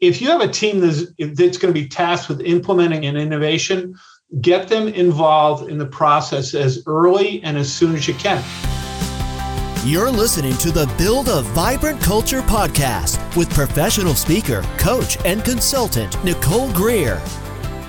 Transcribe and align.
if 0.00 0.20
you 0.20 0.28
have 0.28 0.40
a 0.40 0.48
team 0.48 0.80
that's, 0.80 1.06
that's 1.18 1.58
going 1.58 1.72
to 1.74 1.80
be 1.80 1.88
tasked 1.88 2.28
with 2.28 2.40
implementing 2.42 3.06
an 3.06 3.16
innovation, 3.16 3.96
get 4.40 4.68
them 4.68 4.88
involved 4.88 5.68
in 5.68 5.78
the 5.78 5.86
process 5.86 6.54
as 6.54 6.82
early 6.86 7.42
and 7.42 7.56
as 7.56 7.72
soon 7.72 7.94
as 7.94 8.06
you 8.06 8.14
can. 8.14 8.42
You're 9.84 10.10
listening 10.10 10.56
to 10.58 10.70
the 10.70 10.92
Build 10.98 11.28
a 11.28 11.42
Vibrant 11.42 12.00
Culture 12.00 12.42
podcast 12.42 13.36
with 13.36 13.48
professional 13.50 14.14
speaker, 14.14 14.62
coach, 14.76 15.16
and 15.24 15.44
consultant 15.44 16.22
Nicole 16.24 16.70
Greer. 16.72 17.22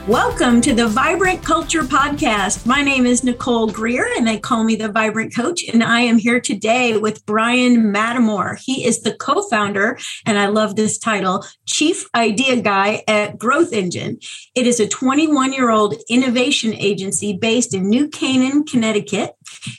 Welcome 0.09 0.59
to 0.61 0.73
the 0.73 0.87
Vibrant 0.87 1.43
Culture 1.43 1.83
Podcast. 1.83 2.65
My 2.65 2.81
name 2.81 3.05
is 3.05 3.23
Nicole 3.23 3.67
Greer, 3.67 4.09
and 4.17 4.27
they 4.27 4.39
call 4.39 4.63
me 4.63 4.75
the 4.75 4.91
Vibrant 4.91 5.35
Coach. 5.35 5.63
And 5.71 5.83
I 5.83 5.99
am 5.99 6.17
here 6.17 6.39
today 6.39 6.97
with 6.97 7.23
Bryan 7.27 7.91
Mattimore. 7.93 8.57
He 8.59 8.87
is 8.87 9.03
the 9.03 9.13
co 9.13 9.47
founder, 9.47 9.99
and 10.25 10.39
I 10.39 10.47
love 10.47 10.75
this 10.75 10.97
title, 10.97 11.45
Chief 11.67 12.09
Idea 12.15 12.59
Guy 12.59 13.03
at 13.07 13.37
Growth 13.37 13.71
Engine. 13.71 14.17
It 14.55 14.65
is 14.65 14.79
a 14.79 14.87
21 14.87 15.53
year 15.53 15.69
old 15.69 15.93
innovation 16.09 16.73
agency 16.73 17.37
based 17.37 17.75
in 17.75 17.87
New 17.87 18.09
Canaan, 18.09 18.63
Connecticut. 18.63 19.35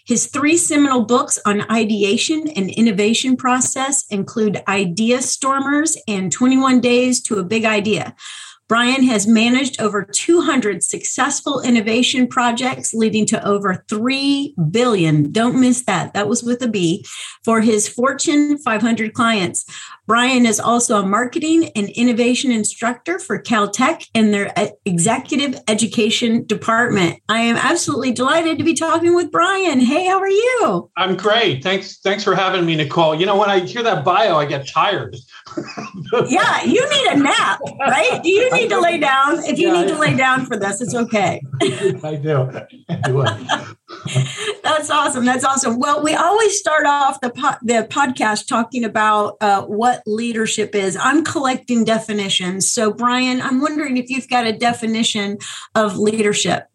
His 0.07 0.27
three 0.27 0.57
seminal 0.57 1.05
books 1.05 1.41
on 1.45 1.69
ideation 1.73 2.47
and 2.55 2.71
innovation 2.71 3.37
process 3.37 4.07
include 4.11 4.63
Idea 4.69 5.23
Stormers 5.23 5.99
and 6.07 6.31
21 6.31 6.81
Days 6.81 7.21
to 7.23 7.41
a 7.41 7.45
Big 7.45 7.65
Idea. 7.65 8.15
Bryan 8.71 9.03
has 9.03 9.27
managed 9.27 9.81
over 9.81 10.05
200 10.05 10.85
successful 10.85 11.61
innovation 11.61 12.29
projects, 12.29 12.95
leading 12.95 13.27
to 13.27 13.45
over 13.45 13.85
3 13.89 14.55
billion. 14.71 15.33
Don't 15.33 15.59
miss 15.61 15.83
that. 15.87 16.15
That 16.15 16.29
was 16.29 16.45
with 16.45 16.63
a 16.63 16.69
B 16.69 17.05
for 17.45 17.63
his 17.63 17.89
Fortune 17.89 18.59
500 18.59 19.13
clients. 19.13 19.65
Bryan 20.11 20.45
is 20.45 20.59
also 20.59 20.99
a 20.99 21.07
marketing 21.07 21.71
and 21.77 21.89
innovation 21.91 22.51
instructor 22.51 23.21
for 23.21 23.41
Caltech 23.41 24.09
in 24.13 24.33
their 24.33 24.53
executive 24.85 25.57
education 25.69 26.45
department. 26.47 27.21
I 27.29 27.43
am 27.43 27.55
absolutely 27.55 28.11
delighted 28.11 28.59
to 28.59 28.65
be 28.65 28.75
talking 28.75 29.15
with 29.15 29.31
Bryan. 29.31 29.79
Hey, 29.79 30.09
how 30.09 30.19
are 30.19 30.29
you? 30.29 30.91
I'm 30.97 31.17
great. 31.17 31.63
Thanks. 31.63 31.99
Thanks 31.99 32.25
for 32.25 32.35
having 32.35 32.67
me, 32.67 32.75
Nicole. 32.75 33.15
You 33.15 33.25
know, 33.25 33.37
when 33.39 33.51
I 33.51 33.61
hear 33.61 33.85
that 33.85 34.05
bio, 34.05 34.37
I 34.37 34.47
get 34.47 34.67
tired. 34.67 35.15
yeah, 36.27 36.65
you 36.65 36.91
need 36.91 37.07
a 37.13 37.17
nap, 37.17 37.61
right? 37.79 38.21
Do 38.21 38.31
you 38.31 38.51
need 38.51 38.69
to 38.71 38.81
lay 38.81 38.99
down? 38.99 39.39
If 39.45 39.61
you 39.61 39.69
yeah, 39.69 39.81
need 39.81 39.89
to 39.91 39.97
lay 39.97 40.17
down 40.17 40.45
for 40.45 40.57
this, 40.57 40.81
it's 40.81 40.97
okay. 40.97 41.41
I 41.63 42.19
do. 42.21 42.51
Anyway. 42.89 43.27
That's 44.63 44.91
awesome. 44.91 45.25
That's 45.25 45.45
awesome. 45.45 45.79
Well, 45.79 46.03
we 46.03 46.15
always 46.15 46.59
start 46.59 46.87
off 46.87 47.21
the 47.21 47.31
po- 47.31 47.59
the 47.63 47.87
podcast 47.91 48.47
talking 48.47 48.85
about 48.85 49.37
uh, 49.41 49.63
what 49.63 50.03
leadership 50.07 50.75
is. 50.75 50.97
I'm 50.97 51.25
collecting 51.25 51.85
definitions. 51.85 52.71
So, 52.71 52.93
Bryan, 52.93 53.41
I'm 53.41 53.61
wondering 53.61 53.97
if 53.97 54.09
you've 54.09 54.29
got 54.29 54.47
a 54.47 54.53
definition 54.53 55.39
of 55.75 55.97
leadership. 55.97 56.69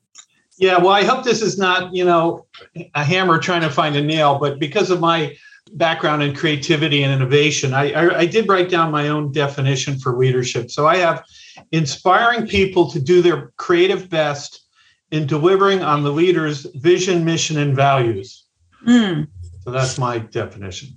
Yeah. 0.58 0.78
Well, 0.78 0.90
I 0.90 1.04
hope 1.04 1.24
this 1.24 1.42
is 1.42 1.58
not 1.58 1.94
you 1.96 2.04
know 2.04 2.46
a 2.94 3.04
hammer 3.04 3.40
trying 3.40 3.62
to 3.62 3.70
find 3.70 3.96
a 3.96 4.02
nail, 4.02 4.38
but 4.38 4.60
because 4.60 4.90
of 4.90 5.00
my 5.00 5.36
background 5.74 6.22
in 6.22 6.36
creativity 6.36 7.02
and 7.02 7.14
innovation, 7.14 7.74
I, 7.74 7.92
I, 7.92 8.18
I 8.20 8.26
did 8.26 8.48
write 8.48 8.70
down 8.70 8.92
my 8.92 9.08
own 9.08 9.32
definition 9.32 9.98
for 9.98 10.18
leadership. 10.18 10.70
So 10.70 10.86
I 10.86 10.98
have 10.98 11.24
inspiring 11.72 12.46
people 12.46 12.90
to 12.92 13.00
do 13.00 13.22
their 13.22 13.52
creative 13.58 14.10
best 14.10 14.65
in 15.12 15.28
delivering 15.28 15.82
on 15.82 16.04
the 16.04 16.12
leader's 16.12 16.66
vision, 16.76 17.26
mission, 17.26 17.58
and 17.58 17.76
values. 17.76 18.46
Mm. 18.88 19.28
So 19.66 19.72
that's 19.72 19.98
my 19.98 20.20
definition. 20.20 20.90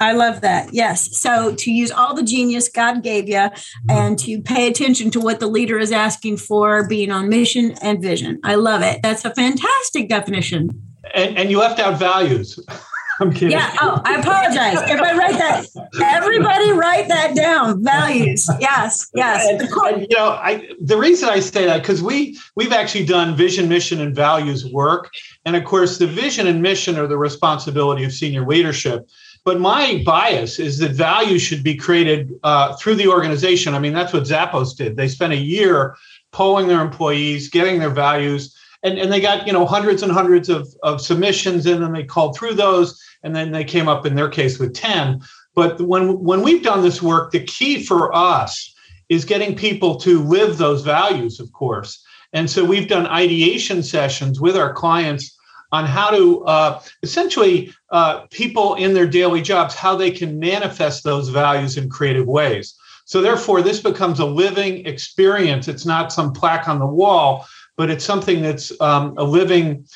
I 0.00 0.12
love 0.12 0.40
that. 0.40 0.74
Yes. 0.74 1.16
So 1.16 1.54
to 1.54 1.70
use 1.70 1.92
all 1.92 2.12
the 2.12 2.24
genius 2.24 2.68
God 2.68 3.04
gave 3.04 3.28
you 3.28 3.48
and 3.88 4.18
to 4.18 4.42
pay 4.42 4.66
attention 4.66 5.12
to 5.12 5.20
what 5.20 5.38
the 5.38 5.46
leader 5.46 5.78
is 5.78 5.92
asking 5.92 6.38
for, 6.38 6.88
being 6.88 7.12
on 7.12 7.28
mission 7.28 7.76
and 7.82 8.02
vision. 8.02 8.40
I 8.42 8.56
love 8.56 8.82
it. 8.82 9.00
That's 9.02 9.24
a 9.24 9.32
fantastic 9.32 10.08
definition. 10.08 10.70
And, 11.14 11.38
and 11.38 11.50
you 11.52 11.60
left 11.60 11.78
out 11.78 12.00
values. 12.00 12.58
I'm 13.20 13.32
kidding. 13.32 13.52
Yeah. 13.52 13.74
Oh, 13.80 14.00
I 14.04 14.16
apologize. 14.16 14.78
Everybody 14.90 15.18
write 15.18 15.38
that. 15.38 15.66
Everybody 16.02 16.72
write 16.72 17.08
that 17.08 17.34
down. 17.34 17.82
Values. 17.82 18.48
Yes. 18.60 19.10
Yes. 19.14 19.46
And, 19.48 19.60
and, 19.62 20.02
you 20.02 20.16
know, 20.16 20.30
I 20.30 20.68
the 20.80 20.98
reason 20.98 21.28
I 21.28 21.40
say 21.40 21.64
that 21.66 21.82
because 21.82 22.02
we 22.02 22.38
we've 22.56 22.72
actually 22.72 23.06
done 23.06 23.34
vision, 23.34 23.68
mission, 23.68 24.00
and 24.00 24.14
values 24.14 24.70
work, 24.70 25.10
and 25.44 25.56
of 25.56 25.64
course, 25.64 25.98
the 25.98 26.06
vision 26.06 26.46
and 26.46 26.60
mission 26.60 26.98
are 26.98 27.06
the 27.06 27.18
responsibility 27.18 28.04
of 28.04 28.12
senior 28.12 28.46
leadership. 28.46 29.08
But 29.44 29.60
my 29.60 30.02
bias 30.04 30.58
is 30.58 30.78
that 30.78 30.90
values 30.90 31.40
should 31.40 31.62
be 31.62 31.76
created 31.76 32.34
uh, 32.42 32.74
through 32.76 32.96
the 32.96 33.06
organization. 33.06 33.74
I 33.74 33.78
mean, 33.78 33.92
that's 33.92 34.12
what 34.12 34.24
Zappos 34.24 34.76
did. 34.76 34.96
They 34.96 35.08
spent 35.08 35.32
a 35.32 35.36
year 35.36 35.96
polling 36.32 36.66
their 36.66 36.82
employees, 36.82 37.48
getting 37.48 37.78
their 37.78 37.90
values. 37.90 38.56
And, 38.86 38.98
and 38.98 39.12
they 39.12 39.20
got 39.20 39.46
you 39.46 39.52
know 39.52 39.66
hundreds 39.66 40.02
and 40.02 40.12
hundreds 40.12 40.48
of, 40.48 40.68
of 40.82 41.00
submissions 41.00 41.66
and 41.66 41.82
then 41.82 41.92
they 41.92 42.04
called 42.04 42.36
through 42.36 42.54
those 42.54 43.00
and 43.22 43.34
then 43.34 43.50
they 43.50 43.64
came 43.64 43.88
up 43.88 44.06
in 44.06 44.14
their 44.14 44.28
case 44.28 44.58
with 44.60 44.74
10 44.74 45.20
but 45.54 45.80
when 45.80 46.22
when 46.22 46.42
we've 46.42 46.62
done 46.62 46.82
this 46.82 47.02
work 47.02 47.32
the 47.32 47.44
key 47.44 47.82
for 47.82 48.14
us 48.14 48.74
is 49.08 49.24
getting 49.24 49.54
people 49.54 49.96
to 49.96 50.22
live 50.22 50.58
those 50.58 50.82
values 50.82 51.40
of 51.40 51.52
course. 51.52 52.02
And 52.32 52.50
so 52.50 52.64
we've 52.64 52.88
done 52.88 53.06
ideation 53.06 53.82
sessions 53.82 54.40
with 54.40 54.56
our 54.56 54.72
clients 54.72 55.36
on 55.72 55.84
how 55.84 56.10
to 56.10 56.44
uh, 56.44 56.80
essentially 57.02 57.72
uh, 57.90 58.26
people 58.30 58.74
in 58.74 58.94
their 58.94 59.06
daily 59.06 59.42
jobs 59.42 59.74
how 59.74 59.96
they 59.96 60.10
can 60.10 60.38
manifest 60.38 61.02
those 61.02 61.28
values 61.28 61.76
in 61.76 61.88
creative 61.88 62.26
ways. 62.26 62.74
So 63.04 63.22
therefore 63.22 63.62
this 63.62 63.80
becomes 63.80 64.18
a 64.18 64.26
living 64.26 64.84
experience. 64.86 65.68
It's 65.68 65.86
not 65.86 66.12
some 66.12 66.32
plaque 66.32 66.68
on 66.68 66.78
the 66.78 66.86
wall 66.86 67.46
but 67.76 67.90
it's 67.90 68.04
something 68.04 68.42
that's 68.42 68.78
um, 68.80 69.14
a 69.16 69.24
living 69.24 69.86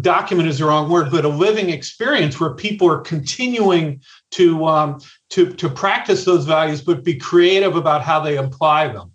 document 0.00 0.48
is 0.48 0.58
the 0.58 0.64
wrong 0.64 0.90
word, 0.90 1.10
but 1.10 1.24
a 1.24 1.28
living 1.28 1.70
experience 1.70 2.40
where 2.40 2.54
people 2.54 2.88
are 2.88 3.00
continuing 3.00 4.00
to 4.32 4.66
um, 4.66 5.00
to 5.30 5.52
to 5.54 5.68
practice 5.68 6.24
those 6.24 6.44
values, 6.44 6.82
but 6.82 7.04
be 7.04 7.16
creative 7.16 7.76
about 7.76 8.02
how 8.02 8.20
they 8.20 8.36
apply 8.36 8.88
them. 8.88 9.12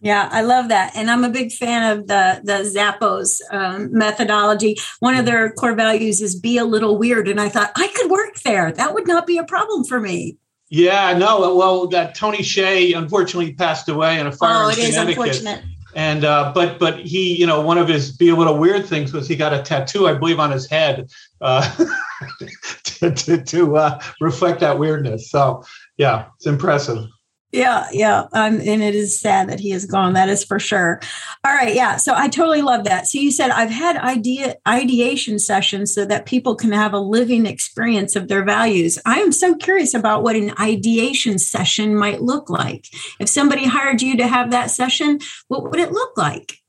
Yeah, 0.00 0.28
I 0.32 0.42
love 0.42 0.68
that, 0.68 0.92
and 0.96 1.10
I'm 1.10 1.24
a 1.24 1.30
big 1.30 1.52
fan 1.52 1.96
of 1.96 2.06
the 2.06 2.40
the 2.42 2.62
Zappos 2.64 3.40
um, 3.50 3.92
methodology. 3.92 4.76
One 5.00 5.16
of 5.16 5.26
their 5.26 5.52
core 5.52 5.74
values 5.74 6.20
is 6.20 6.38
be 6.38 6.56
a 6.58 6.64
little 6.64 6.98
weird, 6.98 7.28
and 7.28 7.40
I 7.40 7.48
thought 7.48 7.72
I 7.76 7.88
could 7.94 8.10
work 8.10 8.40
there. 8.44 8.72
That 8.72 8.94
would 8.94 9.06
not 9.06 9.26
be 9.26 9.38
a 9.38 9.44
problem 9.44 9.84
for 9.84 10.00
me. 10.00 10.38
Yeah, 10.70 11.16
no. 11.18 11.54
Well, 11.54 11.86
that 11.88 12.14
Tony 12.14 12.38
Hsieh 12.38 12.96
unfortunately 12.96 13.52
passed 13.52 13.90
away 13.90 14.18
in 14.18 14.26
a 14.26 14.32
fire 14.32 14.64
oh, 14.64 14.68
in 14.70 14.74
Connecticut. 14.76 15.08
unfortunate 15.08 15.62
and 15.94 16.24
uh, 16.24 16.52
but 16.54 16.78
but 16.78 16.98
he 16.98 17.36
you 17.38 17.46
know 17.46 17.60
one 17.60 17.78
of 17.78 17.88
his 17.88 18.16
be 18.16 18.30
a 18.30 18.36
little 18.36 18.58
weird 18.58 18.86
things 18.86 19.12
was 19.12 19.28
he 19.28 19.36
got 19.36 19.52
a 19.52 19.62
tattoo 19.62 20.06
i 20.06 20.14
believe 20.14 20.40
on 20.40 20.50
his 20.50 20.68
head 20.68 21.08
uh, 21.40 21.68
to, 22.84 23.10
to, 23.10 23.42
to 23.42 23.76
uh, 23.76 24.00
reflect 24.20 24.60
that 24.60 24.78
weirdness. 24.78 25.30
So 25.30 25.64
yeah 25.96 26.26
it's 26.36 26.46
impressive 26.46 27.04
yeah, 27.52 27.86
yeah. 27.92 28.20
Um, 28.32 28.60
and 28.60 28.82
it 28.82 28.94
is 28.94 29.18
sad 29.18 29.50
that 29.50 29.60
he 29.60 29.72
is 29.72 29.84
gone. 29.84 30.14
That 30.14 30.30
is 30.30 30.42
for 30.42 30.58
sure. 30.58 31.00
All 31.44 31.52
right. 31.52 31.74
Yeah. 31.74 31.96
So 31.96 32.14
I 32.14 32.28
totally 32.28 32.62
love 32.62 32.84
that. 32.84 33.06
So 33.06 33.18
you 33.18 33.30
said 33.30 33.50
I've 33.50 33.70
had 33.70 33.96
idea 33.98 34.56
ideation 34.66 35.38
sessions 35.38 35.94
so 35.94 36.06
that 36.06 36.24
people 36.24 36.54
can 36.54 36.72
have 36.72 36.94
a 36.94 36.98
living 36.98 37.44
experience 37.44 38.16
of 38.16 38.28
their 38.28 38.42
values. 38.42 38.98
I 39.04 39.18
am 39.20 39.32
so 39.32 39.54
curious 39.54 39.92
about 39.92 40.22
what 40.22 40.34
an 40.34 40.54
ideation 40.58 41.38
session 41.38 41.94
might 41.94 42.22
look 42.22 42.48
like. 42.48 42.88
If 43.20 43.28
somebody 43.28 43.66
hired 43.66 44.00
you 44.00 44.16
to 44.16 44.26
have 44.26 44.50
that 44.50 44.70
session, 44.70 45.18
what 45.48 45.70
would 45.70 45.78
it 45.78 45.92
look 45.92 46.16
like? 46.16 46.62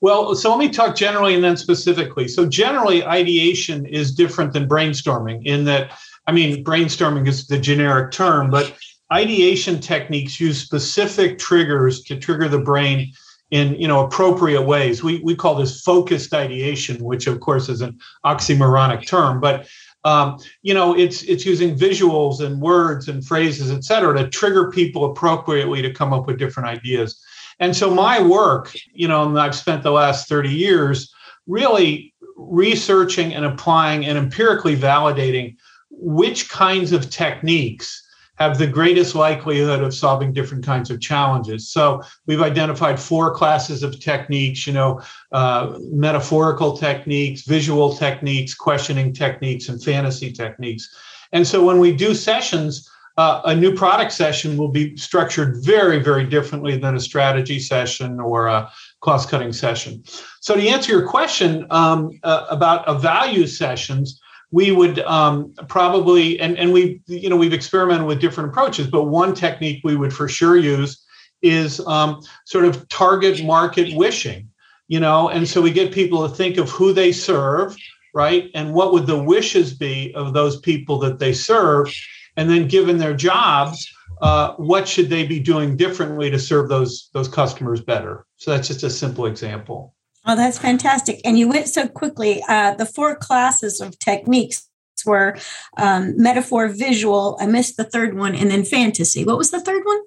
Well, 0.00 0.36
so 0.36 0.50
let 0.50 0.60
me 0.60 0.68
talk 0.68 0.94
generally 0.94 1.34
and 1.34 1.42
then 1.42 1.56
specifically. 1.56 2.28
So 2.28 2.46
generally, 2.46 3.04
ideation 3.04 3.84
is 3.86 4.14
different 4.14 4.52
than 4.52 4.68
brainstorming 4.68 5.44
in 5.44 5.64
that, 5.64 5.98
I 6.28 6.32
mean, 6.32 6.62
brainstorming 6.62 7.26
is 7.26 7.48
the 7.48 7.58
generic 7.58 8.12
term, 8.12 8.50
but 8.50 8.72
ideation 9.12 9.80
techniques 9.80 10.38
use 10.38 10.60
specific 10.60 11.38
triggers 11.38 12.02
to 12.02 12.16
trigger 12.16 12.48
the 12.48 12.58
brain 12.58 13.12
in 13.50 13.74
you 13.76 13.88
know 13.88 14.04
appropriate 14.04 14.62
ways. 14.62 15.02
We, 15.02 15.20
we 15.20 15.34
call 15.34 15.54
this 15.54 15.80
focused 15.80 16.34
ideation 16.34 17.02
which 17.02 17.26
of 17.26 17.40
course 17.40 17.68
is 17.68 17.80
an 17.80 17.98
oxymoronic 18.24 19.06
term 19.06 19.40
but 19.40 19.66
um, 20.04 20.38
you 20.62 20.74
know 20.74 20.96
it's 20.96 21.22
it's 21.22 21.46
using 21.46 21.76
visuals 21.76 22.40
and 22.40 22.60
words 22.60 23.08
and 23.08 23.26
phrases 23.26 23.70
et 23.70 23.84
cetera 23.84 24.14
to 24.22 24.28
trigger 24.28 24.70
people 24.70 25.06
appropriately 25.06 25.82
to 25.82 25.92
come 25.92 26.12
up 26.12 26.26
with 26.26 26.38
different 26.38 26.68
ideas. 26.68 27.20
And 27.60 27.74
so 27.74 27.92
my 27.92 28.20
work 28.20 28.74
you 28.92 29.08
know 29.08 29.26
and 29.26 29.38
i've 29.38 29.54
spent 29.54 29.82
the 29.82 29.90
last 29.90 30.28
30 30.28 30.50
years 30.50 31.12
really 31.46 32.14
researching 32.36 33.34
and 33.34 33.44
applying 33.44 34.04
and 34.04 34.18
empirically 34.18 34.76
validating 34.76 35.56
which 35.90 36.48
kinds 36.48 36.92
of 36.92 37.10
techniques 37.10 38.07
have 38.38 38.56
the 38.56 38.66
greatest 38.66 39.14
likelihood 39.14 39.82
of 39.82 39.92
solving 39.92 40.32
different 40.32 40.64
kinds 40.64 40.90
of 40.90 41.00
challenges. 41.00 41.68
So 41.68 42.02
we've 42.26 42.40
identified 42.40 42.98
four 42.98 43.34
classes 43.34 43.82
of 43.82 43.98
techniques, 43.98 44.66
you 44.66 44.72
know, 44.72 45.00
uh, 45.32 45.76
metaphorical 45.90 46.76
techniques, 46.76 47.42
visual 47.42 47.94
techniques, 47.96 48.54
questioning 48.54 49.12
techniques, 49.12 49.68
and 49.68 49.82
fantasy 49.82 50.32
techniques. 50.32 50.88
And 51.32 51.46
so 51.46 51.64
when 51.64 51.78
we 51.78 51.92
do 51.92 52.14
sessions, 52.14 52.88
uh, 53.18 53.42
a 53.46 53.54
new 53.54 53.74
product 53.74 54.12
session 54.12 54.56
will 54.56 54.68
be 54.68 54.96
structured 54.96 55.56
very, 55.64 55.98
very 55.98 56.24
differently 56.24 56.78
than 56.78 56.94
a 56.94 57.00
strategy 57.00 57.58
session 57.58 58.20
or 58.20 58.46
a 58.46 58.70
cost 59.00 59.28
cutting 59.28 59.52
session. 59.52 60.04
So, 60.40 60.54
to 60.54 60.68
answer 60.68 60.92
your 60.92 61.06
question 61.06 61.66
um, 61.70 62.16
uh, 62.22 62.46
about 62.48 62.88
a 62.88 62.96
value 62.96 63.48
sessions, 63.48 64.20
we 64.50 64.70
would 64.70 65.00
um, 65.00 65.52
probably 65.68 66.40
and 66.40 66.58
and 66.58 66.72
we 66.72 67.00
you 67.06 67.28
know 67.28 67.36
we've 67.36 67.52
experimented 67.52 68.06
with 68.06 68.20
different 68.20 68.50
approaches, 68.50 68.86
but 68.86 69.04
one 69.04 69.34
technique 69.34 69.80
we 69.84 69.96
would 69.96 70.12
for 70.12 70.28
sure 70.28 70.56
use 70.56 71.04
is 71.42 71.80
um, 71.86 72.20
sort 72.46 72.64
of 72.64 72.88
target 72.88 73.44
market 73.44 73.94
wishing, 73.94 74.48
you 74.88 75.00
know, 75.00 75.28
and 75.28 75.46
so 75.48 75.62
we 75.62 75.70
get 75.70 75.92
people 75.92 76.26
to 76.28 76.34
think 76.34 76.56
of 76.56 76.68
who 76.70 76.92
they 76.92 77.12
serve, 77.12 77.76
right, 78.14 78.50
and 78.54 78.74
what 78.74 78.92
would 78.92 79.06
the 79.06 79.22
wishes 79.22 79.74
be 79.74 80.12
of 80.14 80.32
those 80.32 80.58
people 80.60 80.98
that 80.98 81.18
they 81.18 81.32
serve, 81.32 81.94
and 82.36 82.50
then 82.50 82.66
given 82.66 82.98
their 82.98 83.14
jobs, 83.14 83.88
uh, 84.22 84.54
what 84.54 84.88
should 84.88 85.10
they 85.10 85.26
be 85.26 85.38
doing 85.38 85.76
differently 85.76 86.30
to 86.30 86.38
serve 86.38 86.68
those 86.68 87.10
those 87.12 87.28
customers 87.28 87.80
better? 87.80 88.24
So 88.36 88.50
that's 88.50 88.68
just 88.68 88.82
a 88.82 88.90
simple 88.90 89.26
example. 89.26 89.94
Oh, 90.28 90.36
that's 90.36 90.58
fantastic. 90.58 91.22
And 91.24 91.38
you 91.38 91.48
went 91.48 91.68
so 91.68 91.88
quickly. 91.88 92.44
Uh, 92.46 92.74
the 92.74 92.84
four 92.84 93.16
classes 93.16 93.80
of 93.80 93.98
techniques 93.98 94.68
were 95.06 95.38
um, 95.78 96.20
metaphor, 96.20 96.68
visual. 96.68 97.38
I 97.40 97.46
missed 97.46 97.78
the 97.78 97.84
third 97.84 98.14
one, 98.14 98.34
and 98.34 98.50
then 98.50 98.62
fantasy. 98.62 99.24
What 99.24 99.38
was 99.38 99.50
the 99.50 99.60
third 99.60 99.82
one? 99.84 100.00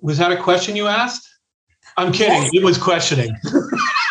Was 0.00 0.16
that 0.18 0.32
a 0.32 0.36
question 0.36 0.74
you 0.74 0.86
asked? 0.86 1.28
I'm 1.98 2.12
kidding. 2.12 2.42
Yes. 2.42 2.50
It 2.54 2.64
was 2.64 2.78
questioning. 2.78 3.36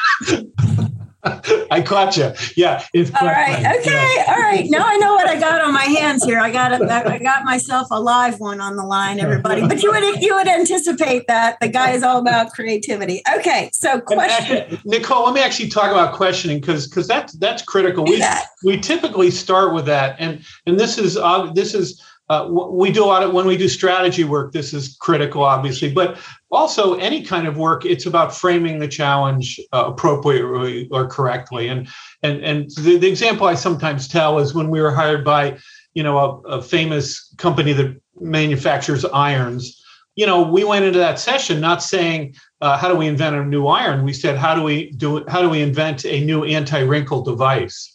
I 1.71 1.81
caught 1.81 2.17
you. 2.17 2.31
Yeah. 2.55 2.83
It's 2.93 3.11
All 3.21 3.27
right. 3.27 3.59
Okay. 3.79 4.13
Yeah. 4.15 4.33
All 4.33 4.41
right. 4.41 4.65
Now 4.69 4.83
I 4.85 4.97
know 4.97 5.13
what 5.13 5.27
I 5.27 5.39
got 5.39 5.61
on 5.61 5.73
my 5.73 5.83
hands 5.83 6.23
here. 6.23 6.39
I 6.39 6.51
got 6.51 6.73
a, 6.73 6.83
I 6.91 7.19
got 7.19 7.43
myself 7.43 7.87
a 7.91 7.99
live 7.99 8.39
one 8.39 8.59
on 8.59 8.75
the 8.75 8.83
line, 8.83 9.19
everybody. 9.19 9.61
But 9.67 9.83
you 9.83 9.91
would 9.91 10.21
you 10.21 10.35
would 10.35 10.47
anticipate 10.47 11.27
that 11.27 11.57
the 11.61 11.67
guy 11.67 11.91
is 11.91 12.01
all 12.03 12.17
about 12.17 12.51
creativity. 12.51 13.21
Okay. 13.37 13.69
So 13.73 14.01
question. 14.01 14.79
Nicole, 14.85 15.25
let 15.25 15.35
me 15.35 15.41
actually 15.41 15.69
talk 15.69 15.91
about 15.91 16.15
questioning 16.15 16.59
because 16.59 16.87
because 16.87 17.07
that's 17.07 17.33
that's 17.33 17.61
critical. 17.61 18.03
We 18.05 18.23
we 18.63 18.79
typically 18.79 19.31
start 19.31 19.73
with 19.73 19.85
that, 19.85 20.15
and 20.19 20.43
and 20.65 20.79
this 20.79 20.97
is 20.97 21.17
uh, 21.17 21.51
this 21.53 21.75
is 21.75 22.01
uh, 22.31 22.47
we 22.49 22.93
do 22.93 23.03
a 23.03 23.05
lot 23.13 23.23
of 23.23 23.33
when 23.33 23.45
we 23.45 23.57
do 23.57 23.67
strategy 23.67 24.23
work 24.23 24.53
this 24.53 24.73
is 24.73 24.95
critical 25.01 25.43
obviously 25.43 25.93
but 25.93 26.17
also 26.49 26.93
any 26.95 27.21
kind 27.21 27.45
of 27.45 27.57
work 27.57 27.83
it's 27.85 28.05
about 28.05 28.33
framing 28.33 28.79
the 28.79 28.87
challenge 28.87 29.59
uh, 29.73 29.85
appropriately 29.87 30.87
or 30.91 31.07
correctly. 31.07 31.67
And 31.67 31.89
and 32.23 32.41
and 32.41 32.69
the, 32.77 32.97
the, 32.97 33.07
example 33.07 33.47
i 33.47 33.55
sometimes 33.55 34.07
tell 34.07 34.39
is 34.39 34.53
when 34.53 34.69
we 34.69 34.79
were 34.79 34.91
hired 34.91 35.25
by 35.25 35.57
you 35.93 36.03
know 36.03 36.17
a, 36.17 36.57
a 36.57 36.61
famous 36.61 37.33
company 37.37 37.73
that 37.73 38.01
manufactures 38.21 39.03
irons 39.05 39.83
you 40.15 40.25
know 40.25 40.41
we 40.41 40.63
went 40.63 40.85
into 40.85 40.99
that 40.99 41.19
session 41.19 41.59
not 41.59 41.83
saying 41.83 42.33
uh, 42.61 42.77
how 42.77 42.87
do 42.87 42.95
we 42.95 43.07
invent 43.07 43.35
a 43.35 43.43
new 43.43 43.67
iron? 43.67 44.05
We 44.05 44.13
said 44.13 44.37
how 44.37 44.55
do 44.55 44.63
we 44.63 44.91
do 44.91 45.17
it 45.17 45.29
how 45.29 45.41
do 45.41 45.49
we 45.49 45.61
invent 45.61 46.05
a 46.05 46.23
new 46.23 46.45
anti-wrinkle 46.45 47.23
device 47.23 47.90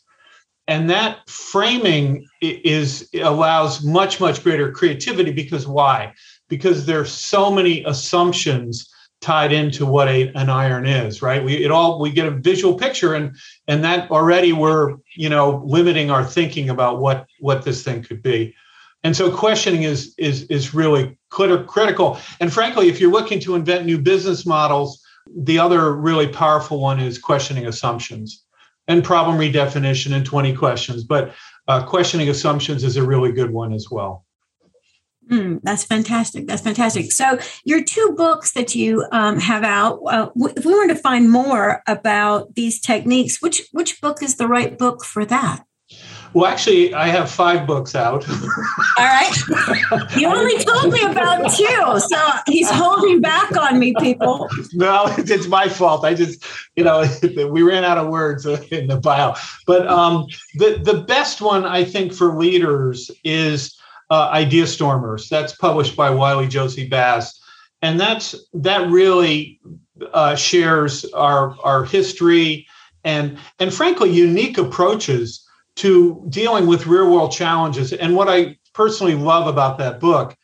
and 0.68 0.90
that 0.90 1.28
framing 1.28 2.26
is 2.40 3.08
allows 3.14 3.84
much 3.84 4.20
much 4.20 4.42
greater 4.42 4.72
creativity 4.72 5.30
because 5.30 5.66
why? 5.66 6.12
Because 6.48 6.86
there's 6.86 7.12
so 7.12 7.50
many 7.50 7.84
assumptions 7.84 8.90
tied 9.20 9.52
into 9.52 9.86
what 9.86 10.08
a, 10.08 10.28
an 10.34 10.50
iron 10.50 10.86
is 10.86 11.22
right? 11.22 11.44
We 11.44 11.64
it 11.64 11.70
all 11.70 12.00
we 12.00 12.10
get 12.10 12.26
a 12.26 12.32
visual 12.32 12.74
picture 12.76 13.14
and 13.14 13.36
and 13.68 13.84
that 13.84 14.10
already 14.10 14.52
we're 14.52 14.96
you 15.16 15.28
know 15.28 15.62
limiting 15.64 16.10
our 16.10 16.24
thinking 16.24 16.68
about 16.68 17.00
what 17.00 17.26
what 17.40 17.64
this 17.64 17.82
thing 17.82 18.02
could 18.02 18.22
be. 18.22 18.54
And 19.04 19.16
so 19.16 19.34
questioning 19.34 19.84
is 19.84 20.14
is 20.18 20.44
is 20.44 20.74
really 20.74 21.16
critical. 21.30 22.18
And 22.40 22.52
frankly 22.52 22.88
if 22.88 23.00
you're 23.00 23.12
looking 23.12 23.40
to 23.40 23.54
invent 23.54 23.86
new 23.86 23.98
business 23.98 24.44
models 24.44 25.02
the 25.34 25.58
other 25.58 25.92
really 25.94 26.28
powerful 26.28 26.80
one 26.80 27.00
is 27.00 27.18
questioning 27.18 27.66
assumptions 27.66 28.44
and 28.88 29.02
problem 29.02 29.38
redefinition 29.38 30.12
and 30.14 30.24
20 30.24 30.54
questions. 30.54 31.04
But 31.04 31.34
uh, 31.68 31.84
questioning 31.84 32.28
assumptions 32.28 32.84
is 32.84 32.96
a 32.96 33.04
really 33.04 33.32
good 33.32 33.50
one 33.50 33.72
as 33.72 33.90
well. 33.90 34.24
Mm, 35.30 35.60
that's 35.64 35.82
fantastic. 35.82 36.46
That's 36.46 36.62
fantastic. 36.62 37.10
So, 37.10 37.38
your 37.64 37.82
two 37.82 38.14
books 38.16 38.52
that 38.52 38.76
you 38.76 39.04
um, 39.10 39.40
have 39.40 39.64
out, 39.64 40.00
uh, 40.06 40.30
if 40.36 40.64
we 40.64 40.72
want 40.72 40.90
to 40.90 40.96
find 40.96 41.30
more 41.32 41.82
about 41.88 42.54
these 42.54 42.80
techniques, 42.80 43.42
which 43.42 43.62
which 43.72 44.00
book 44.00 44.22
is 44.22 44.36
the 44.36 44.46
right 44.46 44.78
book 44.78 45.04
for 45.04 45.24
that? 45.24 45.65
Well, 46.36 46.44
actually, 46.44 46.92
I 46.92 47.08
have 47.08 47.30
five 47.30 47.66
books 47.66 47.94
out. 47.94 48.28
All 48.98 49.06
right. 49.06 49.32
You 50.18 50.28
only 50.28 50.62
told 50.62 50.92
me 50.92 51.02
about 51.02 51.50
two, 51.56 51.98
so 51.98 52.30
he's 52.46 52.70
holding 52.70 53.22
back 53.22 53.56
on 53.56 53.78
me, 53.78 53.94
people. 53.98 54.46
No, 54.74 55.06
it's 55.16 55.48
my 55.48 55.66
fault. 55.66 56.04
I 56.04 56.12
just, 56.12 56.44
you 56.76 56.84
know, 56.84 57.06
we 57.50 57.62
ran 57.62 57.84
out 57.84 57.96
of 57.96 58.08
words 58.08 58.44
in 58.44 58.86
the 58.86 59.00
bio. 59.00 59.34
But 59.66 59.88
um, 59.88 60.26
the 60.56 60.78
the 60.84 61.04
best 61.08 61.40
one 61.40 61.64
I 61.64 61.84
think 61.84 62.12
for 62.12 62.36
leaders 62.36 63.10
is 63.24 63.74
uh, 64.10 64.28
Idea 64.30 64.66
Stormers. 64.66 65.30
That's 65.30 65.56
published 65.56 65.96
by 65.96 66.10
Wiley 66.10 66.48
Jossey-Bass, 66.48 67.32
and 67.80 67.98
that's 67.98 68.34
that 68.52 68.90
really 68.90 69.58
uh, 70.12 70.34
shares 70.34 71.06
our 71.14 71.56
our 71.64 71.86
history 71.86 72.66
and 73.04 73.38
and 73.58 73.72
frankly 73.72 74.10
unique 74.10 74.58
approaches 74.58 75.45
to 75.76 76.24
dealing 76.28 76.66
with 76.66 76.86
real 76.86 77.10
world 77.10 77.32
challenges. 77.32 77.92
And 77.92 78.16
what 78.16 78.28
I 78.28 78.58
personally 78.72 79.14
love 79.14 79.46
about 79.46 79.78
that 79.78 80.00
book 80.00 80.36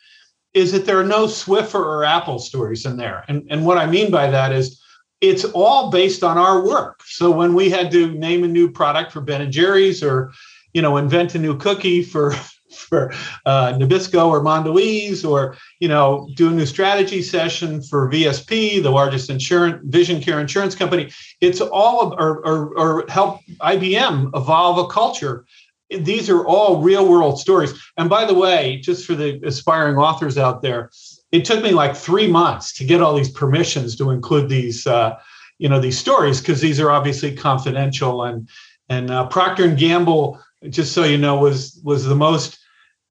is 0.55 0.73
that 0.73 0.85
there 0.85 0.99
are 0.99 1.05
no 1.05 1.27
Swiffer 1.27 1.81
or 1.81 2.05
Apple 2.05 2.39
stories 2.39 2.85
in 2.85 2.97
there. 2.97 3.25
And, 3.29 3.47
and 3.51 3.65
what 3.65 3.79
I 3.79 3.87
mean 3.87 4.11
by 4.11 4.31
that 4.31 4.53
is 4.53 4.81
it's 5.21 5.45
all 5.45 5.91
based 5.91 6.23
on 6.23 6.37
our 6.37 6.67
work. 6.67 7.03
So 7.05 7.31
when 7.31 7.55
we 7.55 7.71
had 7.71 7.91
to 7.93 8.13
name 8.13 8.45
a 8.45 8.49
new 8.49 8.71
product 8.71 9.13
for 9.13 9.21
Ben 9.21 9.41
and 9.41 9.53
Jerry's 9.53 10.03
or, 10.03 10.33
you 10.75 10.83
know, 10.83 10.97
invent 10.97 11.35
a 11.35 11.39
new 11.39 11.57
cookie 11.57 12.03
for 12.03 12.35
for 12.75 13.13
uh, 13.47 13.73
Nabisco 13.75 14.29
or 14.29 14.41
Mondelez, 14.41 15.29
or 15.29 15.57
you 15.81 15.89
know, 15.89 16.29
do 16.35 16.49
a 16.49 16.51
new 16.51 16.67
strategy 16.67 17.23
session 17.23 17.83
for 17.83 18.11
VSP, 18.11 18.83
the 18.83 18.91
largest 18.91 19.31
insurance 19.31 19.81
vision 19.85 20.21
care 20.21 20.41
insurance 20.41 20.75
company. 20.75 21.11
It's 21.41 21.61
all 21.61 22.15
or, 22.19 22.45
or, 22.47 22.79
or 22.79 23.05
help 23.09 23.41
IBM 23.61 24.31
evolve 24.35 24.79
a 24.79 24.87
culture. 24.87 25.45
These 25.91 26.31
are 26.31 26.47
all 26.47 26.81
real 26.81 27.07
world 27.09 27.39
stories. 27.39 27.75
And 27.99 28.09
by 28.09 28.25
the 28.25 28.35
way, 28.35 28.79
just 28.79 29.07
for 29.07 29.15
the 29.15 29.41
aspiring 29.45 29.97
authors 29.97 30.39
out 30.39 30.63
there, 30.63 30.91
it 31.33 31.45
took 31.45 31.63
me 31.63 31.71
like 31.73 31.97
three 31.97 32.27
months 32.27 32.73
to 32.75 32.85
get 32.85 33.03
all 33.03 33.15
these 33.15 33.31
permissions 33.31 33.97
to 33.97 34.11
include 34.11 34.49
these, 34.49 34.87
uh, 34.87 35.19
you 35.59 35.69
know, 35.69 35.81
these 35.81 35.99
stories 35.99 36.41
because 36.41 36.61
these 36.61 36.81
are 36.81 36.91
obviously 36.91 37.35
confidential. 37.35 38.25
And 38.25 38.49
and 38.89 39.11
uh, 39.11 39.27
Procter 39.27 39.65
and 39.65 39.79
Gamble, 39.79 40.39
just 40.69 40.93
so 40.93 41.05
you 41.05 41.19
know, 41.19 41.37
was 41.37 41.81
was 41.83 42.05
the 42.05 42.15
most 42.15 42.59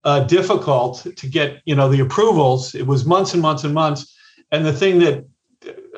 uh, 0.03 0.22
difficult 0.22 1.05
to 1.15 1.27
get 1.27 1.62
you 1.65 1.75
know 1.75 1.89
the 1.89 2.00
approvals. 2.00 2.75
It 2.75 2.88
was 2.88 3.05
months 3.05 3.34
and 3.34 3.41
months 3.41 3.63
and 3.63 3.74
months. 3.74 4.15
And 4.51 4.65
the 4.65 4.74
thing 4.74 5.00
that 5.00 5.25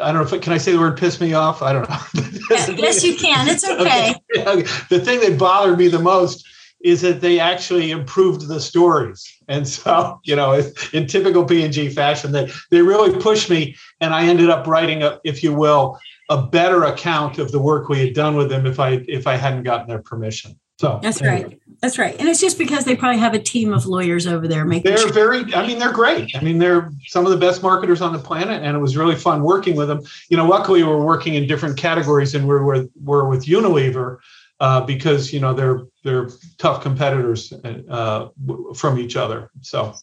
I 0.02 0.12
don't 0.12 0.16
know 0.16 0.36
if 0.36 0.42
can 0.42 0.54
I 0.54 0.58
say 0.58 0.72
the 0.72 0.80
word 0.80 0.98
piss 0.98 1.22
me 1.22 1.34
off? 1.34 1.62
I 1.62 1.74
don't 1.74 1.90
know. 1.90 2.22
yes, 2.78 3.04
you 3.04 3.16
can. 3.16 3.48
It's 3.48 3.64
okay. 3.70 4.16
okay. 4.38 4.64
The 4.90 5.00
thing 5.00 5.20
that 5.22 5.38
bothered 5.38 5.78
me 5.78 5.88
the 5.88 6.00
most 6.00 6.48
is 6.84 7.02
that 7.02 7.22
they 7.22 7.40
actually 7.40 7.92
improved 7.92 8.48
the 8.48 8.60
stories. 8.60 9.26
And 9.48 9.66
so, 9.66 10.20
you 10.26 10.36
know, 10.36 10.62
in 10.92 11.08
typical 11.08 11.46
P&G 11.46 11.90
fashion, 11.90 12.34
they, 12.34 12.52
they 12.72 12.82
really 12.82 13.18
pushed 13.22 13.50
me. 13.50 13.78
And 14.02 14.14
I 14.14 14.26
ended 14.26 14.50
up 14.50 14.68
writing, 14.68 15.02
a, 15.02 15.18
if 15.24 15.42
you 15.44 15.54
will, 15.54 15.98
a 16.30 16.46
better 16.46 16.84
account 16.84 17.38
of 17.38 17.54
the 17.54 17.60
work 17.60 17.88
we 17.88 18.00
had 18.00 18.14
done 18.14 18.36
with 18.36 18.50
them 18.50 18.66
if 18.66 18.80
I 18.80 19.04
if 19.08 19.28
I 19.28 19.36
hadn't 19.36 19.64
gotten 19.64 19.88
their 19.88 20.02
permission. 20.02 20.60
So 20.84 21.00
that's 21.02 21.22
anyway. 21.22 21.44
right. 21.44 21.60
That's 21.80 21.98
right. 21.98 22.14
And 22.20 22.28
it's 22.28 22.42
just 22.42 22.58
because 22.58 22.84
they 22.84 22.94
probably 22.94 23.20
have 23.20 23.34
a 23.34 23.40
team 23.40 23.72
of 23.74 23.86
lawyers 23.86 24.28
over 24.28 24.50
there 24.50 24.66
making 24.66 24.92
They're 24.92 24.98
sure. 24.98 25.14
very 25.14 25.54
I 25.54 25.66
mean 25.66 25.80
they're 25.80 25.94
great. 25.94 26.36
I 26.36 26.42
mean 26.42 26.58
they're 26.58 26.92
some 27.08 27.26
of 27.26 27.32
the 27.32 27.38
best 27.38 27.64
marketers 27.64 28.02
on 28.02 28.12
the 28.12 28.20
planet 28.20 28.62
and 28.62 28.76
it 28.76 28.80
was 28.82 28.98
really 28.98 29.16
fun 29.16 29.44
working 29.44 29.78
with 29.78 29.88
them. 29.88 30.02
You 30.28 30.36
know, 30.36 30.46
luckily 30.46 30.84
we're 30.84 31.02
working 31.02 31.36
in 31.36 31.48
different 31.48 31.78
categories 31.78 32.36
and 32.36 32.50
we're 32.50 32.64
with 32.66 32.92
we're 33.02 33.30
with 33.30 33.46
Unilever 33.46 34.18
uh, 34.60 34.82
because 34.82 35.32
you 35.32 35.40
know 35.40 35.54
they're 35.54 35.84
they're 36.04 36.28
tough 36.58 36.84
competitors 36.84 37.54
uh, 37.90 38.28
from 38.76 39.00
each 39.00 39.16
other. 39.16 39.50
So 39.62 39.94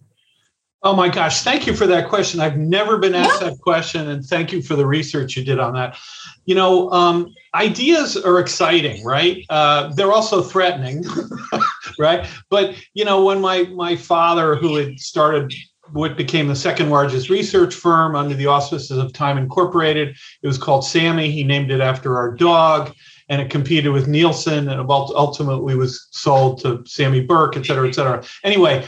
Oh 0.83 0.95
my 0.95 1.09
gosh, 1.09 1.41
thank 1.41 1.65
you 1.65 1.75
for 1.75 1.87
that 1.87 2.07
question. 2.07 2.39
I've 2.39 2.55
never 2.55 2.99
been 2.99 3.15
asked 3.15 3.39
that 3.39 3.57
question, 3.59 4.09
and 4.09 4.23
thank 4.23 4.51
you 4.51 4.61
for 4.61 4.75
the 4.75 4.85
research 4.85 5.35
you 5.35 5.43
did 5.43 5.59
on 5.59 5.73
that. 5.73 5.97
You 6.45 6.53
know, 6.53 6.91
um, 6.91 7.33
ideas 7.55 8.15
are 8.15 8.39
exciting, 8.39 9.03
right? 9.03 9.43
Uh, 9.49 9.91
they're 9.95 10.11
also 10.11 10.43
threatening, 10.43 11.03
right? 11.99 12.29
But 12.51 12.75
you 12.93 13.05
know, 13.05 13.25
when 13.25 13.41
my 13.41 13.63
my 13.63 13.95
father, 13.95 14.55
who 14.55 14.75
had 14.75 14.99
started 14.99 15.51
what 15.91 16.17
became 16.17 16.47
the 16.47 16.55
second 16.55 16.89
largest 16.89 17.29
research 17.29 17.73
firm 17.73 18.15
under 18.15 18.35
the 18.35 18.47
auspices 18.47 18.97
of 18.97 19.13
Time 19.13 19.37
Incorporated, 19.37 20.15
it 20.41 20.47
was 20.47 20.57
called 20.57 20.85
SAMI. 20.85 21.31
He 21.31 21.43
named 21.43 21.71
it 21.71 21.81
after 21.81 22.17
our 22.17 22.33
dog 22.35 22.93
and 23.29 23.41
it 23.41 23.49
competed 23.49 23.91
with 23.91 24.07
Nielsen 24.07 24.69
and 24.69 24.89
ultimately 24.89 25.75
was 25.75 26.07
sold 26.11 26.61
to 26.61 26.83
SAMI 26.85 27.21
Burke, 27.21 27.57
et 27.57 27.65
cetera, 27.65 27.87
et 27.87 27.93
cetera. 27.93 28.23
Anyway, 28.43 28.85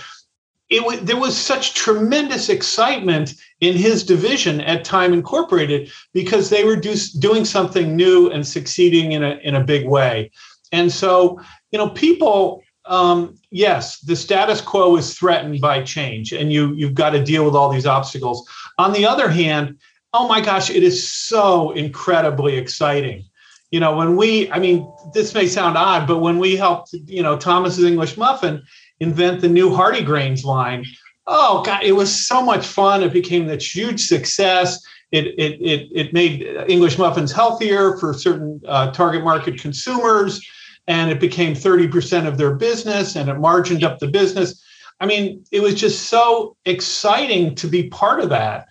it 0.69 0.85
was, 0.85 1.01
there 1.01 1.17
was 1.17 1.35
such 1.35 1.73
tremendous 1.73 2.47
excitement 2.47 3.33
in 3.59 3.75
his 3.75 4.03
division 4.03 4.61
at 4.61 4.85
Time 4.85 5.13
Incorporated 5.13 5.91
because 6.13 6.49
they 6.49 6.63
were 6.63 6.75
do, 6.75 6.95
doing 7.19 7.43
something 7.43 7.95
new 7.95 8.29
and 8.29 8.45
succeeding 8.45 9.13
in 9.13 9.23
a 9.23 9.39
in 9.43 9.55
a 9.55 9.63
big 9.63 9.87
way. 9.87 10.31
And 10.71 10.91
so, 10.91 11.41
you 11.71 11.79
know, 11.79 11.89
people, 11.89 12.61
um, 12.89 13.35
yes, 13.51 13.99
the 13.99 14.15
status 14.15 14.61
quo 14.61 14.97
is 14.97 15.17
threatened 15.17 15.61
by 15.61 15.83
change, 15.83 16.33
and 16.33 16.51
you 16.51 16.73
you've 16.73 16.95
got 16.95 17.11
to 17.11 17.23
deal 17.23 17.45
with 17.45 17.55
all 17.55 17.69
these 17.69 17.85
obstacles. 17.85 18.49
On 18.79 18.91
the 18.91 19.05
other 19.05 19.29
hand, 19.29 19.77
oh 20.11 20.27
my 20.27 20.41
gosh, 20.41 20.69
it 20.71 20.83
is 20.83 21.07
so 21.07 21.71
incredibly 21.71 22.57
exciting. 22.57 23.25
You 23.69 23.79
know, 23.79 23.95
when 23.95 24.15
we, 24.15 24.51
I 24.51 24.57
mean, 24.57 24.91
this 25.13 25.35
may 25.35 25.47
sound 25.47 25.77
odd, 25.77 26.07
but 26.07 26.17
when 26.17 26.39
we 26.39 26.55
helped, 26.55 26.91
you 26.91 27.21
know, 27.21 27.37
Thomas's 27.37 27.83
English 27.83 28.17
Muffin 28.17 28.63
invent 28.99 29.41
the 29.41 29.49
new 29.49 29.73
Hearty 29.73 30.01
Grains 30.01 30.43
line. 30.43 30.83
Oh 31.27 31.61
God, 31.63 31.83
it 31.83 31.91
was 31.91 32.27
so 32.27 32.41
much 32.41 32.65
fun. 32.65 33.03
It 33.03 33.13
became 33.13 33.45
this 33.45 33.75
huge 33.75 34.07
success. 34.07 34.83
It 35.11 35.27
it 35.37 35.61
it, 35.61 35.89
it 35.93 36.13
made 36.13 36.41
English 36.67 36.97
muffins 36.97 37.31
healthier 37.31 37.97
for 37.97 38.15
certain 38.15 38.59
uh, 38.67 38.89
target 38.91 39.23
market 39.23 39.61
consumers, 39.61 40.43
and 40.89 41.09
it 41.09 41.21
became 41.21 41.53
30% 41.53 42.27
of 42.27 42.37
their 42.37 42.53
business, 42.55 43.15
and 43.15 43.29
it 43.29 43.35
margined 43.35 43.85
up 43.85 43.99
the 43.99 44.07
business. 44.07 44.61
I 44.99 45.05
mean, 45.05 45.45
it 45.51 45.61
was 45.61 45.75
just 45.75 46.09
so 46.09 46.57
exciting 46.65 47.55
to 47.55 47.67
be 47.67 47.87
part 47.89 48.19
of 48.19 48.29
that. 48.29 48.67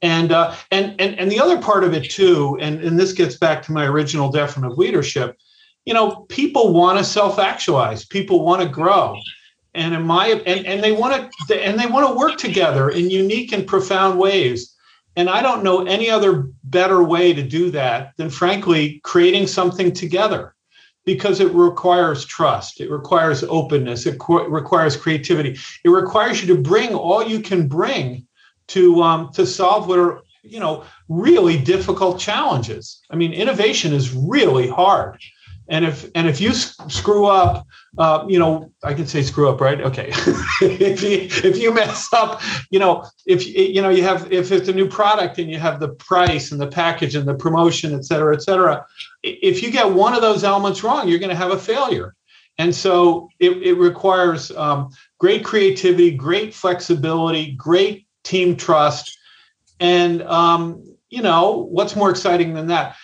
And 0.00 0.30
uh, 0.32 0.54
and 0.70 1.00
and 1.00 1.18
and 1.18 1.30
the 1.30 1.40
other 1.40 1.60
part 1.60 1.84
of 1.84 1.94
it 1.94 2.10
too, 2.10 2.58
and, 2.60 2.80
and 2.80 2.98
this 2.98 3.12
gets 3.12 3.36
back 3.36 3.62
to 3.64 3.72
my 3.72 3.86
original 3.86 4.30
definition 4.30 4.70
of 4.70 4.78
leadership. 4.78 5.36
You 5.84 5.94
know, 5.94 6.26
people 6.28 6.72
want 6.72 6.98
to 6.98 7.04
self-actualize. 7.04 8.04
People 8.06 8.44
want 8.44 8.62
to 8.62 8.68
grow 8.68 9.16
and 9.74 9.94
in 9.94 10.02
my 10.02 10.28
and, 10.46 10.66
and 10.66 10.82
they 10.82 10.92
want 10.92 11.30
to 11.48 11.54
and 11.64 11.78
they 11.78 11.86
want 11.86 12.06
to 12.06 12.16
work 12.16 12.38
together 12.38 12.90
in 12.90 13.10
unique 13.10 13.52
and 13.52 13.66
profound 13.66 14.18
ways 14.18 14.74
and 15.16 15.30
i 15.30 15.42
don't 15.42 15.64
know 15.64 15.84
any 15.86 16.10
other 16.10 16.48
better 16.64 17.02
way 17.02 17.32
to 17.32 17.42
do 17.42 17.70
that 17.70 18.12
than 18.16 18.28
frankly 18.28 19.00
creating 19.04 19.46
something 19.46 19.92
together 19.92 20.54
because 21.04 21.40
it 21.40 21.52
requires 21.52 22.24
trust 22.24 22.80
it 22.80 22.90
requires 22.90 23.42
openness 23.44 24.06
it 24.06 24.20
requires 24.28 24.96
creativity. 24.96 25.58
It 25.84 25.88
requires 25.88 26.40
you 26.42 26.54
to 26.54 26.60
bring 26.60 26.94
all 26.94 27.22
you 27.22 27.40
can 27.40 27.68
bring 27.68 28.26
to 28.68 29.02
um, 29.02 29.32
to 29.34 29.46
solve 29.46 29.88
what 29.88 29.98
are 29.98 30.20
you 30.42 30.60
know 30.60 30.84
really 31.08 31.58
difficult 31.58 32.18
challenges. 32.18 33.00
I 33.10 33.16
mean 33.16 33.32
innovation 33.32 33.92
is 33.92 34.14
really 34.14 34.68
hard 34.68 35.20
and 35.72 35.86
if 35.86 36.08
and 36.14 36.28
if 36.28 36.40
you 36.40 36.52
screw 36.52 37.26
up 37.26 37.66
uh, 37.98 38.24
you 38.28 38.38
know 38.38 38.70
i 38.84 38.94
can 38.94 39.06
say 39.06 39.22
screw 39.22 39.48
up 39.48 39.60
right? 39.60 39.80
Okay. 39.80 40.12
If 40.60 41.02
you 41.02 41.50
if 41.50 41.58
you 41.58 41.74
mess 41.74 42.08
up 42.12 42.40
you 42.70 42.78
know 42.78 43.04
if 43.26 43.44
you 43.46 43.82
know 43.82 43.88
you 43.88 44.04
have 44.04 44.30
if 44.32 44.52
it's 44.52 44.68
a 44.68 44.72
new 44.72 44.88
product 44.88 45.38
and 45.38 45.50
you 45.50 45.58
have 45.58 45.80
the 45.80 45.88
price 45.88 46.52
and 46.52 46.60
the 46.60 46.68
package 46.68 47.16
and 47.16 47.26
the 47.26 47.34
promotion 47.34 47.94
et 47.94 48.04
cetera 48.04 48.34
et 48.36 48.42
cetera 48.42 48.86
if 49.22 49.62
you 49.62 49.72
get 49.72 49.90
one 49.90 50.14
of 50.14 50.20
those 50.20 50.44
elements 50.44 50.84
wrong 50.84 51.08
you're 51.08 51.18
going 51.18 51.36
to 51.36 51.42
have 51.44 51.50
a 51.50 51.58
failure. 51.58 52.14
And 52.58 52.74
so 52.74 53.28
it, 53.40 53.52
it 53.68 53.74
requires 53.78 54.50
um, 54.52 54.90
great 55.18 55.42
creativity 55.44 56.10
great 56.10 56.54
flexibility 56.54 57.52
great 57.52 58.06
team 58.24 58.56
trust 58.56 59.18
and 59.80 60.22
um, 60.22 60.84
you 61.08 61.22
know 61.22 61.66
what's 61.70 61.96
more 61.96 62.10
exciting 62.10 62.54
than 62.54 62.68
that 62.68 62.96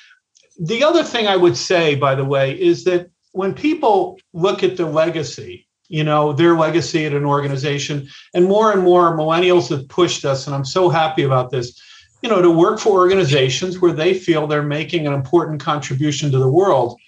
the 0.58 0.82
other 0.82 1.04
thing 1.04 1.26
I 1.26 1.36
would 1.36 1.56
say, 1.56 1.94
by 1.94 2.14
the 2.14 2.24
way, 2.24 2.58
is 2.60 2.84
that 2.84 3.10
when 3.32 3.54
people 3.54 4.18
look 4.32 4.62
at 4.62 4.76
the 4.76 4.86
legacy, 4.86 5.66
you 5.88 6.04
know, 6.04 6.32
their 6.32 6.56
legacy 6.56 7.06
at 7.06 7.14
an 7.14 7.24
organization, 7.24 8.08
and 8.34 8.44
more 8.44 8.72
and 8.72 8.82
more 8.82 9.16
millennials 9.16 9.68
have 9.70 9.88
pushed 9.88 10.24
us, 10.24 10.46
and 10.46 10.54
I'm 10.54 10.64
so 10.64 10.88
happy 10.88 11.22
about 11.22 11.50
this, 11.50 11.80
you 12.22 12.28
know, 12.28 12.42
to 12.42 12.50
work 12.50 12.80
for 12.80 12.98
organizations 13.00 13.78
where 13.78 13.92
they 13.92 14.12
feel 14.12 14.46
they're 14.46 14.62
making 14.62 15.06
an 15.06 15.12
important 15.12 15.60
contribution 15.60 16.30
to 16.32 16.38
the 16.38 16.48
world. 16.48 16.98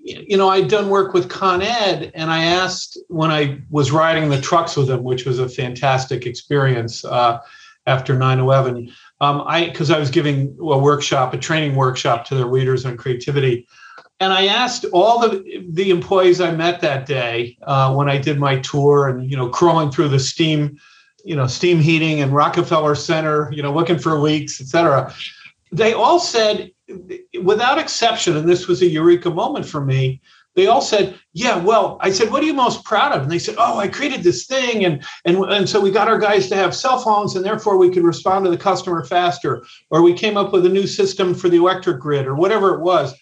You 0.00 0.36
know, 0.36 0.48
I'd 0.48 0.68
done 0.68 0.88
work 0.88 1.14
with 1.14 1.28
Con 1.28 1.62
Ed, 1.62 2.10
and 2.14 2.30
I 2.30 2.44
asked 2.44 2.98
when 3.08 3.30
I 3.30 3.60
was 3.70 3.92
riding 3.92 4.28
the 4.28 4.40
trucks 4.40 4.76
with 4.76 4.88
them, 4.88 5.04
which 5.04 5.24
was 5.24 5.38
a 5.38 5.48
fantastic 5.48 6.26
experience 6.26 7.04
uh, 7.04 7.38
after 7.86 8.16
9 8.16 8.38
11 8.38 8.92
um, 9.20 9.42
I 9.46 9.66
because 9.66 9.90
I 9.90 9.98
was 9.98 10.10
giving 10.10 10.56
a 10.60 10.78
workshop, 10.78 11.32
a 11.34 11.38
training 11.38 11.74
workshop 11.74 12.26
to 12.26 12.34
their 12.34 12.46
leaders 12.46 12.84
on 12.84 12.96
creativity, 12.96 13.66
and 14.20 14.32
I 14.32 14.46
asked 14.46 14.84
all 14.92 15.20
the 15.20 15.64
the 15.70 15.90
employees 15.90 16.40
I 16.40 16.50
met 16.52 16.80
that 16.80 17.06
day 17.06 17.56
uh, 17.62 17.94
when 17.94 18.08
I 18.08 18.18
did 18.18 18.38
my 18.38 18.58
tour 18.60 19.08
and 19.08 19.30
you 19.30 19.36
know 19.36 19.48
crawling 19.48 19.90
through 19.90 20.08
the 20.08 20.18
steam, 20.18 20.78
you 21.24 21.36
know 21.36 21.46
steam 21.46 21.80
heating 21.80 22.20
and 22.20 22.32
Rockefeller 22.32 22.94
Center, 22.94 23.50
you 23.52 23.62
know 23.62 23.72
looking 23.72 23.98
for 23.98 24.18
leaks, 24.18 24.60
etc. 24.60 25.14
They 25.72 25.92
all 25.92 26.20
said, 26.20 26.70
without 27.42 27.78
exception, 27.78 28.36
and 28.36 28.48
this 28.48 28.68
was 28.68 28.82
a 28.82 28.86
eureka 28.86 29.30
moment 29.30 29.66
for 29.66 29.84
me 29.84 30.20
they 30.56 30.66
all 30.66 30.80
said, 30.80 31.18
"Yeah, 31.34 31.58
well," 31.58 31.98
I 32.00 32.10
said, 32.10 32.30
"What 32.30 32.42
are 32.42 32.46
you 32.46 32.54
most 32.54 32.82
proud 32.82 33.12
of?" 33.12 33.22
And 33.22 33.30
they 33.30 33.38
said, 33.38 33.56
"Oh, 33.58 33.78
I 33.78 33.88
created 33.88 34.22
this 34.22 34.46
thing, 34.46 34.84
and 34.84 35.04
and 35.24 35.36
and 35.44 35.68
so 35.68 35.78
we 35.78 35.90
got 35.90 36.08
our 36.08 36.18
guys 36.18 36.48
to 36.48 36.56
have 36.56 36.74
cell 36.74 36.98
phones, 36.98 37.36
and 37.36 37.44
therefore 37.44 37.76
we 37.76 37.90
could 37.90 38.04
respond 38.04 38.44
to 38.44 38.50
the 38.50 38.56
customer 38.56 39.04
faster, 39.04 39.64
or 39.90 40.02
we 40.02 40.14
came 40.14 40.36
up 40.36 40.52
with 40.52 40.66
a 40.66 40.70
new 40.70 40.86
system 40.86 41.34
for 41.34 41.48
the 41.48 41.58
electric 41.58 42.00
grid, 42.00 42.26
or 42.26 42.34
whatever 42.34 42.74
it 42.74 42.80
was." 42.80 43.14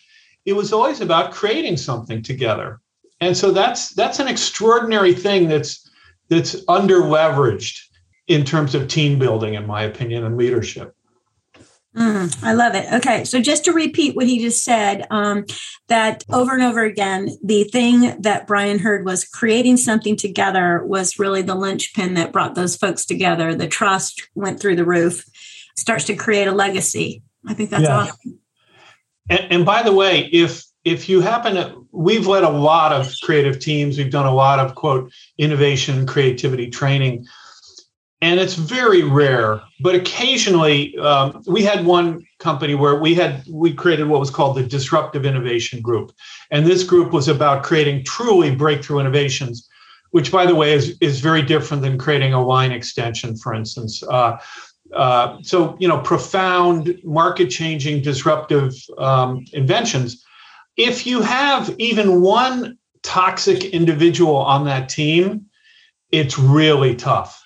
It 0.46 0.54
was 0.54 0.72
always 0.72 1.00
about 1.00 1.32
creating 1.32 1.76
something 1.76 2.22
together, 2.22 2.80
and 3.20 3.36
so 3.36 3.50
that's 3.50 3.90
that's 3.90 4.20
an 4.20 4.28
extraordinary 4.28 5.12
thing 5.12 5.48
that's 5.48 5.90
that's 6.28 6.56
under 6.68 7.02
leveraged 7.02 7.80
in 8.28 8.44
terms 8.44 8.74
of 8.74 8.88
team 8.88 9.18
building, 9.18 9.54
in 9.54 9.66
my 9.66 9.82
opinion, 9.82 10.24
and 10.24 10.36
leadership. 10.36 10.94
Mm, 11.96 12.42
I 12.42 12.54
love 12.54 12.74
it. 12.74 12.92
Okay, 12.92 13.24
so 13.24 13.40
just 13.40 13.64
to 13.66 13.72
repeat 13.72 14.16
what 14.16 14.26
he 14.26 14.40
just 14.40 14.64
said, 14.64 15.06
um, 15.10 15.44
that 15.86 16.24
over 16.28 16.52
and 16.52 16.62
over 16.62 16.84
again, 16.84 17.28
the 17.42 17.64
thing 17.64 18.20
that 18.20 18.48
Bryan 18.48 18.80
heard 18.80 19.04
was 19.04 19.24
creating 19.24 19.76
something 19.76 20.16
together 20.16 20.84
was 20.84 21.20
really 21.20 21.42
the 21.42 21.54
linchpin 21.54 22.14
that 22.14 22.32
brought 22.32 22.56
those 22.56 22.74
folks 22.74 23.06
together. 23.06 23.54
The 23.54 23.68
trust 23.68 24.28
went 24.34 24.58
through 24.58 24.74
the 24.74 24.84
roof, 24.84 25.24
starts 25.76 26.04
to 26.06 26.16
create 26.16 26.48
a 26.48 26.52
legacy. 26.52 27.22
I 27.46 27.54
think 27.54 27.70
that's 27.70 27.84
yeah. 27.84 27.96
awesome. 27.96 28.40
And, 29.30 29.46
and 29.50 29.66
by 29.66 29.82
the 29.82 29.92
way, 29.92 30.28
if 30.32 30.64
if 30.84 31.08
you 31.08 31.20
happen 31.20 31.54
to, 31.54 31.86
we've 31.92 32.26
led 32.26 32.42
a 32.42 32.50
lot 32.50 32.92
of 32.92 33.14
creative 33.22 33.58
teams. 33.58 33.96
We've 33.96 34.10
done 34.10 34.26
a 34.26 34.34
lot 34.34 34.58
of 34.58 34.74
quote 34.74 35.12
innovation, 35.38 36.06
creativity 36.06 36.68
training 36.68 37.26
and 38.24 38.40
it's 38.40 38.54
very 38.54 39.02
rare 39.02 39.60
but 39.80 39.94
occasionally 39.94 40.96
um, 40.98 41.42
we 41.46 41.62
had 41.62 41.84
one 41.84 42.24
company 42.38 42.74
where 42.74 42.96
we 42.96 43.14
had 43.14 43.44
we 43.50 43.72
created 43.72 44.08
what 44.08 44.18
was 44.18 44.30
called 44.30 44.56
the 44.56 44.62
disruptive 44.62 45.26
innovation 45.26 45.82
group. 45.82 46.10
And 46.50 46.66
this 46.66 46.84
group 46.84 47.12
was 47.12 47.28
about 47.28 47.62
creating 47.62 48.04
truly 48.04 48.54
breakthrough 48.54 49.00
innovations 49.00 49.68
which 50.12 50.30
by 50.30 50.46
the 50.46 50.54
way 50.54 50.72
is, 50.72 50.96
is 51.00 51.20
very 51.20 51.42
different 51.42 51.82
than 51.82 51.98
creating 51.98 52.32
a 52.32 52.42
line 52.42 52.72
extension 52.72 53.36
for 53.36 53.52
instance. 53.52 54.02
Uh, 54.02 54.38
uh, 54.94 55.38
so 55.42 55.76
you 55.78 55.88
know 55.88 55.98
profound 56.00 56.98
market 57.04 57.48
changing 57.50 58.00
disruptive 58.00 58.72
um, 58.96 59.44
inventions. 59.52 60.24
If 60.76 61.06
you 61.06 61.20
have 61.20 61.74
even 61.78 62.22
one 62.22 62.78
toxic 63.02 63.64
individual 63.64 64.36
on 64.36 64.64
that 64.64 64.88
team 64.88 65.46
it's 66.10 66.38
really 66.38 66.94
tough 66.96 67.43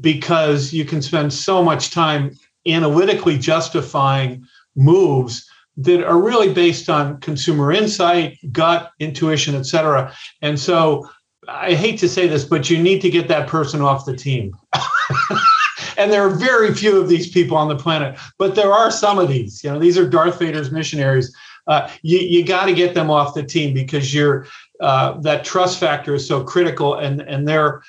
because 0.00 0.72
you 0.72 0.84
can 0.84 1.02
spend 1.02 1.32
so 1.32 1.62
much 1.62 1.90
time 1.90 2.36
analytically 2.66 3.38
justifying 3.38 4.44
moves 4.76 5.48
that 5.76 6.04
are 6.04 6.20
really 6.20 6.52
based 6.52 6.90
on 6.90 7.18
consumer 7.20 7.72
insight, 7.72 8.38
gut, 8.52 8.90
intuition, 8.98 9.54
et 9.54 9.64
cetera. 9.64 10.12
And 10.42 10.58
so 10.58 11.08
I 11.48 11.74
hate 11.74 11.98
to 12.00 12.08
say 12.08 12.26
this, 12.26 12.44
but 12.44 12.70
you 12.70 12.80
need 12.82 13.00
to 13.02 13.10
get 13.10 13.28
that 13.28 13.48
person 13.48 13.80
off 13.80 14.04
the 14.04 14.16
team. 14.16 14.54
and 15.96 16.12
there 16.12 16.24
are 16.24 16.30
very 16.30 16.74
few 16.74 17.00
of 17.00 17.08
these 17.08 17.30
people 17.30 17.56
on 17.56 17.68
the 17.68 17.76
planet, 17.76 18.18
but 18.38 18.54
there 18.54 18.72
are 18.72 18.90
some 18.90 19.18
of 19.18 19.28
these. 19.28 19.64
You 19.64 19.70
know, 19.70 19.78
these 19.78 19.98
are 19.98 20.08
Darth 20.08 20.38
Vader's 20.38 20.70
missionaries. 20.70 21.34
Uh, 21.66 21.88
you 22.02 22.18
you 22.18 22.44
got 22.44 22.66
to 22.66 22.74
get 22.74 22.92
them 22.92 23.10
off 23.10 23.34
the 23.34 23.42
team 23.42 23.72
because 23.72 24.12
you're 24.12 24.46
uh, 24.80 25.20
that 25.20 25.44
trust 25.44 25.78
factor 25.78 26.14
is 26.14 26.26
so 26.26 26.42
critical, 26.42 26.94
and 26.94 27.20
and 27.22 27.46
they're 27.46 27.82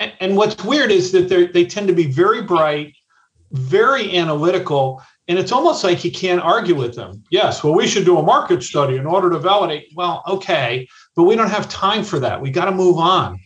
and 0.00 0.36
what's 0.36 0.62
weird 0.64 0.90
is 0.90 1.12
that 1.12 1.28
they 1.28 1.46
they 1.46 1.64
tend 1.64 1.88
to 1.88 1.94
be 1.94 2.06
very 2.06 2.42
bright, 2.42 2.94
very 3.52 4.16
analytical, 4.16 5.02
and 5.28 5.38
it's 5.38 5.52
almost 5.52 5.84
like 5.84 6.04
you 6.04 6.10
can't 6.10 6.40
argue 6.40 6.74
with 6.74 6.94
them. 6.94 7.22
Yes, 7.30 7.62
well, 7.62 7.74
we 7.74 7.86
should 7.86 8.04
do 8.04 8.18
a 8.18 8.22
market 8.22 8.62
study 8.62 8.96
in 8.96 9.06
order 9.06 9.30
to 9.30 9.38
validate. 9.38 9.88
Well, 9.94 10.22
okay, 10.26 10.88
but 11.14 11.24
we 11.24 11.36
don't 11.36 11.50
have 11.50 11.68
time 11.68 12.02
for 12.02 12.18
that. 12.18 12.40
We 12.40 12.50
got 12.50 12.64
to 12.64 12.72
move 12.72 12.98
on. 12.98 13.38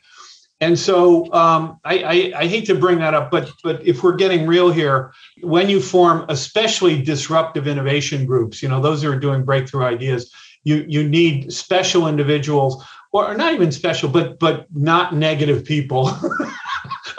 And 0.60 0.78
so 0.78 1.30
um, 1.34 1.78
I, 1.84 1.98
I, 1.98 2.32
I, 2.42 2.46
hate 2.46 2.64
to 2.66 2.74
bring 2.74 2.98
that 3.00 3.12
up, 3.12 3.30
but 3.30 3.52
but 3.62 3.86
if 3.86 4.02
we're 4.02 4.14
getting 4.16 4.46
real 4.46 4.70
here, 4.70 5.12
when 5.42 5.68
you 5.68 5.80
form 5.80 6.24
especially 6.28 7.02
disruptive 7.02 7.66
innovation 7.66 8.24
groups, 8.24 8.62
you 8.62 8.68
know 8.68 8.80
those 8.80 9.02
who 9.02 9.10
are 9.10 9.18
doing 9.18 9.44
breakthrough 9.44 9.84
ideas, 9.84 10.32
you 10.62 10.86
you 10.88 11.06
need 11.06 11.52
special 11.52 12.06
individuals, 12.06 12.82
or 13.12 13.34
not 13.34 13.52
even 13.52 13.70
special, 13.72 14.08
but 14.08 14.38
but 14.38 14.66
not 14.72 15.14
negative 15.14 15.64
people 15.64 16.10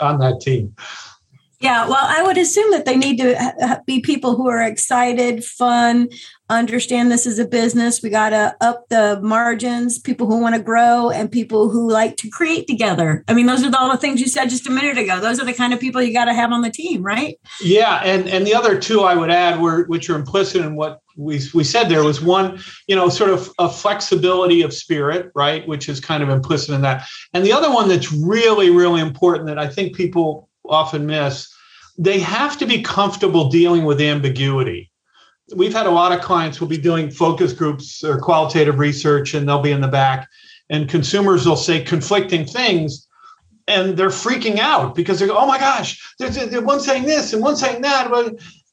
on 0.00 0.18
that 0.18 0.40
team. 0.40 0.74
Yeah, 1.60 1.88
well, 1.88 2.04
I 2.04 2.22
would 2.22 2.36
assume 2.36 2.70
that 2.72 2.84
they 2.84 2.96
need 2.96 3.16
to 3.16 3.34
uh, 3.34 3.78
be 3.86 4.00
people 4.00 4.36
who 4.36 4.48
are 4.48 4.62
excited, 4.62 5.42
fun, 5.42 6.08
understand 6.48 7.10
this 7.10 7.26
is 7.26 7.38
a 7.38 7.46
business. 7.46 8.02
We 8.02 8.10
got 8.10 8.30
to 8.30 8.56
up 8.60 8.88
the 8.88 9.20
margins, 9.22 9.98
people 9.98 10.26
who 10.26 10.38
want 10.38 10.54
to 10.54 10.62
grow, 10.62 11.10
and 11.10 11.30
people 11.30 11.68
who 11.68 11.90
like 11.90 12.16
to 12.18 12.28
create 12.28 12.66
together. 12.66 13.24
I 13.28 13.34
mean, 13.34 13.46
those 13.46 13.64
are 13.64 13.72
all 13.76 13.90
the 13.90 13.98
things 13.98 14.20
you 14.20 14.28
said 14.28 14.46
just 14.46 14.66
a 14.66 14.70
minute 14.70 14.98
ago. 14.98 15.20
Those 15.20 15.40
are 15.40 15.44
the 15.44 15.52
kind 15.52 15.72
of 15.72 15.80
people 15.80 16.02
you 16.02 16.12
got 16.12 16.26
to 16.26 16.34
have 16.34 16.52
on 16.52 16.62
the 16.62 16.70
team, 16.70 17.02
right? 17.02 17.38
Yeah, 17.60 18.00
and 18.04 18.28
and 18.28 18.46
the 18.46 18.54
other 18.54 18.78
two 18.78 19.02
I 19.02 19.14
would 19.14 19.30
add 19.30 19.60
were 19.60 19.84
which 19.86 20.08
are 20.08 20.16
implicit 20.16 20.64
in 20.64 20.76
what 20.76 21.00
we 21.16 21.40
we 21.54 21.64
said 21.64 21.88
there 21.88 22.04
was 22.04 22.22
one, 22.22 22.60
you 22.86 22.94
know, 22.94 23.08
sort 23.08 23.30
of 23.30 23.50
a 23.58 23.68
flexibility 23.68 24.62
of 24.62 24.72
spirit, 24.72 25.32
right, 25.34 25.66
which 25.66 25.88
is 25.88 26.00
kind 26.00 26.22
of 26.22 26.28
implicit 26.28 26.74
in 26.74 26.82
that, 26.82 27.06
and 27.32 27.44
the 27.44 27.52
other 27.52 27.72
one 27.72 27.88
that's 27.88 28.12
really 28.12 28.70
really 28.70 29.00
important 29.00 29.46
that 29.48 29.58
I 29.58 29.68
think 29.68 29.96
people 29.96 30.48
often 30.68 31.06
miss, 31.06 31.52
they 31.98 32.18
have 32.18 32.58
to 32.58 32.66
be 32.66 32.82
comfortable 32.82 33.48
dealing 33.48 33.84
with 33.84 34.00
ambiguity. 34.00 34.90
We've 35.54 35.72
had 35.72 35.86
a 35.86 35.90
lot 35.90 36.12
of 36.12 36.20
clients 36.20 36.56
who'll 36.56 36.68
be 36.68 36.78
doing 36.78 37.10
focus 37.10 37.52
groups 37.52 38.02
or 38.02 38.18
qualitative 38.18 38.78
research, 38.78 39.34
and 39.34 39.48
they'll 39.48 39.62
be 39.62 39.70
in 39.70 39.80
the 39.80 39.88
back, 39.88 40.28
and 40.70 40.88
consumers 40.88 41.46
will 41.46 41.56
say 41.56 41.82
conflicting 41.82 42.44
things, 42.44 43.06
and 43.68 43.96
they're 43.96 44.08
freaking 44.08 44.58
out 44.58 44.94
because 44.94 45.20
they 45.20 45.26
go, 45.26 45.36
"Oh 45.36 45.46
my 45.46 45.58
gosh, 45.58 46.14
there's, 46.18 46.34
there's 46.34 46.64
one 46.64 46.80
saying 46.80 47.04
this 47.04 47.32
and 47.32 47.42
one 47.42 47.56
saying 47.56 47.82
that." 47.82 48.10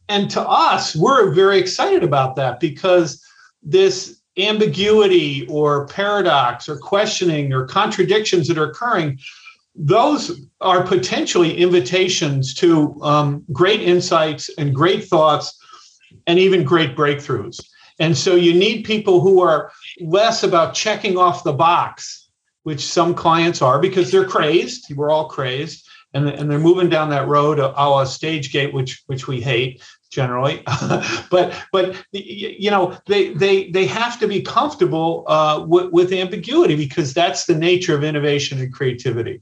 And 0.10 0.30
to 0.32 0.42
us, 0.42 0.96
we're 0.96 1.32
very 1.32 1.60
excited 1.60 2.03
about 2.03 2.36
that 2.36 2.60
because 2.60 3.24
this 3.62 4.20
ambiguity 4.38 5.48
or 5.48 5.88
paradox 5.88 6.68
or 6.68 6.77
questioning 6.77 7.53
or 7.53 7.68
contradictions 7.68 8.48
that 8.48 8.58
are 8.58 8.70
occurring 8.70 9.20
those 9.75 10.48
are 10.62 10.84
potentially 10.84 11.58
invitations 11.58 12.53
to 12.53 12.96
um, 13.01 13.44
great 13.51 13.82
insights 13.82 14.50
and 14.58 14.74
great 14.74 15.06
thoughts 15.06 15.60
and 16.27 16.39
even 16.39 16.63
great 16.63 16.96
breakthroughs. 16.96 17.60
And 18.00 18.18
so 18.18 18.36
you 18.36 18.53
need 18.53 18.84
people 18.84 19.22
who 19.22 19.42
are 19.42 19.72
less 20.00 20.44
about 20.44 20.74
checking 20.74 21.18
off 21.18 21.44
the 21.44 21.53
box, 21.53 22.30
which 22.63 22.84
some 22.84 23.13
clients 23.13 23.62
are 23.62 23.80
because 23.80 24.12
they're 24.12 24.25
crazed. 24.25 24.94
We're 24.96 25.12
all 25.12 25.27
crazed. 25.27 25.88
And, 26.15 26.30
and 26.30 26.50
they're 26.50 26.60
moving 26.60 26.89
down 26.89 27.10
that 27.10 27.27
road 27.27 27.60
a 27.60 27.70
la 27.70 28.03
stage 28.03 28.51
gate, 28.51 28.72
which 28.72 29.01
which 29.08 29.27
we 29.27 29.42
hate 29.42 29.82
generally. 30.12 30.62
but 31.32 31.60
but 31.72 31.96
you 32.12 32.70
know 32.70 32.96
they 33.08 33.34
they 33.34 33.72
they 33.72 33.88
have 33.88 34.20
to 34.20 34.27
be 34.27 34.42
comfortable 34.42 35.25
uh, 35.27 35.65
with, 35.68 35.92
with 35.92 36.13
ambiguity 36.13 36.75
because 36.75 37.15
that's 37.15 37.46
the 37.46 37.56
nature 37.56 37.96
of 37.96 38.03
innovation 38.03 38.60
and 38.60 38.72
creativity. 38.72 39.42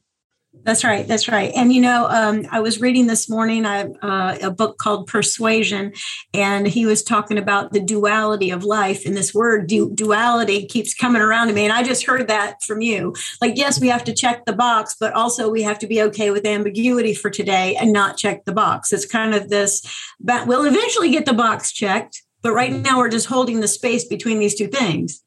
That's 0.64 0.84
right. 0.84 1.08
That's 1.08 1.28
right. 1.28 1.52
And 1.56 1.74
you 1.74 1.82
know, 1.82 2.08
um, 2.08 2.46
I 2.52 2.60
was 2.60 2.80
reading 2.80 3.08
this 3.08 3.28
morning 3.28 3.66
uh, 3.66 4.38
a 4.42 4.52
book 4.52 4.78
called 4.78 5.08
Persuasion, 5.08 5.94
and 6.34 6.68
he 6.68 6.86
was 6.86 7.04
talking 7.04 7.40
about 7.40 7.74
the 7.74 7.80
duality 7.80 8.52
of 8.52 8.64
life. 8.64 9.06
And 9.06 9.18
this 9.18 9.34
word 9.34 9.68
du- 9.68 9.92
duality 9.94 10.68
keeps 10.68 10.94
coming 10.94 11.22
around 11.22 11.48
to 11.48 11.54
me. 11.54 11.64
And 11.64 11.74
I 11.74 11.82
just 11.82 12.06
heard 12.06 12.28
that 12.28 12.62
from 12.62 12.82
you. 12.82 13.16
Like, 13.42 13.58
yes, 13.58 13.82
we 13.82 13.88
have 13.88 14.04
to 14.04 14.14
check 14.14 14.46
the 14.46 14.54
box, 14.54 14.96
but 15.00 15.14
also 15.14 15.50
we 15.50 15.64
have 15.64 15.80
to 15.80 15.88
be 15.88 16.02
okay 16.04 16.30
with 16.30 16.46
ambiguity 16.46 17.16
for 17.16 17.32
today 17.32 17.76
and 17.76 17.92
not 17.92 18.18
check 18.18 18.46
the 18.46 18.54
box. 18.54 18.94
It's 18.94 19.06
kind 19.06 19.34
of 19.34 19.50
this. 19.50 19.82
But 20.20 20.46
we'll 20.46 20.66
eventually 20.66 21.10
get 21.10 21.26
the 21.26 21.34
box 21.34 21.72
checked, 21.72 22.22
but 22.44 22.54
right 22.54 22.72
now 22.72 23.00
we're 23.00 23.10
just 23.10 23.28
holding 23.28 23.62
the 23.62 23.68
space 23.68 24.06
between 24.06 24.38
these 24.38 24.56
two 24.56 24.68
things. 24.68 25.24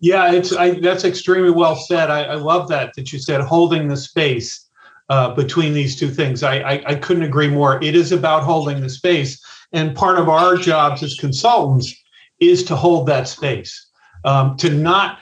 Yeah, 0.00 0.32
it's 0.32 0.54
I, 0.54 0.80
that's 0.80 1.04
extremely 1.04 1.50
well 1.50 1.76
said. 1.76 2.10
I, 2.10 2.24
I, 2.24 2.34
love 2.34 2.68
that 2.68 2.94
that 2.96 3.12
you 3.12 3.18
said 3.18 3.42
holding 3.42 3.86
the 3.86 3.96
space 3.96 4.66
uh, 5.10 5.34
between 5.34 5.74
these 5.74 5.94
two 5.94 6.08
things. 6.08 6.42
I, 6.42 6.56
I, 6.60 6.82
I 6.86 6.94
couldn't 6.94 7.24
agree 7.24 7.48
more. 7.48 7.82
It 7.84 7.94
is 7.94 8.10
about 8.10 8.42
holding 8.42 8.80
the 8.80 8.88
space, 8.88 9.44
and 9.72 9.94
part 9.94 10.18
of 10.18 10.30
our 10.30 10.56
jobs 10.56 11.02
as 11.02 11.16
consultants 11.16 11.94
is 12.40 12.64
to 12.64 12.76
hold 12.76 13.06
that 13.08 13.28
space, 13.28 13.90
um, 14.24 14.56
to 14.56 14.70
not 14.70 15.18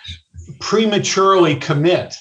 prematurely 0.61 1.57
commit 1.57 2.15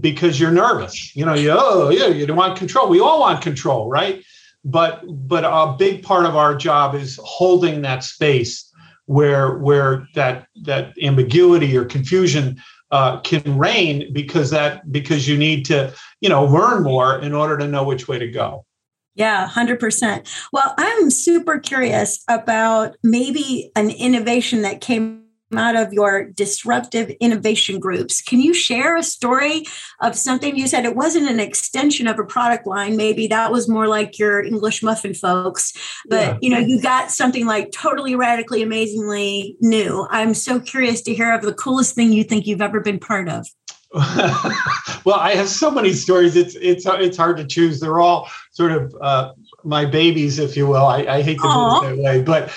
because 0.00 0.38
you're 0.38 0.50
nervous. 0.50 1.16
You 1.16 1.24
know, 1.24 1.34
you 1.34 1.54
oh 1.56 1.88
yeah, 1.88 2.08
you 2.08 2.26
don't 2.26 2.36
want 2.36 2.58
control. 2.58 2.88
We 2.88 3.00
all 3.00 3.20
want 3.20 3.42
control, 3.42 3.88
right? 3.88 4.22
But 4.62 5.02
but 5.06 5.44
a 5.44 5.74
big 5.78 6.02
part 6.02 6.26
of 6.26 6.36
our 6.36 6.54
job 6.54 6.94
is 6.94 7.18
holding 7.22 7.80
that 7.82 8.04
space 8.04 8.70
where 9.06 9.56
where 9.58 10.06
that 10.14 10.46
that 10.62 10.94
ambiguity 11.02 11.76
or 11.76 11.84
confusion 11.84 12.60
uh, 12.90 13.20
can 13.20 13.58
reign 13.58 14.12
because 14.12 14.50
that 14.50 14.90
because 14.92 15.28
you 15.28 15.36
need 15.36 15.64
to 15.66 15.92
you 16.20 16.28
know 16.28 16.44
learn 16.44 16.82
more 16.82 17.18
in 17.18 17.32
order 17.32 17.56
to 17.58 17.66
know 17.66 17.84
which 17.84 18.08
way 18.08 18.18
to 18.18 18.30
go. 18.30 18.64
Yeah 19.16 19.48
100% 19.48 20.28
well 20.52 20.74
i'm 20.76 21.08
super 21.08 21.60
curious 21.60 22.24
about 22.28 22.96
maybe 23.04 23.70
an 23.76 23.90
innovation 23.90 24.62
that 24.62 24.80
came 24.80 25.23
out 25.58 25.76
of 25.76 25.92
your 25.92 26.24
disruptive 26.24 27.10
innovation 27.20 27.78
groups. 27.78 28.22
Can 28.22 28.40
you 28.40 28.54
share 28.54 28.96
a 28.96 29.02
story 29.02 29.64
of 30.00 30.16
something 30.16 30.56
you 30.56 30.66
said 30.66 30.84
it 30.84 30.96
wasn't 30.96 31.30
an 31.30 31.40
extension 31.40 32.06
of 32.06 32.18
a 32.18 32.24
product 32.24 32.66
line? 32.66 32.96
Maybe 32.96 33.26
that 33.28 33.52
was 33.52 33.68
more 33.68 33.88
like 33.88 34.18
your 34.18 34.42
English 34.42 34.82
muffin 34.82 35.14
folks, 35.14 35.72
but 36.08 36.34
yeah. 36.34 36.38
you 36.40 36.50
know, 36.50 36.58
you 36.58 36.80
got 36.80 37.10
something 37.10 37.46
like 37.46 37.72
totally 37.72 38.16
radically 38.16 38.62
amazingly 38.62 39.56
new. 39.60 40.06
I'm 40.10 40.34
so 40.34 40.60
curious 40.60 41.02
to 41.02 41.14
hear 41.14 41.32
of 41.32 41.42
the 41.42 41.54
coolest 41.54 41.94
thing 41.94 42.12
you 42.12 42.24
think 42.24 42.46
you've 42.46 42.62
ever 42.62 42.80
been 42.80 42.98
part 42.98 43.28
of. 43.28 43.46
well, 45.04 45.20
I 45.20 45.34
have 45.36 45.48
so 45.48 45.70
many 45.70 45.92
stories. 45.92 46.34
It's 46.34 46.56
it's 46.56 46.84
it's 46.84 47.16
hard 47.16 47.36
to 47.36 47.44
choose. 47.46 47.78
They're 47.78 48.00
all 48.00 48.28
sort 48.50 48.72
of 48.72 48.92
uh, 49.00 49.32
my 49.62 49.84
babies, 49.84 50.40
if 50.40 50.56
you 50.56 50.66
will. 50.66 50.84
I, 50.84 51.04
I 51.04 51.22
hate 51.22 51.38
to 51.38 51.44
Aww. 51.44 51.80
do 51.80 51.86
it 51.86 51.96
that 51.96 52.02
way, 52.02 52.22
but 52.22 52.52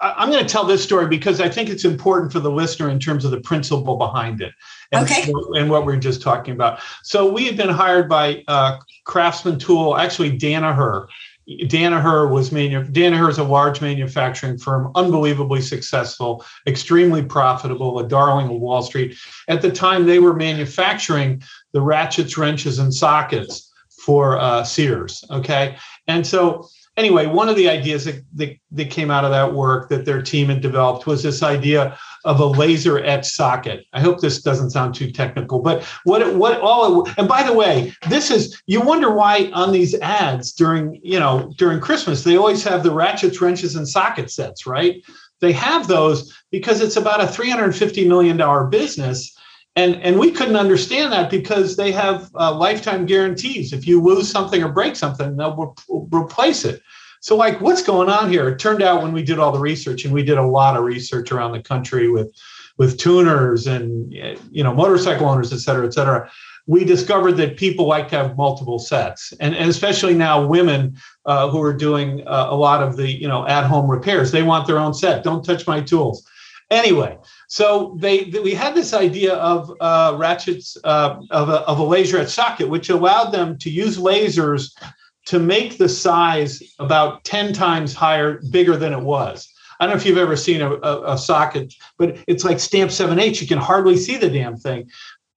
I'm 0.00 0.30
going 0.30 0.44
to 0.44 0.48
tell 0.48 0.64
this 0.64 0.82
story 0.82 1.06
because 1.08 1.40
I 1.40 1.48
think 1.48 1.68
it's 1.68 1.84
important 1.84 2.32
for 2.32 2.38
the 2.38 2.50
listener 2.50 2.88
in 2.88 3.00
terms 3.00 3.24
of 3.24 3.32
the 3.32 3.40
principle 3.40 3.96
behind 3.96 4.40
it 4.40 4.52
and, 4.92 5.04
okay. 5.04 5.32
and 5.54 5.68
what 5.68 5.86
we 5.86 5.92
are 5.92 5.98
just 5.98 6.22
talking 6.22 6.54
about. 6.54 6.80
So 7.02 7.30
we 7.30 7.46
had 7.46 7.56
been 7.56 7.68
hired 7.68 8.08
by 8.08 8.44
uh, 8.46 8.78
Craftsman 9.04 9.58
Tool, 9.58 9.96
actually 9.96 10.38
Danaher. 10.38 11.08
Danaher 11.48 12.30
was 12.30 12.52
manu- 12.52 12.84
Danaher 12.84 13.28
is 13.28 13.38
a 13.38 13.44
large 13.44 13.80
manufacturing 13.80 14.58
firm, 14.58 14.92
unbelievably 14.94 15.62
successful, 15.62 16.44
extremely 16.66 17.22
profitable, 17.22 17.98
a 17.98 18.06
darling 18.06 18.48
of 18.48 18.60
Wall 18.60 18.82
Street. 18.82 19.16
At 19.48 19.62
the 19.62 19.70
time, 19.70 20.06
they 20.06 20.18
were 20.18 20.34
manufacturing 20.34 21.42
the 21.72 21.80
ratchets, 21.80 22.36
wrenches, 22.36 22.78
and 22.78 22.92
sockets 22.92 23.72
for 23.88 24.38
uh, 24.38 24.62
Sears. 24.62 25.24
Okay, 25.30 25.76
and 26.06 26.26
so 26.26 26.68
anyway, 26.98 27.26
one 27.26 27.48
of 27.48 27.56
the 27.56 27.68
ideas 27.68 28.04
that, 28.04 28.22
that, 28.34 28.56
that, 28.72 28.90
came 28.90 29.10
out 29.10 29.24
of 29.24 29.30
that 29.30 29.54
work 29.54 29.88
that 29.88 30.04
their 30.04 30.20
team 30.20 30.48
had 30.48 30.60
developed 30.60 31.06
was 31.06 31.22
this 31.22 31.42
idea 31.42 31.96
of 32.24 32.40
a 32.40 32.44
laser 32.44 32.98
etch 32.98 33.26
socket. 33.26 33.84
I 33.92 34.00
hope 34.00 34.20
this 34.20 34.42
doesn't 34.42 34.70
sound 34.70 34.94
too 34.94 35.10
technical, 35.10 35.60
but 35.60 35.84
what 36.04 36.34
what 36.34 36.60
all 36.60 37.08
and 37.16 37.28
by 37.28 37.42
the 37.42 37.52
way, 37.52 37.94
this 38.08 38.30
is 38.30 38.60
you 38.66 38.80
wonder 38.80 39.10
why 39.10 39.50
on 39.54 39.72
these 39.72 39.94
ads 40.00 40.52
during 40.52 41.00
you 41.02 41.20
know 41.20 41.52
during 41.56 41.80
Christmas 41.80 42.24
they 42.24 42.36
always 42.36 42.64
have 42.64 42.82
the 42.82 42.90
ratchets, 42.90 43.40
wrenches, 43.40 43.76
and 43.76 43.88
socket 43.88 44.30
sets, 44.30 44.66
right? 44.66 45.02
They 45.40 45.52
have 45.52 45.86
those 45.86 46.36
because 46.50 46.80
it's 46.80 46.96
about 46.96 47.22
a 47.22 47.28
350 47.28 48.08
million 48.08 48.36
dollar 48.36 48.64
business. 48.66 49.37
And, 49.78 49.94
and 50.02 50.18
we 50.18 50.32
couldn't 50.32 50.56
understand 50.56 51.12
that 51.12 51.30
because 51.30 51.76
they 51.76 51.92
have 51.92 52.32
uh, 52.34 52.52
lifetime 52.52 53.06
guarantees. 53.06 53.72
If 53.72 53.86
you 53.86 54.02
lose 54.02 54.28
something 54.28 54.60
or 54.60 54.72
break 54.72 54.96
something, 54.96 55.36
they'll 55.36 55.54
re- 55.88 56.20
replace 56.20 56.64
it. 56.64 56.82
So, 57.20 57.36
like, 57.36 57.60
what's 57.60 57.82
going 57.82 58.08
on 58.08 58.28
here? 58.28 58.48
It 58.48 58.58
turned 58.58 58.82
out 58.82 59.02
when 59.02 59.12
we 59.12 59.22
did 59.22 59.38
all 59.38 59.52
the 59.52 59.60
research, 59.60 60.04
and 60.04 60.12
we 60.12 60.24
did 60.24 60.36
a 60.36 60.42
lot 60.44 60.76
of 60.76 60.82
research 60.82 61.30
around 61.30 61.52
the 61.52 61.62
country 61.62 62.08
with 62.08 62.34
with 62.76 62.98
tuners 62.98 63.68
and 63.68 64.12
you 64.50 64.64
know 64.64 64.74
motorcycle 64.74 65.28
owners, 65.28 65.52
et 65.52 65.58
cetera, 65.58 65.86
et 65.86 65.94
cetera. 65.94 66.28
we 66.66 66.84
discovered 66.84 67.32
that 67.32 67.56
people 67.56 67.86
like 67.86 68.08
to 68.08 68.16
have 68.16 68.36
multiple 68.36 68.80
sets, 68.80 69.32
and, 69.40 69.54
and 69.54 69.70
especially 69.70 70.14
now 70.14 70.44
women 70.44 70.96
uh, 71.26 71.48
who 71.48 71.62
are 71.62 71.72
doing 71.72 72.26
uh, 72.26 72.48
a 72.50 72.56
lot 72.56 72.82
of 72.82 72.96
the 72.96 73.08
you 73.08 73.28
know 73.28 73.46
at 73.46 73.64
home 73.64 73.88
repairs, 73.88 74.32
they 74.32 74.42
want 74.42 74.66
their 74.66 74.80
own 74.80 74.92
set. 74.92 75.22
Don't 75.22 75.44
touch 75.44 75.68
my 75.68 75.80
tools. 75.80 76.26
Anyway, 76.70 77.16
so 77.48 77.96
they, 77.98 78.24
we 78.24 78.52
had 78.52 78.74
this 78.74 78.92
idea 78.92 79.34
of 79.36 79.72
uh, 79.80 80.14
ratchets 80.18 80.76
uh, 80.84 81.18
of, 81.30 81.48
a, 81.48 81.60
of 81.62 81.78
a 81.78 81.82
laser 81.82 82.18
etch 82.18 82.28
socket, 82.28 82.68
which 82.68 82.90
allowed 82.90 83.30
them 83.30 83.56
to 83.58 83.70
use 83.70 83.96
lasers 83.96 84.76
to 85.24 85.38
make 85.38 85.78
the 85.78 85.88
size 85.88 86.62
about 86.78 87.24
10 87.24 87.54
times 87.54 87.94
higher, 87.94 88.42
bigger 88.50 88.76
than 88.76 88.92
it 88.92 89.00
was. 89.00 89.48
I 89.80 89.84
don't 89.84 89.94
know 89.94 90.00
if 90.00 90.04
you've 90.04 90.18
ever 90.18 90.36
seen 90.36 90.60
a, 90.60 90.72
a, 90.74 91.14
a 91.14 91.18
socket, 91.18 91.72
but 91.96 92.18
it's 92.26 92.44
like 92.44 92.60
stamp 92.60 92.90
7H. 92.90 93.40
You 93.40 93.46
can 93.46 93.58
hardly 93.58 93.96
see 93.96 94.18
the 94.18 94.28
damn 94.28 94.56
thing. 94.56 94.90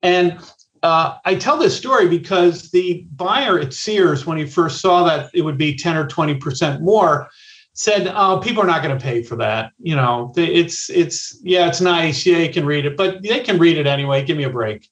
And 0.04 0.38
uh, 0.84 1.18
I 1.24 1.36
tell 1.36 1.58
this 1.58 1.78
story 1.78 2.10
because 2.10 2.72
the 2.72 3.06
buyer 3.16 3.58
at 3.58 3.74
Sears, 3.74 4.26
when 4.26 4.38
he 4.38 4.46
first 4.46 4.82
saw 4.82 5.06
that 5.06 5.30
it 5.34 5.44
would 5.44 5.58
be 5.58 5.78
10 5.78 5.96
or 5.96 6.08
20% 6.08 6.82
more, 6.82 7.30
said, 7.74 8.12
"Oh, 8.14 8.40
people 8.40 8.64
are 8.64 8.68
not 8.68 8.84
going 8.84 8.98
to 8.98 9.04
pay 9.04 9.24
for 9.24 9.36
that. 9.38 9.72
You 9.80 9.96
know, 9.96 10.34
it's 10.36 10.90
it's 10.90 11.40
yeah, 11.44 11.68
it's 11.68 11.82
nice. 11.82 12.26
Yeah, 12.26 12.40
you 12.40 12.52
can 12.52 12.66
read 12.66 12.86
it, 12.86 12.98
but 12.98 13.22
they 13.24 13.40
can 13.40 13.58
read 13.58 13.78
it 13.78 13.88
anyway. 13.88 14.24
Give 14.24 14.38
me 14.38 14.44
a 14.44 14.50
break." 14.50 14.90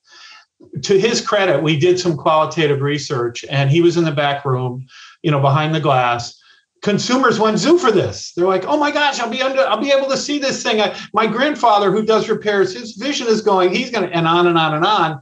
To 0.83 0.99
his 0.99 1.21
credit, 1.21 1.63
we 1.63 1.79
did 1.79 1.99
some 1.99 2.17
qualitative 2.17 2.81
research, 2.81 3.45
and 3.49 3.69
he 3.69 3.81
was 3.81 3.97
in 3.97 4.03
the 4.03 4.11
back 4.11 4.43
room, 4.45 4.85
you 5.21 5.31
know, 5.31 5.39
behind 5.39 5.73
the 5.73 5.79
glass. 5.79 6.37
Consumers 6.81 7.39
went 7.39 7.57
zoo 7.57 7.77
for 7.77 7.91
this. 7.91 8.33
They're 8.33 8.47
like, 8.47 8.65
"Oh 8.65 8.77
my 8.77 8.91
gosh, 8.91 9.19
I'll 9.19 9.29
be 9.29 9.41
under, 9.41 9.61
I'll 9.61 9.81
be 9.81 9.91
able 9.91 10.09
to 10.09 10.17
see 10.17 10.39
this 10.39 10.63
thing." 10.63 10.81
I, 10.81 10.97
my 11.13 11.27
grandfather, 11.27 11.91
who 11.91 12.03
does 12.03 12.29
repairs, 12.29 12.73
his 12.73 12.93
vision 12.93 13.27
is 13.27 13.41
going. 13.41 13.73
He's 13.73 13.91
going 13.91 14.07
to, 14.07 14.15
and 14.15 14.27
on 14.27 14.47
and 14.47 14.57
on 14.57 14.73
and 14.73 14.85
on. 14.85 15.19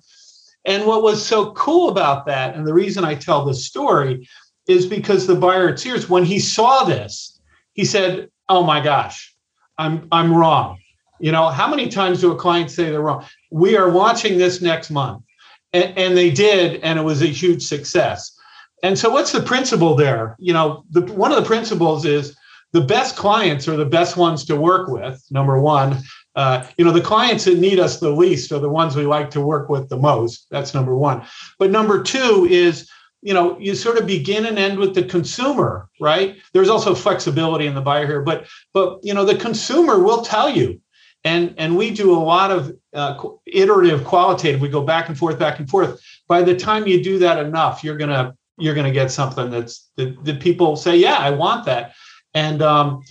And 0.65 0.85
what 0.85 1.01
was 1.01 1.25
so 1.25 1.53
cool 1.53 1.89
about 1.89 2.25
that, 2.25 2.55
and 2.55 2.67
the 2.67 2.73
reason 2.73 3.05
I 3.05 3.15
tell 3.15 3.45
this 3.45 3.65
story, 3.65 4.27
is 4.67 4.85
because 4.85 5.25
the 5.25 5.35
buyer 5.35 5.69
at 5.69 5.79
Sears, 5.79 6.09
when 6.09 6.25
he 6.25 6.39
saw 6.39 6.83
this, 6.83 7.36
he 7.77 7.85
said, 7.85 8.29
"Oh 8.49 8.63
my 8.63 8.81
gosh, 8.81 9.33
I'm 9.77 10.09
I'm 10.11 10.33
wrong." 10.33 10.79
You 11.19 11.31
know, 11.31 11.47
how 11.47 11.69
many 11.69 11.87
times 11.87 12.19
do 12.19 12.31
a 12.31 12.35
client 12.35 12.69
say 12.69 12.89
they're 12.89 13.01
wrong? 13.01 13.25
We 13.49 13.77
are 13.77 13.89
watching 13.89 14.37
this 14.37 14.61
next 14.61 14.89
month, 14.91 15.23
and, 15.71 15.97
and 15.97 16.17
they 16.17 16.29
did, 16.29 16.81
and 16.81 16.99
it 16.99 17.03
was 17.03 17.21
a 17.21 17.27
huge 17.27 17.63
success. 17.63 18.37
And 18.83 18.99
so, 18.99 19.09
what's 19.09 19.31
the 19.31 19.41
principle 19.41 19.95
there? 19.95 20.35
You 20.39 20.53
know, 20.53 20.83
the, 20.89 21.01
one 21.13 21.31
of 21.31 21.37
the 21.37 21.47
principles 21.47 22.03
is 22.03 22.35
the 22.73 22.81
best 22.81 23.15
clients 23.15 23.67
are 23.67 23.77
the 23.77 23.85
best 23.85 24.17
ones 24.17 24.43
to 24.45 24.55
work 24.55 24.89
with. 24.89 25.23
Number 25.31 25.59
one, 25.59 25.97
uh, 26.35 26.67
you 26.77 26.85
know, 26.85 26.91
the 26.91 27.01
clients 27.01 27.45
that 27.45 27.57
need 27.57 27.79
us 27.79 27.99
the 27.99 28.11
least 28.11 28.51
are 28.51 28.59
the 28.59 28.69
ones 28.69 28.95
we 28.95 29.05
like 29.05 29.31
to 29.31 29.41
work 29.41 29.69
with 29.69 29.89
the 29.89 29.97
most. 29.97 30.47
That's 30.51 30.73
number 30.73 30.95
one. 30.95 31.23
But 31.57 31.71
number 31.71 32.03
two 32.03 32.47
is 32.49 32.89
you 33.21 33.33
know 33.33 33.57
you 33.59 33.75
sort 33.75 33.97
of 33.97 34.05
begin 34.07 34.45
and 34.45 34.57
end 34.57 34.77
with 34.77 34.93
the 34.95 35.03
consumer 35.03 35.89
right? 35.99 36.37
There's 36.53 36.69
also 36.69 36.93
flexibility 36.93 37.65
in 37.65 37.75
the 37.75 37.81
buyer 37.81 38.05
here 38.05 38.21
but 38.21 38.47
but 38.73 38.99
you 39.03 39.13
know 39.13 39.25
the 39.25 39.35
consumer 39.35 39.99
will 39.99 40.21
tell 40.21 40.49
you. 40.49 40.81
And 41.23 41.53
and 41.57 41.75
we 41.75 41.91
do 41.91 42.13
a 42.13 42.19
lot 42.19 42.51
of 42.51 42.77
uh, 42.93 43.21
iterative 43.45 44.05
qualitative. 44.05 44.61
We 44.61 44.69
go 44.69 44.83
back 44.83 45.09
and 45.09 45.17
forth 45.17 45.37
back 45.39 45.59
and 45.59 45.69
forth. 45.69 46.01
By 46.27 46.41
the 46.43 46.55
time 46.55 46.87
you 46.87 47.03
do 47.03 47.19
that 47.19 47.43
enough 47.43 47.83
you're 47.83 47.97
gonna 47.97 48.35
you're 48.57 48.75
gonna 48.75 48.91
get 48.91 49.11
something 49.11 49.49
that's 49.49 49.89
that, 49.97 50.23
that 50.25 50.39
people 50.39 50.75
say 50.75 50.95
yeah 50.95 51.17
i 51.17 51.31
want 51.31 51.65
that. 51.65 51.93
And 52.33 52.61
um, 52.61 53.01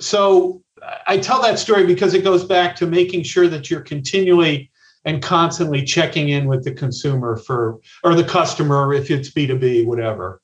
so 0.00 0.62
i 1.06 1.18
tell 1.18 1.42
that 1.42 1.58
story 1.58 1.84
because 1.86 2.14
it 2.14 2.22
goes 2.22 2.44
back 2.44 2.76
to 2.76 2.86
making 2.86 3.24
sure 3.24 3.48
that 3.48 3.70
you're 3.70 3.80
continually 3.80 4.70
and 5.06 5.22
constantly 5.22 5.82
checking 5.82 6.28
in 6.28 6.46
with 6.46 6.64
the 6.64 6.72
consumer 6.72 7.36
for 7.36 7.78
or 8.04 8.14
the 8.14 8.24
customer 8.24 8.92
if 8.92 9.10
it's 9.10 9.30
b2b 9.30 9.86
whatever 9.86 10.42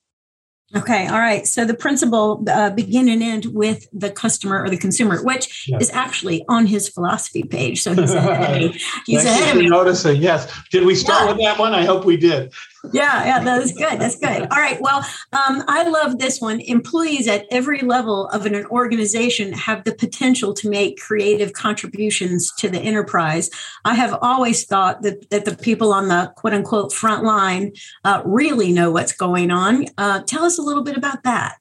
Okay, 0.75 1.07
all 1.07 1.18
right. 1.18 1.46
So 1.46 1.66
the 1.66 1.75
principle 1.75 2.42
uh, 2.48 2.70
begin 2.70 3.07
and 3.09 3.22
end 3.22 3.46
with 3.46 3.87
the 3.92 4.11
customer 4.11 4.62
or 4.62 4.70
the 4.70 4.79
consumer, 4.79 5.22
which 5.22 5.68
yes. 5.68 5.83
is 5.83 5.90
actually 5.90 6.46
on 6.48 6.66
his 6.66 6.88
philosophy 6.88 7.42
page. 7.42 7.83
So 7.83 7.94
he's 7.94 8.14
ahead. 8.14 8.75
he's 9.07 9.25
ahead 9.25 9.55
of 9.55 9.62
me. 9.62 9.68
Noticing, 9.68 10.22
yes. 10.22 10.51
Did 10.70 10.87
we 10.87 10.94
start 10.94 11.25
yeah. 11.25 11.29
with 11.29 11.38
that 11.42 11.59
one? 11.59 11.75
I 11.75 11.85
hope 11.85 12.07
we 12.07 12.16
did. 12.16 12.55
Yeah, 12.90 13.24
yeah, 13.24 13.44
that's 13.44 13.72
good. 13.72 14.00
That's 14.00 14.16
good. 14.16 14.42
All 14.42 14.58
right. 14.58 14.80
Well, 14.80 14.98
um, 15.32 15.62
I 15.68 15.88
love 15.88 16.18
this 16.18 16.40
one. 16.40 16.60
Employees 16.60 17.28
at 17.28 17.46
every 17.50 17.78
level 17.80 18.26
of 18.28 18.44
an 18.44 18.66
organization 18.66 19.52
have 19.52 19.84
the 19.84 19.94
potential 19.94 20.52
to 20.54 20.68
make 20.68 21.00
creative 21.00 21.52
contributions 21.52 22.52
to 22.56 22.68
the 22.68 22.80
enterprise. 22.80 23.50
I 23.84 23.94
have 23.94 24.18
always 24.20 24.64
thought 24.64 25.02
that, 25.02 25.30
that 25.30 25.44
the 25.44 25.56
people 25.56 25.92
on 25.92 26.08
the 26.08 26.32
quote 26.36 26.54
unquote 26.54 26.92
front 26.92 27.22
line 27.22 27.72
uh, 28.04 28.22
really 28.24 28.72
know 28.72 28.90
what's 28.90 29.12
going 29.12 29.52
on. 29.52 29.86
Uh, 29.96 30.22
tell 30.22 30.44
us 30.44 30.58
a 30.58 30.62
little 30.62 30.82
bit 30.82 30.96
about 30.96 31.22
that. 31.22 31.58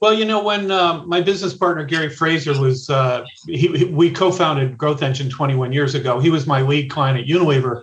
Well, 0.00 0.14
you 0.14 0.24
know, 0.24 0.42
when 0.42 0.70
uh, 0.70 1.04
my 1.06 1.20
business 1.20 1.54
partner 1.54 1.84
Gary 1.84 2.10
Fraser 2.10 2.58
was, 2.58 2.88
uh, 2.88 3.24
he, 3.46 3.68
he, 3.68 3.84
we 3.84 4.10
co-founded 4.10 4.76
Growth 4.76 5.02
Engine 5.02 5.30
21 5.30 5.72
years 5.72 5.94
ago. 5.94 6.18
He 6.18 6.30
was 6.30 6.46
my 6.46 6.62
lead 6.62 6.90
client 6.90 7.18
at 7.18 7.26
Unilever. 7.26 7.82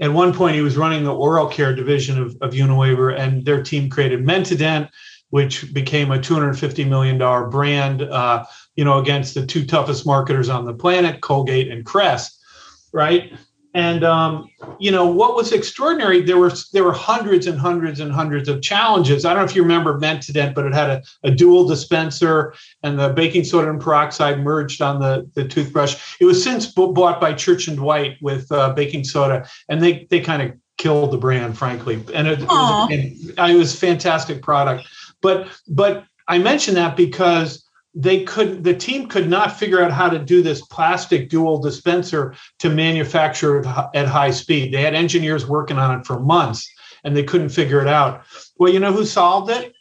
At 0.00 0.12
one 0.12 0.32
point, 0.32 0.54
he 0.54 0.62
was 0.62 0.76
running 0.76 1.04
the 1.04 1.14
oral 1.14 1.46
care 1.46 1.74
division 1.74 2.20
of, 2.20 2.36
of 2.40 2.52
Unilever, 2.52 3.18
and 3.18 3.44
their 3.44 3.62
team 3.62 3.90
created 3.90 4.24
Mentadent, 4.24 4.88
which 5.30 5.72
became 5.74 6.10
a 6.10 6.20
250 6.20 6.84
million 6.84 7.18
dollar 7.18 7.46
brand. 7.48 8.02
Uh, 8.02 8.44
you 8.74 8.84
know, 8.84 8.98
against 8.98 9.34
the 9.34 9.44
two 9.44 9.64
toughest 9.66 10.06
marketers 10.06 10.48
on 10.48 10.64
the 10.64 10.74
planet, 10.74 11.20
Colgate 11.20 11.70
and 11.70 11.84
Crest, 11.84 12.38
right? 12.92 13.32
And 13.76 14.04
um, 14.04 14.48
you 14.78 14.90
know 14.90 15.04
what 15.04 15.36
was 15.36 15.52
extraordinary? 15.52 16.22
There 16.22 16.38
were 16.38 16.52
there 16.72 16.82
were 16.82 16.94
hundreds 16.94 17.46
and 17.46 17.60
hundreds 17.60 18.00
and 18.00 18.10
hundreds 18.10 18.48
of 18.48 18.62
challenges. 18.62 19.26
I 19.26 19.34
don't 19.34 19.42
know 19.42 19.44
if 19.44 19.54
you 19.54 19.60
remember 19.60 19.98
Mentadent, 20.00 20.54
but 20.54 20.64
it 20.64 20.72
had 20.72 20.88
a, 20.88 21.02
a 21.24 21.30
dual 21.30 21.68
dispenser, 21.68 22.54
and 22.82 22.98
the 22.98 23.10
baking 23.10 23.44
soda 23.44 23.68
and 23.68 23.78
peroxide 23.78 24.42
merged 24.42 24.80
on 24.80 24.98
the, 24.98 25.30
the 25.34 25.46
toothbrush. 25.46 26.16
It 26.20 26.24
was 26.24 26.42
since 26.42 26.64
bought 26.72 27.20
by 27.20 27.34
Church 27.34 27.68
and 27.68 27.76
Dwight 27.76 28.16
with 28.22 28.50
uh, 28.50 28.72
baking 28.72 29.04
soda, 29.04 29.46
and 29.68 29.82
they 29.82 30.06
they 30.08 30.20
kind 30.20 30.40
of 30.40 30.52
killed 30.78 31.10
the 31.10 31.18
brand, 31.18 31.58
frankly. 31.58 32.02
And 32.14 32.26
it, 32.28 32.40
it 32.40 32.48
was, 32.48 33.34
it 33.36 33.58
was 33.58 33.78
fantastic 33.78 34.40
product. 34.40 34.88
But 35.20 35.48
but 35.68 36.04
I 36.28 36.38
mention 36.38 36.74
that 36.76 36.96
because 36.96 37.65
they 37.96 38.22
could 38.24 38.62
the 38.62 38.74
team 38.74 39.08
could 39.08 39.28
not 39.28 39.58
figure 39.58 39.82
out 39.82 39.90
how 39.90 40.08
to 40.08 40.18
do 40.18 40.42
this 40.42 40.60
plastic 40.60 41.30
dual 41.30 41.58
dispenser 41.58 42.34
to 42.58 42.68
manufacture 42.68 43.66
at 43.94 44.06
high 44.06 44.30
speed. 44.30 44.72
They 44.72 44.82
had 44.82 44.94
engineers 44.94 45.46
working 45.46 45.78
on 45.78 45.98
it 45.98 46.06
for 46.06 46.20
months 46.20 46.70
and 47.04 47.16
they 47.16 47.24
couldn't 47.24 47.48
figure 47.48 47.80
it 47.80 47.88
out. 47.88 48.24
Well 48.58 48.70
you 48.70 48.80
know 48.80 48.92
who 48.92 49.06
solved 49.06 49.50
it? 49.50 49.72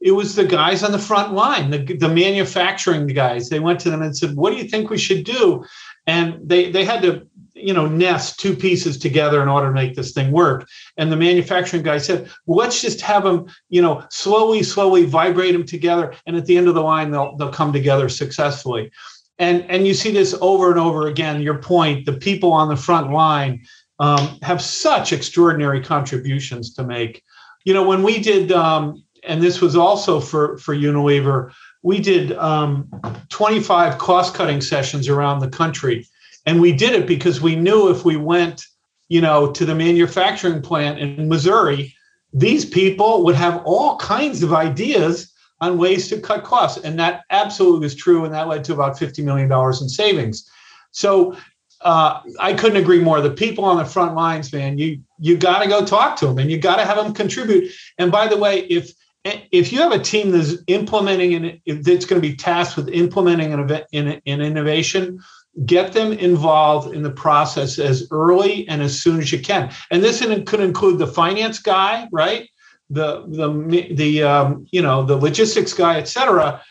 It 0.00 0.10
was 0.10 0.34
the 0.34 0.44
guys 0.44 0.82
on 0.82 0.92
the 0.92 0.98
front 0.98 1.32
line 1.32 1.70
the, 1.70 1.96
the 1.96 2.08
manufacturing 2.08 3.06
guys. 3.06 3.48
They 3.48 3.60
went 3.60 3.80
to 3.80 3.90
them 3.90 4.02
and 4.02 4.14
said 4.14 4.36
what 4.36 4.50
do 4.50 4.58
you 4.58 4.68
think 4.68 4.90
we 4.90 4.98
should 4.98 5.24
do? 5.24 5.64
And 6.06 6.38
they 6.46 6.70
they 6.70 6.84
had 6.84 7.00
to 7.02 7.26
you 7.54 7.72
know 7.72 7.86
nest 7.86 8.38
two 8.40 8.54
pieces 8.54 8.98
together 8.98 9.40
in 9.42 9.48
order 9.48 9.68
to 9.68 9.72
make 9.72 9.94
this 9.94 10.12
thing 10.12 10.30
work. 10.32 10.68
And 10.96 11.10
the 11.10 11.16
manufacturing 11.16 11.82
guy 11.82 11.98
said 11.98 12.30
well, 12.46 12.58
let's 12.58 12.80
just 12.80 13.00
have 13.00 13.24
them 13.24 13.46
you 13.68 13.80
know 13.80 14.04
slowly 14.10 14.62
slowly 14.62 15.04
vibrate 15.04 15.52
them 15.52 15.64
together 15.64 16.14
and 16.26 16.36
at 16.36 16.46
the 16.46 16.56
end 16.56 16.68
of 16.68 16.74
the 16.74 16.82
line 16.82 17.10
they'll 17.10 17.36
they'll 17.36 17.52
come 17.52 17.72
together 17.72 18.08
successfully. 18.08 18.90
And 19.38 19.64
and 19.70 19.86
you 19.86 19.94
see 19.94 20.12
this 20.12 20.34
over 20.40 20.70
and 20.70 20.80
over 20.80 21.06
again 21.06 21.42
your 21.42 21.58
point 21.58 22.06
the 22.06 22.12
people 22.12 22.52
on 22.52 22.68
the 22.68 22.76
front 22.76 23.10
line 23.10 23.62
um, 24.00 24.38
have 24.42 24.60
such 24.60 25.12
extraordinary 25.12 25.80
contributions 25.82 26.74
to 26.74 26.84
make. 26.84 27.22
You 27.64 27.74
know 27.74 27.86
when 27.86 28.02
we 28.02 28.20
did 28.20 28.50
um, 28.52 29.04
and 29.22 29.40
this 29.40 29.60
was 29.60 29.76
also 29.76 30.20
for 30.20 30.58
for 30.58 30.74
unilever 30.74 31.52
we 31.82 32.00
did 32.00 32.32
um, 32.38 32.88
25 33.28 33.98
cost 33.98 34.34
cutting 34.34 34.62
sessions 34.62 35.06
around 35.06 35.40
the 35.40 35.48
country 35.48 36.06
and 36.46 36.60
we 36.60 36.72
did 36.72 36.92
it 36.92 37.06
because 37.06 37.40
we 37.40 37.56
knew 37.56 37.90
if 37.90 38.04
we 38.04 38.16
went, 38.16 38.64
you 39.08 39.20
know, 39.20 39.52
to 39.52 39.64
the 39.64 39.74
manufacturing 39.74 40.62
plant 40.62 40.98
in 40.98 41.28
Missouri, 41.28 41.94
these 42.32 42.64
people 42.64 43.24
would 43.24 43.36
have 43.36 43.62
all 43.64 43.96
kinds 43.96 44.42
of 44.42 44.52
ideas 44.52 45.32
on 45.60 45.78
ways 45.78 46.08
to 46.08 46.20
cut 46.20 46.44
costs. 46.44 46.82
And 46.84 46.98
that 46.98 47.22
absolutely 47.30 47.80
was 47.80 47.94
true. 47.94 48.24
And 48.24 48.34
that 48.34 48.48
led 48.48 48.64
to 48.64 48.74
about 48.74 48.98
$50 48.98 49.24
million 49.24 49.50
in 49.50 49.88
savings. 49.88 50.50
So 50.90 51.36
uh, 51.80 52.20
I 52.40 52.54
couldn't 52.54 52.82
agree 52.82 53.00
more. 53.00 53.20
The 53.20 53.30
people 53.30 53.64
on 53.64 53.76
the 53.76 53.84
front 53.84 54.14
lines, 54.14 54.52
man, 54.52 54.78
you 54.78 55.00
you 55.18 55.36
got 55.36 55.62
to 55.62 55.68
go 55.68 55.84
talk 55.84 56.16
to 56.16 56.26
them 56.26 56.38
and 56.38 56.50
you 56.50 56.58
got 56.58 56.76
to 56.76 56.84
have 56.84 56.96
them 56.96 57.12
contribute. 57.12 57.72
And 57.98 58.10
by 58.10 58.26
the 58.26 58.38
way, 58.38 58.60
if 58.60 58.92
if 59.24 59.72
you 59.72 59.80
have 59.80 59.92
a 59.92 59.98
team 59.98 60.30
that's 60.30 60.54
implementing 60.66 61.34
and 61.34 61.84
that's 61.84 62.04
going 62.04 62.20
to 62.20 62.28
be 62.28 62.36
tasked 62.36 62.76
with 62.76 62.88
implementing 62.88 63.52
an, 63.52 63.60
event, 63.60 63.84
an, 63.92 64.20
an 64.26 64.40
innovation, 64.40 65.20
get 65.66 65.92
them 65.92 66.12
involved 66.12 66.94
in 66.94 67.02
the 67.02 67.10
process 67.10 67.78
as 67.78 68.08
early 68.10 68.66
and 68.68 68.82
as 68.82 69.00
soon 69.00 69.20
as 69.20 69.32
you 69.32 69.40
can. 69.40 69.72
And 69.90 70.02
this 70.02 70.20
could 70.46 70.60
include 70.60 70.98
the 70.98 71.06
finance 71.06 71.58
guy, 71.58 72.08
right? 72.10 72.48
The 72.90 73.24
the 73.28 73.94
the 73.94 74.22
um, 74.22 74.66
you 74.70 74.82
know 74.82 75.04
the 75.04 75.16
logistics 75.16 75.72
guy, 75.72 75.98
etc 75.98 76.62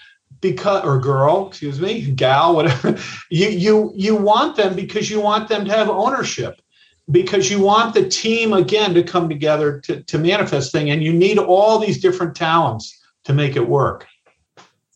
because 0.44 0.84
or 0.84 1.00
girl, 1.00 1.48
excuse 1.48 1.80
me, 1.80 2.12
gal, 2.12 2.54
whatever. 2.54 3.00
You 3.32 3.48
you 3.50 3.92
you 3.96 4.16
want 4.16 4.58
them 4.58 4.76
because 4.76 5.10
you 5.10 5.20
want 5.22 5.48
them 5.50 5.66
to 5.66 5.72
have 5.72 5.90
ownership. 5.90 6.62
because 7.12 7.50
you 7.52 7.60
want 7.60 7.94
the 7.94 8.08
team 8.08 8.54
again 8.54 8.94
to 8.94 9.04
come 9.04 9.28
together 9.28 9.80
to, 9.82 10.02
to 10.04 10.18
manifest 10.18 10.72
thing 10.72 10.90
and 10.90 11.04
you 11.04 11.12
need 11.12 11.38
all 11.38 11.78
these 11.80 12.02
different 12.02 12.36
talents 12.36 12.98
to 13.26 13.34
make 13.34 13.56
it 13.56 13.68
work 13.68 14.08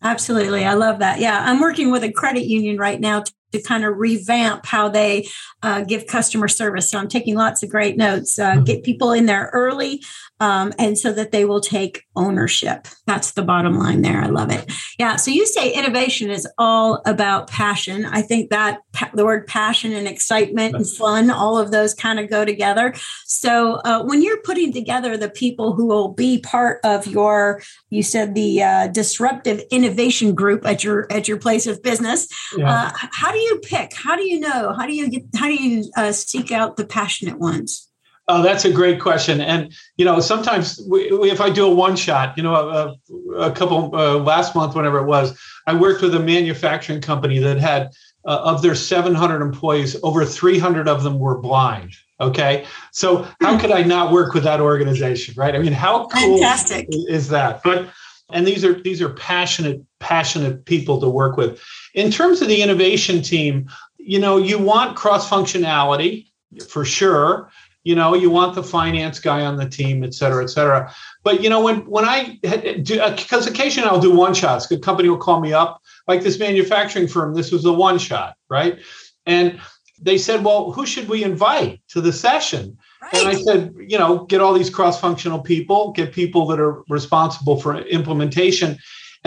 absolutely 0.03 0.63
i 0.63 0.73
love 0.73 0.99
that 0.99 1.19
yeah 1.19 1.43
i'm 1.45 1.59
working 1.59 1.91
with 1.91 2.03
a 2.03 2.11
credit 2.11 2.45
union 2.45 2.77
right 2.77 3.01
now 3.01 3.21
to 3.51 3.61
kind 3.61 3.85
of 3.85 3.97
revamp 3.97 4.65
how 4.65 4.89
they 4.89 5.27
uh, 5.63 5.81
give 5.81 6.05
customer 6.07 6.47
service. 6.47 6.89
So 6.89 6.99
I'm 6.99 7.07
taking 7.07 7.35
lots 7.35 7.63
of 7.63 7.69
great 7.69 7.97
notes. 7.97 8.37
Uh, 8.37 8.53
mm-hmm. 8.53 8.63
Get 8.63 8.83
people 8.83 9.11
in 9.11 9.25
there 9.25 9.49
early, 9.53 10.03
um, 10.39 10.73
and 10.77 10.97
so 10.97 11.11
that 11.13 11.31
they 11.31 11.45
will 11.45 11.61
take 11.61 12.03
ownership. 12.15 12.87
That's 13.05 13.31
the 13.31 13.43
bottom 13.43 13.77
line 13.77 14.01
there. 14.01 14.21
I 14.21 14.27
love 14.27 14.51
it. 14.51 14.71
Yeah. 14.99 15.15
So 15.15 15.31
you 15.31 15.45
say 15.45 15.71
innovation 15.71 16.29
is 16.29 16.47
all 16.57 17.01
about 17.05 17.47
passion. 17.47 18.05
I 18.05 18.21
think 18.21 18.49
that 18.49 18.79
pa- 18.93 19.11
the 19.13 19.25
word 19.25 19.47
passion 19.47 19.93
and 19.93 20.07
excitement 20.07 20.75
and 20.75 20.89
fun, 20.89 21.29
all 21.29 21.57
of 21.57 21.71
those 21.71 21.93
kind 21.93 22.19
of 22.19 22.29
go 22.29 22.45
together. 22.45 22.93
So 23.25 23.75
uh, 23.85 24.03
when 24.03 24.21
you're 24.21 24.41
putting 24.41 24.73
together 24.73 25.17
the 25.17 25.29
people 25.29 25.73
who 25.73 25.85
will 25.85 26.09
be 26.09 26.39
part 26.39 26.79
of 26.83 27.07
your, 27.07 27.61
you 27.89 28.03
said 28.03 28.35
the 28.35 28.61
uh, 28.61 28.87
disruptive 28.87 29.61
innovation 29.71 30.35
group 30.35 30.65
at 30.65 30.83
your 30.83 31.11
at 31.11 31.27
your 31.27 31.37
place 31.37 31.67
of 31.67 31.81
business, 31.81 32.27
yeah. 32.57 32.67
Uh, 32.67 32.91
how 32.93 33.31
do 33.31 33.36
you 33.39 33.59
pick? 33.59 33.93
How 33.93 34.15
do 34.15 34.23
you 34.23 34.39
know? 34.39 34.73
How 34.73 34.85
do 34.85 34.93
you 34.93 35.09
get? 35.09 35.23
How 35.35 35.47
do 35.47 35.55
you 35.55 35.89
uh, 35.95 36.11
seek 36.11 36.51
out 36.51 36.77
the 36.77 36.85
passionate 36.85 37.39
ones? 37.39 37.87
Oh, 38.29 38.41
that's 38.41 38.65
a 38.65 38.71
great 38.71 38.99
question. 38.99 39.39
And 39.39 39.73
you 39.95 40.03
know, 40.03 40.19
sometimes 40.19 40.81
we, 40.89 41.11
we, 41.13 41.31
if 41.31 41.39
I 41.39 41.49
do 41.49 41.65
a 41.65 41.73
one 41.73 41.95
shot, 41.95 42.37
you 42.37 42.43
know, 42.43 42.55
a, 42.55 42.95
a 43.37 43.51
couple 43.51 43.95
uh, 43.95 44.17
last 44.17 44.53
month, 44.53 44.75
whenever 44.75 44.99
it 44.99 45.05
was, 45.05 45.39
I 45.65 45.73
worked 45.73 46.01
with 46.01 46.13
a 46.13 46.19
manufacturing 46.19 46.99
company 46.99 47.39
that 47.39 47.57
had 47.57 47.89
uh, 48.25 48.39
of 48.43 48.61
their 48.61 48.75
700 48.75 49.41
employees, 49.41 49.95
over 50.03 50.25
300 50.25 50.89
of 50.89 51.03
them 51.03 51.19
were 51.19 51.37
blind. 51.37 51.93
Okay, 52.19 52.65
so 52.91 53.27
how 53.41 53.59
could 53.59 53.71
I 53.71 53.83
not 53.83 54.11
work 54.11 54.33
with 54.33 54.43
that 54.43 54.59
organization, 54.59 55.35
right? 55.37 55.55
I 55.55 55.59
mean, 55.59 55.71
how 55.71 56.07
cool 56.07 56.39
Fantastic. 56.39 56.87
is 56.89 57.29
that? 57.29 57.61
But 57.63 57.89
and 58.29 58.45
these 58.45 58.65
are 58.65 58.73
these 58.73 59.01
are 59.01 59.09
passionate 59.09 59.81
passionate 59.99 60.65
people 60.65 60.99
to 61.01 61.09
work 61.09 61.37
with. 61.37 61.61
In 61.93 62.11
terms 62.11 62.41
of 62.41 62.47
the 62.47 62.61
innovation 62.61 63.21
team, 63.21 63.69
you 63.97 64.19
know, 64.19 64.37
you 64.37 64.57
want 64.57 64.95
cross 64.95 65.29
functionality 65.29 66.27
for 66.69 66.85
sure. 66.85 67.51
You 67.83 67.95
know 67.95 68.13
you 68.13 68.29
want 68.29 68.53
the 68.53 68.63
finance 68.63 69.17
guy 69.17 69.45
on 69.45 69.55
the 69.55 69.67
team 69.67 70.03
et 70.03 70.13
cetera 70.13 70.43
et 70.43 70.47
cetera. 70.47 70.93
But 71.23 71.41
you 71.41 71.49
know 71.49 71.61
when 71.61 71.77
when 71.89 72.03
i 72.03 72.37
do 72.83 72.99
uh, 72.99 73.15
because 73.15 73.47
occasionally 73.47 73.89
i'll 73.89 74.01
do 74.01 74.13
one 74.13 74.33
shots. 74.33 74.69
A 74.71 74.77
company 74.77 75.07
will 75.07 75.17
call 75.17 75.39
me 75.39 75.53
up 75.53 75.81
like 76.05 76.21
this 76.21 76.37
manufacturing 76.37 77.07
firm 77.07 77.33
this 77.33 77.49
was 77.49 77.63
a 77.63 77.71
one 77.71 77.97
shot 77.97 78.35
right? 78.49 78.79
And 79.25 79.59
they 80.01 80.17
said 80.17 80.43
well 80.43 80.71
who 80.73 80.85
should 80.85 81.07
we 81.07 81.23
invite 81.23 81.81
to 81.89 82.01
the 82.01 82.11
session? 82.11 82.77
Right. 83.01 83.13
and 83.13 83.27
i 83.27 83.35
said 83.35 83.73
you 83.77 83.97
know 83.97 84.25
get 84.25 84.41
all 84.41 84.53
these 84.53 84.71
cross 84.71 84.99
functional 84.99 85.39
people 85.39 85.91
get 85.91 86.11
people 86.11 86.47
that 86.47 86.59
are 86.59 86.83
responsible 86.89 87.57
for 87.61 87.77
implementation 87.77 88.77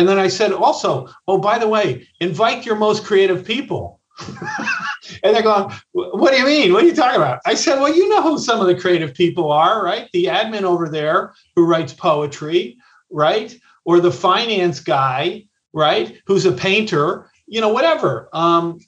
and 0.00 0.08
then 0.08 0.18
i 0.18 0.26
said 0.26 0.52
also 0.52 1.06
oh 1.28 1.38
by 1.38 1.58
the 1.58 1.68
way 1.68 2.08
invite 2.20 2.64
your 2.64 2.76
most 2.76 3.04
creative 3.04 3.44
people 3.44 4.00
and 5.22 5.34
they're 5.34 5.42
going, 5.42 5.72
What 5.92 6.32
do 6.32 6.38
you 6.38 6.46
mean? 6.46 6.72
What 6.72 6.84
are 6.84 6.86
you 6.86 6.94
talking 6.94 7.20
about? 7.20 7.40
I 7.46 7.54
said, 7.54 7.80
Well, 7.80 7.94
you 7.94 8.08
know 8.08 8.22
who 8.22 8.38
some 8.38 8.60
of 8.60 8.66
the 8.66 8.78
creative 8.78 9.14
people 9.14 9.50
are, 9.50 9.84
right? 9.84 10.08
The 10.12 10.26
admin 10.26 10.62
over 10.62 10.88
there 10.88 11.34
who 11.56 11.66
writes 11.66 11.92
poetry, 11.92 12.76
right? 13.10 13.56
Or 13.84 14.00
the 14.00 14.12
finance 14.12 14.80
guy, 14.80 15.44
right? 15.72 16.20
Who's 16.26 16.46
a 16.46 16.52
painter, 16.52 17.30
you 17.46 17.60
know, 17.60 17.70
whatever. 17.70 18.28
Um, 18.32 18.78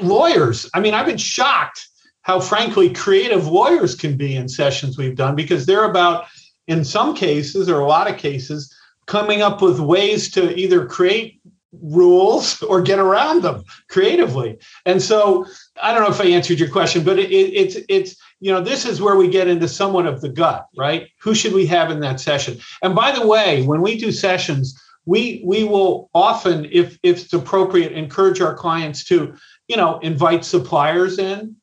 lawyers. 0.00 0.68
I 0.74 0.80
mean, 0.80 0.94
I've 0.94 1.06
been 1.06 1.16
shocked 1.16 1.88
how, 2.22 2.40
frankly, 2.40 2.92
creative 2.92 3.46
lawyers 3.46 3.94
can 3.94 4.16
be 4.16 4.36
in 4.36 4.48
sessions 4.48 4.98
we've 4.98 5.16
done 5.16 5.34
because 5.34 5.66
they're 5.66 5.88
about, 5.88 6.26
in 6.66 6.84
some 6.84 7.14
cases 7.14 7.68
or 7.68 7.80
a 7.80 7.86
lot 7.86 8.10
of 8.10 8.18
cases, 8.18 8.74
coming 9.10 9.42
up 9.42 9.60
with 9.60 9.80
ways 9.80 10.30
to 10.30 10.56
either 10.56 10.86
create 10.86 11.40
rules 11.82 12.62
or 12.70 12.80
get 12.80 13.00
around 13.00 13.42
them 13.42 13.64
creatively. 13.88 14.56
And 14.86 15.02
so 15.02 15.46
I 15.82 15.92
don't 15.92 16.02
know 16.02 16.14
if 16.14 16.20
I 16.20 16.26
answered 16.26 16.60
your 16.60 16.70
question, 16.70 17.02
but 17.04 17.18
it, 17.18 17.30
it, 17.30 17.52
it's 17.52 17.76
it's 17.88 18.16
you 18.38 18.52
know 18.52 18.62
this 18.62 18.86
is 18.86 19.02
where 19.02 19.16
we 19.16 19.28
get 19.28 19.48
into 19.48 19.68
somewhat 19.68 20.06
of 20.06 20.20
the 20.20 20.28
gut, 20.28 20.66
right? 20.78 21.08
Who 21.20 21.34
should 21.34 21.52
we 21.52 21.66
have 21.66 21.90
in 21.90 22.00
that 22.00 22.20
session? 22.20 22.58
And 22.82 22.94
by 22.94 23.10
the 23.10 23.26
way, 23.26 23.64
when 23.64 23.82
we 23.82 23.98
do 23.98 24.12
sessions, 24.12 24.80
we 25.06 25.42
we 25.44 25.64
will 25.64 26.08
often, 26.14 26.66
if 26.70 26.96
if 27.02 27.24
it's 27.24 27.32
appropriate, 27.32 27.92
encourage 27.92 28.40
our 28.40 28.54
clients 28.54 29.04
to 29.06 29.34
you 29.66 29.76
know 29.76 29.98
invite 29.98 30.44
suppliers 30.44 31.18
in. 31.18 31.56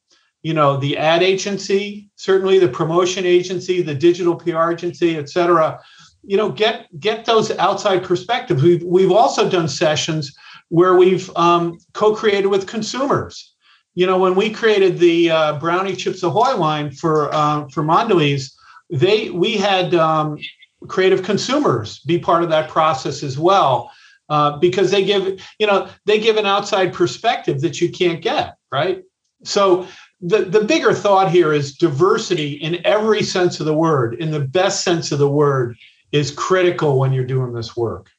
You 0.44 0.54
know, 0.54 0.78
the 0.78 0.98
ad 0.98 1.24
agency, 1.24 2.10
certainly 2.16 2.60
the 2.60 2.70
promotion 2.70 3.26
agency, 3.26 3.82
the 3.82 3.96
digital 3.96 4.36
PR 4.36 4.72
agency, 4.72 5.18
et 5.18 5.30
cetera, 5.30 5.80
you 6.28 6.38
know 6.38 6.50
get 6.52 6.88
get 7.00 7.26
those 7.26 7.50
outside 7.58 8.04
perspectives 8.04 8.62
we've 8.62 8.84
we've 8.84 9.12
also 9.12 9.50
done 9.50 9.68
sessions 9.68 10.36
where 10.70 10.96
we've 10.96 11.36
um, 11.38 11.80
co-created 11.94 12.48
with 12.48 12.68
consumers. 12.68 13.56
You 13.96 14.06
know 14.06 14.20
when 14.20 14.36
we 14.36 14.52
created 14.52 15.00
the 15.00 15.32
uh, 15.32 15.60
brownie 15.60 15.96
chips 15.96 16.22
ahoy 16.22 16.56
line 16.56 16.92
for 16.92 17.34
uh, 17.34 17.68
for 17.70 17.82
mondelez 17.82 18.52
they 18.92 19.30
we 19.30 19.58
had 19.58 19.96
um, 19.96 20.38
creative 20.88 21.24
consumers 21.24 22.00
be 22.02 22.20
part 22.20 22.44
of 22.44 22.50
that 22.50 22.70
process 22.70 23.24
as 23.24 23.40
well 23.40 23.90
uh, 24.30 24.58
because 24.58 24.92
they 24.92 25.04
give 25.04 25.42
you 25.60 25.66
know 25.66 25.90
they 26.06 26.20
give 26.20 26.38
an 26.38 26.46
outside 26.46 26.94
perspective 26.94 27.62
that 27.62 27.82
you 27.82 27.90
can't 27.90 28.22
get 28.22 28.58
right? 28.72 29.04
So 29.44 29.88
the, 30.20 30.40
the 30.40 30.64
bigger 30.64 30.94
thought 30.94 31.32
here 31.32 31.54
is 31.54 31.78
diversity 31.78 32.54
in 32.54 32.84
every 32.86 33.22
sense 33.22 33.60
of 33.60 33.66
the 33.66 33.74
word 33.74 34.16
in 34.16 34.32
the 34.32 34.40
best 34.40 34.84
sense 34.84 35.12
of 35.12 35.20
the 35.20 35.30
word 35.30 35.78
is 36.12 36.32
critical 36.32 37.00
when 37.00 37.14
you're 37.14 37.26
doing 37.26 37.54
this 37.54 37.76
work. 37.76 38.10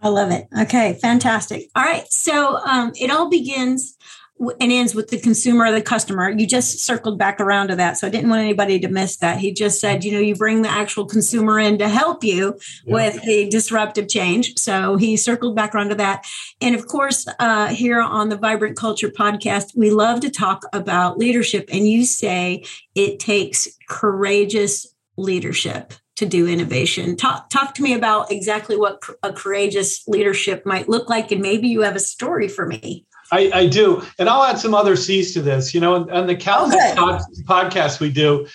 I 0.00 0.08
love 0.08 0.30
it. 0.30 0.46
Okay, 0.56 0.94
fantastic. 1.02 1.70
All 1.74 1.82
right. 1.82 2.06
So 2.08 2.58
um, 2.58 2.92
it 2.94 3.10
all 3.10 3.28
begins 3.28 3.96
and 4.60 4.70
ends 4.70 4.94
with 4.94 5.08
the 5.08 5.18
consumer 5.18 5.64
or 5.66 5.72
the 5.72 5.82
customer. 5.82 6.30
You 6.30 6.46
just 6.46 6.78
circled 6.78 7.18
back 7.18 7.40
around 7.40 7.68
to 7.68 7.76
that. 7.76 7.98
So 7.98 8.06
I 8.06 8.10
didn't 8.10 8.30
want 8.30 8.42
anybody 8.42 8.78
to 8.78 8.88
miss 8.88 9.16
that. 9.16 9.38
He 9.38 9.52
just 9.52 9.80
said, 9.80 10.04
you 10.04 10.12
know, 10.12 10.20
you 10.20 10.36
bring 10.36 10.62
the 10.62 10.68
actual 10.68 11.06
consumer 11.06 11.58
in 11.58 11.78
to 11.78 11.88
help 11.88 12.22
you 12.22 12.56
yeah. 12.84 12.94
with 12.94 13.22
the 13.22 13.48
disruptive 13.48 14.08
change. 14.08 14.56
So 14.56 14.96
he 14.96 15.16
circled 15.16 15.56
back 15.56 15.74
around 15.74 15.88
to 15.88 15.96
that. 15.96 16.24
And 16.60 16.76
of 16.76 16.86
course, 16.86 17.26
uh, 17.40 17.68
here 17.68 18.00
on 18.00 18.28
the 18.28 18.36
Vibrant 18.36 18.76
Culture 18.76 19.10
podcast, 19.10 19.76
we 19.76 19.90
love 19.90 20.20
to 20.20 20.30
talk 20.30 20.62
about 20.72 21.18
leadership. 21.18 21.68
And 21.72 21.88
you 21.88 22.06
say 22.06 22.64
it 22.94 23.18
takes 23.18 23.66
courageous 23.88 24.86
leadership 25.16 25.94
to 26.18 26.26
do 26.26 26.48
innovation. 26.48 27.16
Talk, 27.16 27.48
talk 27.48 27.74
to 27.74 27.82
me 27.82 27.94
about 27.94 28.32
exactly 28.32 28.76
what 28.76 29.00
a 29.22 29.32
courageous 29.32 30.06
leadership 30.08 30.66
might 30.66 30.88
look 30.88 31.08
like, 31.08 31.30
and 31.30 31.40
maybe 31.40 31.68
you 31.68 31.82
have 31.82 31.94
a 31.94 32.00
story 32.00 32.48
for 32.48 32.66
me. 32.66 33.06
I, 33.30 33.50
I 33.54 33.66
do, 33.66 34.02
and 34.18 34.28
I'll 34.28 34.42
add 34.42 34.58
some 34.58 34.74
other 34.74 34.96
C's 34.96 35.32
to 35.34 35.42
this. 35.42 35.72
You 35.72 35.80
know, 35.80 36.08
on 36.10 36.26
the 36.26 36.34
Calvin 36.34 36.78
oh, 36.96 37.14
okay. 37.14 37.42
podcast 37.44 38.00
we 38.00 38.10
do, 38.10 38.48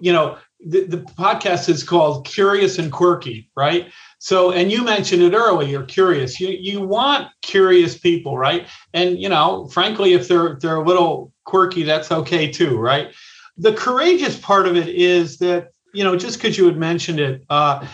you 0.00 0.12
know, 0.12 0.36
the, 0.60 0.84
the 0.84 0.98
podcast 0.98 1.70
is 1.70 1.82
called 1.82 2.26
Curious 2.26 2.78
and 2.78 2.92
Quirky, 2.92 3.48
right? 3.56 3.90
So, 4.18 4.50
and 4.50 4.70
you 4.70 4.84
mentioned 4.84 5.22
it 5.22 5.32
earlier, 5.32 5.68
you're 5.68 5.84
curious. 5.84 6.38
You 6.38 6.48
you 6.48 6.82
want 6.82 7.28
curious 7.40 7.96
people, 7.96 8.36
right? 8.36 8.66
And 8.92 9.18
you 9.18 9.30
know, 9.30 9.68
frankly, 9.68 10.12
if 10.12 10.28
they're 10.28 10.58
they're 10.60 10.76
a 10.76 10.84
little 10.84 11.32
quirky, 11.44 11.82
that's 11.82 12.12
okay 12.12 12.50
too, 12.50 12.76
right? 12.76 13.14
The 13.56 13.72
courageous 13.72 14.38
part 14.38 14.66
of 14.66 14.76
it 14.76 14.88
is 14.88 15.38
that 15.38 15.70
you 15.96 16.04
know, 16.04 16.16
just 16.16 16.38
because 16.38 16.58
you 16.58 16.66
had 16.66 16.76
mentioned 16.76 17.18
it, 17.18 17.44
uh, 17.48 17.86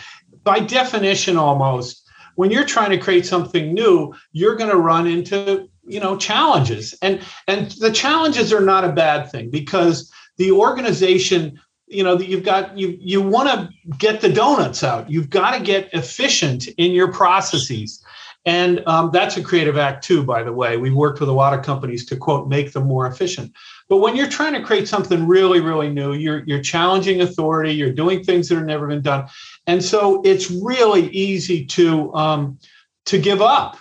by 0.43 0.59
definition, 0.59 1.37
almost, 1.37 2.09
when 2.35 2.51
you're 2.51 2.65
trying 2.65 2.89
to 2.89 2.97
create 2.97 3.25
something 3.25 3.73
new, 3.73 4.13
you're 4.33 4.55
going 4.55 4.69
to 4.69 4.77
run 4.77 5.07
into 5.07 5.69
you 5.85 5.99
know 5.99 6.17
challenges, 6.17 6.95
and 7.01 7.21
and 7.47 7.71
the 7.71 7.91
challenges 7.91 8.51
are 8.51 8.61
not 8.61 8.83
a 8.83 8.91
bad 8.91 9.31
thing 9.31 9.49
because 9.49 10.11
the 10.37 10.51
organization 10.51 11.59
you 11.87 12.03
know 12.03 12.15
that 12.15 12.27
you've 12.27 12.43
got 12.43 12.77
you 12.77 12.97
you 12.99 13.21
want 13.21 13.49
to 13.49 13.69
get 13.97 14.21
the 14.21 14.29
donuts 14.29 14.83
out. 14.83 15.09
You've 15.09 15.29
got 15.29 15.57
to 15.57 15.63
get 15.63 15.93
efficient 15.93 16.67
in 16.77 16.91
your 16.91 17.11
processes. 17.11 18.03
And 18.45 18.85
um, 18.87 19.09
that's 19.13 19.37
a 19.37 19.41
creative 19.41 19.77
act 19.77 20.03
too 20.03 20.23
by 20.23 20.43
the 20.43 20.51
way. 20.51 20.75
We've 20.75 20.93
worked 20.93 21.21
with 21.21 21.29
a 21.29 21.33
lot 21.33 21.57
of 21.57 21.63
companies 21.63 22.05
to 22.07 22.17
quote 22.17 22.49
make 22.49 22.73
them 22.73 22.87
more 22.87 23.07
efficient 23.07 23.53
but 23.93 23.99
when 23.99 24.15
you're 24.15 24.27
trying 24.27 24.53
to 24.53 24.63
create 24.63 24.87
something 24.87 25.27
really, 25.27 25.59
really 25.59 25.87
new, 25.87 26.13
you're 26.13 26.43
you're 26.47 26.63
challenging 26.63 27.21
authority, 27.21 27.75
you're 27.75 27.93
doing 27.93 28.23
things 28.23 28.49
that 28.49 28.55
have 28.55 28.65
never 28.65 28.87
been 28.87 29.03
done, 29.03 29.27
and 29.67 29.83
so 29.83 30.19
it's 30.23 30.49
really 30.49 31.09
easy 31.09 31.63
to 31.67 32.11
um, 32.15 32.57
to 33.05 33.19
give 33.19 33.39
up. 33.39 33.77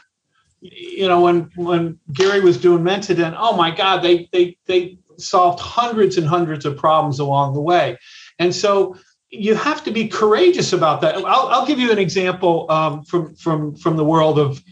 You 0.60 1.08
know, 1.08 1.22
when 1.22 1.50
when 1.56 1.98
Gary 2.12 2.40
was 2.40 2.58
doing 2.58 2.84
Mentadent, 2.84 3.34
oh 3.38 3.56
my 3.56 3.70
God, 3.70 4.02
they 4.02 4.28
they 4.32 4.58
they 4.66 4.98
solved 5.16 5.60
hundreds 5.60 6.18
and 6.18 6.26
hundreds 6.26 6.66
of 6.66 6.76
problems 6.76 7.18
along 7.18 7.54
the 7.54 7.62
way, 7.62 7.96
and 8.38 8.54
so 8.54 8.94
you 9.30 9.54
have 9.54 9.82
to 9.84 9.90
be 9.90 10.08
courageous 10.08 10.74
about 10.74 11.00
that. 11.00 11.16
I'll, 11.16 11.48
I'll 11.48 11.66
give 11.66 11.78
you 11.78 11.90
an 11.90 11.98
example 11.98 12.70
um, 12.70 13.02
from 13.04 13.34
from 13.34 13.76
from 13.76 13.96
the 13.96 14.04
world 14.04 14.38
of 14.38 14.62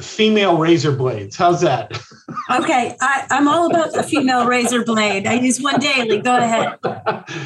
female 0.00 0.56
razor 0.56 0.92
blades. 0.92 1.36
How's 1.36 1.60
that? 1.60 1.92
Okay, 2.50 2.96
I, 3.00 3.26
am 3.30 3.48
all 3.48 3.70
about 3.70 3.92
the 3.92 4.02
female 4.02 4.46
razor 4.46 4.84
blade. 4.84 5.26
I 5.26 5.34
use 5.34 5.60
one 5.60 5.80
daily. 5.80 6.20
Go 6.20 6.36
ahead. 6.36 6.78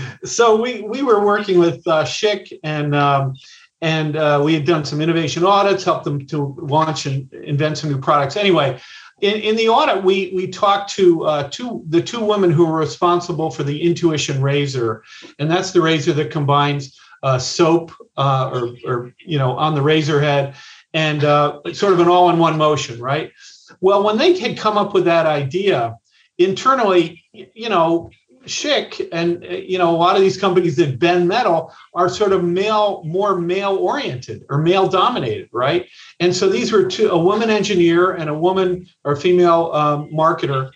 so 0.25 0.61
we 0.61 0.83
we 0.83 1.03
were 1.03 1.25
working 1.25 1.59
with 1.59 1.87
uh, 1.87 2.05
Schick 2.05 2.53
and. 2.63 2.95
Um, 2.95 3.35
and 3.81 4.17
uh, 4.17 4.41
we 4.45 4.55
had 4.55 4.65
done 4.65 4.85
some 4.85 5.01
innovation 5.01 5.45
audits, 5.45 5.85
helped 5.85 6.05
them 6.05 6.27
to 6.27 6.57
launch 6.59 7.07
and 7.07 7.33
invent 7.33 7.79
some 7.79 7.89
new 7.89 8.01
products. 8.01 8.37
Anyway, 8.37 8.77
in, 9.21 9.37
in 9.37 9.57
the 9.57 9.69
audit, 9.69 10.03
we 10.05 10.33
we 10.35 10.49
talked 10.49 10.91
to 10.95 11.25
uh, 11.25 11.49
two 11.49 11.85
the 11.89 12.03
two 12.03 12.21
women 12.21 12.51
who 12.51 12.67
were 12.67 12.77
responsible 12.77 13.51
for 13.51 13.63
the 13.63 13.83
Intuition 13.83 14.43
razor, 14.43 15.05
and 15.39 15.51
that's 15.51 15.73
the 15.73 15.81
razor 15.81 16.13
that 16.15 16.31
combines 16.31 16.99
uh, 17.23 17.39
soap 17.39 17.93
uh, 18.17 18.51
or 18.53 18.77
or 18.85 19.15
you 19.25 19.39
know 19.39 19.57
on 19.57 19.75
the 19.75 19.83
razor 19.83 20.21
head 20.21 20.55
and 20.95 21.25
uh, 21.25 21.61
sort 21.73 21.93
of 21.93 22.01
an 22.01 22.09
all-in-one 22.09 22.57
motion, 22.57 23.01
right? 23.01 23.33
Well, 23.81 24.03
when 24.03 24.17
they 24.17 24.39
had 24.39 24.59
come 24.59 24.79
up 24.79 24.95
with 24.95 25.05
that 25.05 25.27
idea 25.27 25.97
internally, 26.39 27.23
you 27.33 27.69
know, 27.69 28.11
Schick 28.45 29.07
and 29.13 29.45
you 29.45 29.79
know 29.79 29.91
a 29.91 29.97
lot 29.97 30.17
of 30.17 30.23
these 30.23 30.39
companies 30.39 30.77
that 30.77 30.99
bend 30.99 31.29
metal 31.29 31.73
are 31.95 32.09
sort 32.09 32.33
of 32.33 32.45
male, 32.45 33.03
more 33.05 33.39
male 33.39 33.77
oriented 33.77 34.45
or 34.49 34.59
male 34.59 34.89
dominated, 34.89 35.49
right? 35.53 35.87
And 36.21 36.35
so 36.35 36.49
these 36.49 36.73
were 36.73 36.85
two, 36.85 37.11
a 37.11 37.19
woman 37.19 37.51
engineer 37.51 38.13
and 38.13 38.31
a 38.31 38.35
woman 38.35 38.87
or 39.05 39.17
female 39.17 39.71
um, 39.73 40.11
marketer, 40.11 40.71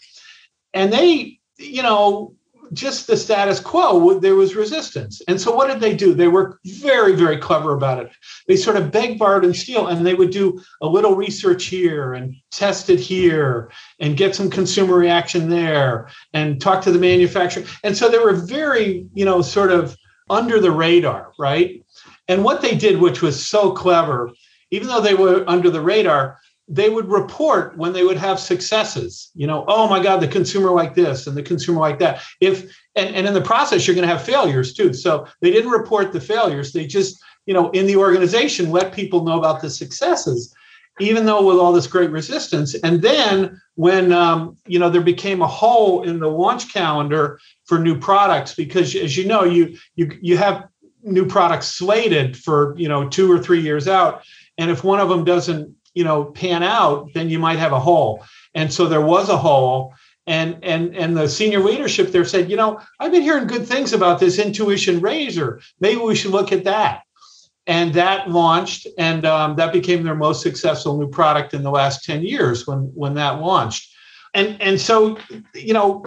and 0.74 0.92
they, 0.92 1.38
you 1.58 1.82
know, 1.82 2.34
just 2.72 3.06
the 3.06 3.16
status 3.16 3.60
quo, 3.60 4.18
there 4.18 4.34
was 4.34 4.54
resistance. 4.54 5.20
And 5.28 5.40
so 5.40 5.54
what 5.54 5.68
did 5.68 5.80
they 5.80 5.94
do? 5.94 6.14
They 6.14 6.28
were 6.28 6.58
very, 6.64 7.14
very 7.14 7.36
clever 7.36 7.72
about 7.72 8.02
it. 8.02 8.10
They 8.48 8.56
sort 8.56 8.76
of 8.76 8.90
begged, 8.90 9.18
borrowed, 9.18 9.44
and 9.44 9.54
steal, 9.54 9.88
and 9.88 10.06
they 10.06 10.14
would 10.14 10.30
do 10.30 10.60
a 10.80 10.86
little 10.86 11.14
research 11.14 11.66
here 11.66 12.14
and 12.14 12.34
test 12.50 12.88
it 12.90 13.00
here 13.00 13.70
and 14.00 14.16
get 14.16 14.34
some 14.34 14.50
consumer 14.50 14.96
reaction 14.96 15.48
there 15.48 16.08
and 16.32 16.60
talk 16.60 16.82
to 16.82 16.92
the 16.92 16.98
manufacturer. 16.98 17.64
And 17.84 17.96
so 17.96 18.08
they 18.08 18.18
were 18.18 18.34
very, 18.34 19.06
you 19.14 19.24
know, 19.24 19.42
sort 19.42 19.70
of 19.70 19.96
under 20.30 20.60
the 20.60 20.70
radar, 20.70 21.32
right? 21.38 21.84
And 22.28 22.44
what 22.44 22.62
they 22.62 22.74
did, 22.74 23.00
which 23.00 23.20
was 23.20 23.44
so 23.44 23.72
clever, 23.72 24.30
even 24.70 24.88
though 24.88 25.00
they 25.00 25.14
were 25.14 25.44
under 25.46 25.68
the 25.68 25.80
radar, 25.80 26.38
they 26.68 26.88
would 26.88 27.08
report 27.08 27.76
when 27.76 27.92
they 27.92 28.04
would 28.04 28.16
have 28.16 28.38
successes. 28.38 29.30
You 29.34 29.46
know 29.46 29.64
oh 29.68 29.88
my 29.88 30.02
god 30.02 30.20
the 30.20 30.28
consumer 30.28 30.70
like 30.70 30.94
this 30.94 31.26
and 31.26 31.36
the 31.36 31.42
consumer 31.42 31.80
like 31.80 31.98
that. 31.98 32.22
If 32.40 32.74
and, 32.94 33.14
and 33.14 33.26
in 33.26 33.34
the 33.34 33.40
process 33.40 33.86
you're 33.86 33.96
going 33.96 34.08
to 34.08 34.14
have 34.14 34.24
failures 34.24 34.74
too. 34.74 34.92
So 34.92 35.26
they 35.40 35.50
didn't 35.50 35.70
report 35.70 36.12
the 36.12 36.20
failures. 36.20 36.72
They 36.72 36.86
just 36.86 37.22
you 37.46 37.54
know 37.54 37.70
in 37.70 37.86
the 37.86 37.96
organization 37.96 38.70
let 38.70 38.92
people 38.92 39.24
know 39.24 39.38
about 39.38 39.60
the 39.60 39.70
successes 39.70 40.54
even 41.00 41.24
though 41.24 41.46
with 41.46 41.56
all 41.56 41.72
this 41.72 41.86
great 41.86 42.10
resistance. 42.10 42.74
And 42.74 43.00
then 43.00 43.60
when 43.74 44.12
um, 44.12 44.56
you 44.66 44.78
know 44.78 44.90
there 44.90 45.00
became 45.00 45.42
a 45.42 45.46
hole 45.46 46.02
in 46.02 46.18
the 46.18 46.28
launch 46.28 46.72
calendar 46.72 47.38
for 47.64 47.78
new 47.78 47.98
products 47.98 48.54
because 48.54 48.94
as 48.94 49.16
you 49.16 49.26
know 49.26 49.44
you 49.44 49.76
you 49.96 50.18
you 50.20 50.36
have 50.36 50.68
new 51.02 51.26
products 51.26 51.66
slated 51.66 52.36
for 52.36 52.74
you 52.76 52.88
know 52.88 53.08
two 53.08 53.30
or 53.30 53.38
three 53.38 53.60
years 53.60 53.88
out. 53.88 54.22
And 54.58 54.70
if 54.70 54.84
one 54.84 55.00
of 55.00 55.08
them 55.08 55.24
doesn't 55.24 55.74
you 55.94 56.04
know 56.04 56.24
pan 56.24 56.62
out 56.62 57.08
then 57.14 57.28
you 57.28 57.38
might 57.38 57.58
have 57.58 57.72
a 57.72 57.80
hole. 57.80 58.24
And 58.54 58.72
so 58.72 58.86
there 58.86 59.00
was 59.00 59.28
a 59.28 59.36
hole 59.36 59.94
and 60.26 60.58
and 60.62 60.94
and 60.94 61.16
the 61.16 61.28
senior 61.28 61.60
leadership 61.60 62.12
there 62.12 62.24
said 62.24 62.48
you 62.50 62.56
know 62.56 62.80
i've 63.00 63.10
been 63.10 63.22
hearing 63.22 63.46
good 63.46 63.66
things 63.66 63.92
about 63.92 64.20
this 64.20 64.38
intuition 64.38 65.00
razor. 65.00 65.60
Maybe 65.80 66.00
we 66.00 66.14
should 66.14 66.30
look 66.30 66.52
at 66.52 66.64
that. 66.64 67.02
And 67.66 67.94
that 67.94 68.28
launched 68.28 68.88
and 68.98 69.24
um, 69.24 69.54
that 69.54 69.72
became 69.72 70.02
their 70.02 70.16
most 70.16 70.42
successful 70.42 70.98
new 70.98 71.08
product 71.08 71.54
in 71.54 71.62
the 71.62 71.70
last 71.70 72.04
10 72.04 72.22
years 72.22 72.66
when 72.66 72.90
when 72.94 73.14
that 73.14 73.40
launched. 73.40 73.88
And 74.34 74.60
and 74.60 74.80
so 74.80 75.18
you 75.54 75.74
know 75.74 76.04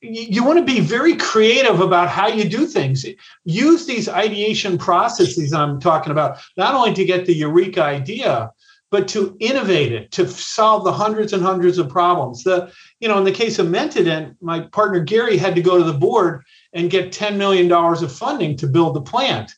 you 0.00 0.44
want 0.44 0.58
to 0.58 0.64
be 0.64 0.80
very 0.80 1.16
creative 1.16 1.80
about 1.80 2.08
how 2.08 2.26
you 2.26 2.48
do 2.48 2.66
things. 2.66 3.06
Use 3.44 3.86
these 3.86 4.08
ideation 4.08 4.78
processes 4.78 5.52
i'm 5.52 5.78
talking 5.80 6.12
about 6.12 6.38
not 6.56 6.74
only 6.74 6.94
to 6.94 7.04
get 7.04 7.26
the 7.26 7.34
eureka 7.34 7.82
idea 7.82 8.50
but 8.90 9.08
to 9.08 9.36
innovate 9.40 9.92
it, 9.92 10.10
to 10.12 10.28
solve 10.28 10.84
the 10.84 10.92
hundreds 10.92 11.32
and 11.32 11.42
hundreds 11.42 11.78
of 11.78 11.88
problems. 11.88 12.42
The, 12.44 12.72
you 13.00 13.08
know, 13.08 13.18
in 13.18 13.24
the 13.24 13.32
case 13.32 13.58
of 13.58 13.66
Mentadent, 13.66 14.36
my 14.40 14.60
partner 14.60 15.00
Gary 15.00 15.36
had 15.36 15.54
to 15.54 15.62
go 15.62 15.78
to 15.78 15.84
the 15.84 15.98
board 15.98 16.42
and 16.72 16.90
get 16.90 17.12
$10 17.12 17.36
million 17.36 17.70
of 17.70 18.12
funding 18.12 18.56
to 18.56 18.66
build 18.66 18.94
the 18.94 19.02
plant. 19.02 19.52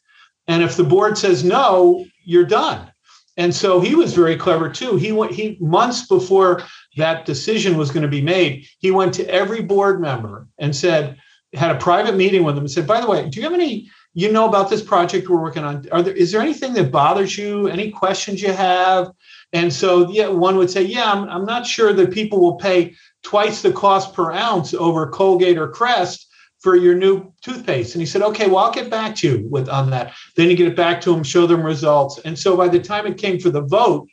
And 0.48 0.62
if 0.62 0.76
the 0.76 0.84
board 0.84 1.16
says 1.16 1.44
no, 1.44 2.04
you're 2.24 2.44
done. 2.44 2.90
And 3.36 3.54
so 3.54 3.80
he 3.80 3.94
was 3.94 4.14
very 4.14 4.36
clever 4.36 4.68
too. 4.68 4.96
He 4.96 5.12
went 5.12 5.32
he 5.32 5.56
months 5.60 6.06
before 6.06 6.62
that 6.96 7.24
decision 7.24 7.78
was 7.78 7.90
going 7.90 8.02
to 8.02 8.08
be 8.08 8.20
made, 8.20 8.66
he 8.80 8.90
went 8.90 9.14
to 9.14 9.28
every 9.28 9.62
board 9.62 10.00
member 10.00 10.48
and 10.58 10.74
said, 10.74 11.16
had 11.54 11.74
a 11.74 11.78
private 11.78 12.16
meeting 12.16 12.44
with 12.44 12.54
them 12.54 12.64
and 12.64 12.70
said, 12.70 12.86
by 12.86 13.00
the 13.00 13.06
way, 13.06 13.28
do 13.28 13.40
you 13.40 13.44
have 13.44 13.54
any 13.54 13.88
you 14.12 14.30
know 14.32 14.48
about 14.48 14.68
this 14.68 14.82
project 14.82 15.28
we're 15.28 15.40
working 15.40 15.62
on 15.62 15.86
are 15.92 16.02
there 16.02 16.14
is 16.14 16.32
there 16.32 16.40
anything 16.40 16.74
that 16.74 16.90
bothers 16.90 17.38
you 17.38 17.68
any 17.68 17.90
questions 17.90 18.42
you 18.42 18.52
have 18.52 19.12
and 19.52 19.72
so 19.72 20.10
yeah 20.10 20.28
one 20.28 20.56
would 20.56 20.70
say 20.70 20.82
yeah 20.82 21.10
i'm, 21.12 21.28
I'm 21.28 21.44
not 21.44 21.66
sure 21.66 21.92
that 21.92 22.12
people 22.12 22.40
will 22.40 22.56
pay 22.56 22.94
twice 23.22 23.62
the 23.62 23.72
cost 23.72 24.14
per 24.14 24.32
ounce 24.32 24.74
over 24.74 25.08
colgate 25.08 25.58
or 25.58 25.68
crest 25.68 26.26
for 26.60 26.76
your 26.76 26.94
new 26.94 27.32
toothpaste. 27.40 27.94
And 27.94 28.02
he 28.02 28.06
said 28.06 28.22
okay 28.22 28.46
well 28.46 28.58
i'll 28.58 28.72
get 28.72 28.90
back 28.90 29.16
to 29.16 29.28
you 29.28 29.48
with 29.48 29.68
on 29.68 29.90
that. 29.90 30.12
Then 30.36 30.50
you 30.50 30.56
get 30.56 30.68
it 30.68 30.76
back 30.76 31.00
to 31.02 31.12
them 31.12 31.22
show 31.22 31.46
them 31.46 31.62
results. 31.62 32.18
And 32.24 32.38
so 32.38 32.56
by 32.56 32.68
the 32.68 32.80
time 32.80 33.06
it 33.06 33.18
came 33.18 33.38
for 33.38 33.50
the 33.50 33.62
vote 33.62 34.08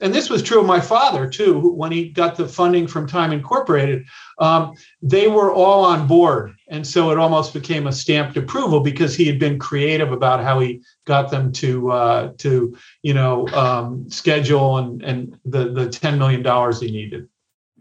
and 0.00 0.14
this 0.14 0.30
was 0.30 0.42
true 0.42 0.60
of 0.60 0.66
my 0.66 0.80
father 0.80 1.28
too 1.28 1.58
when 1.72 1.92
he 1.92 2.08
got 2.08 2.36
the 2.36 2.46
funding 2.46 2.86
from 2.86 3.06
time 3.06 3.32
incorporated 3.32 4.04
um, 4.38 4.74
they 5.02 5.28
were 5.28 5.52
all 5.52 5.84
on 5.84 6.06
board 6.06 6.54
and 6.68 6.86
so 6.86 7.10
it 7.10 7.18
almost 7.18 7.52
became 7.52 7.86
a 7.86 7.92
stamped 7.92 8.36
approval 8.36 8.80
because 8.80 9.14
he 9.14 9.26
had 9.26 9.38
been 9.38 9.58
creative 9.58 10.12
about 10.12 10.42
how 10.42 10.60
he 10.60 10.80
got 11.06 11.30
them 11.30 11.52
to 11.52 11.90
uh, 11.90 12.32
to 12.38 12.76
you 13.02 13.14
know 13.14 13.48
um, 13.48 14.08
schedule 14.10 14.78
and 14.78 15.02
and 15.02 15.38
the 15.44 15.70
the 15.72 15.88
10 15.88 16.18
million 16.18 16.42
dollars 16.42 16.80
he 16.80 16.90
needed 16.90 17.28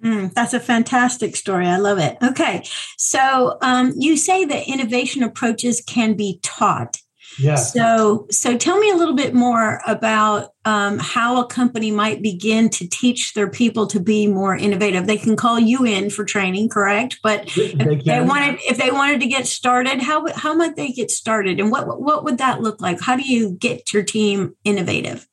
Mm, 0.04 0.34
that's 0.34 0.54
a 0.54 0.60
fantastic 0.60 1.36
story. 1.36 1.66
I 1.66 1.78
love 1.78 1.98
it. 1.98 2.18
Okay. 2.22 2.64
So 2.98 3.58
um, 3.62 3.94
you 3.98 4.16
say 4.16 4.46
that 4.46 4.68
innovation 4.68 5.24
approaches 5.24 5.82
can 5.82 6.14
be 6.14 6.40
taught. 6.44 7.02
Yeah. 7.40 7.56
So, 7.56 8.28
so 8.32 8.58
tell 8.58 8.78
me 8.80 8.90
a 8.90 8.96
little 8.96 9.16
bit 9.16 9.34
more 9.34 9.82
about 9.86 10.54
um, 10.66 10.98
how 11.00 11.42
a 11.42 11.46
company 11.46 11.92
might 11.92 12.22
begin 12.22 12.70
to 12.72 12.88
teach 12.88 13.34
their 13.34 13.50
people 13.50 13.88
to 13.88 14.00
be 14.00 14.28
more 14.28 14.56
innovative. 14.56 15.06
They 15.06 15.18
can 15.18 15.36
call 15.36 15.60
you 15.60 15.86
in 15.86 16.10
for 16.10 16.26
training, 16.26 16.70
correct? 16.70 17.20
But 17.22 17.48
they 17.56 17.74
if 17.74 18.04
they 18.04 18.22
wanted, 18.22 18.60
if 18.68 18.78
they 18.78 18.92
wanted 18.92 19.22
to 19.22 19.28
get 19.28 19.46
started, 19.48 20.02
how 20.02 20.26
how 20.34 20.54
might 20.54 20.76
they 20.76 20.92
get 20.92 21.12
started, 21.12 21.60
and 21.60 21.72
what 21.72 22.02
what 22.02 22.24
would 22.24 22.40
that 22.40 22.62
look 22.62 22.82
like? 22.82 23.00
How 23.00 23.16
do 23.16 23.24
you 23.24 23.52
get 23.52 23.94
your 23.94 24.04
team 24.04 24.56
innovative? 24.64 25.28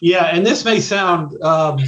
Yeah, 0.00 0.24
and 0.24 0.46
this 0.46 0.64
may 0.64 0.80
sound 0.80 1.40
um, 1.42 1.78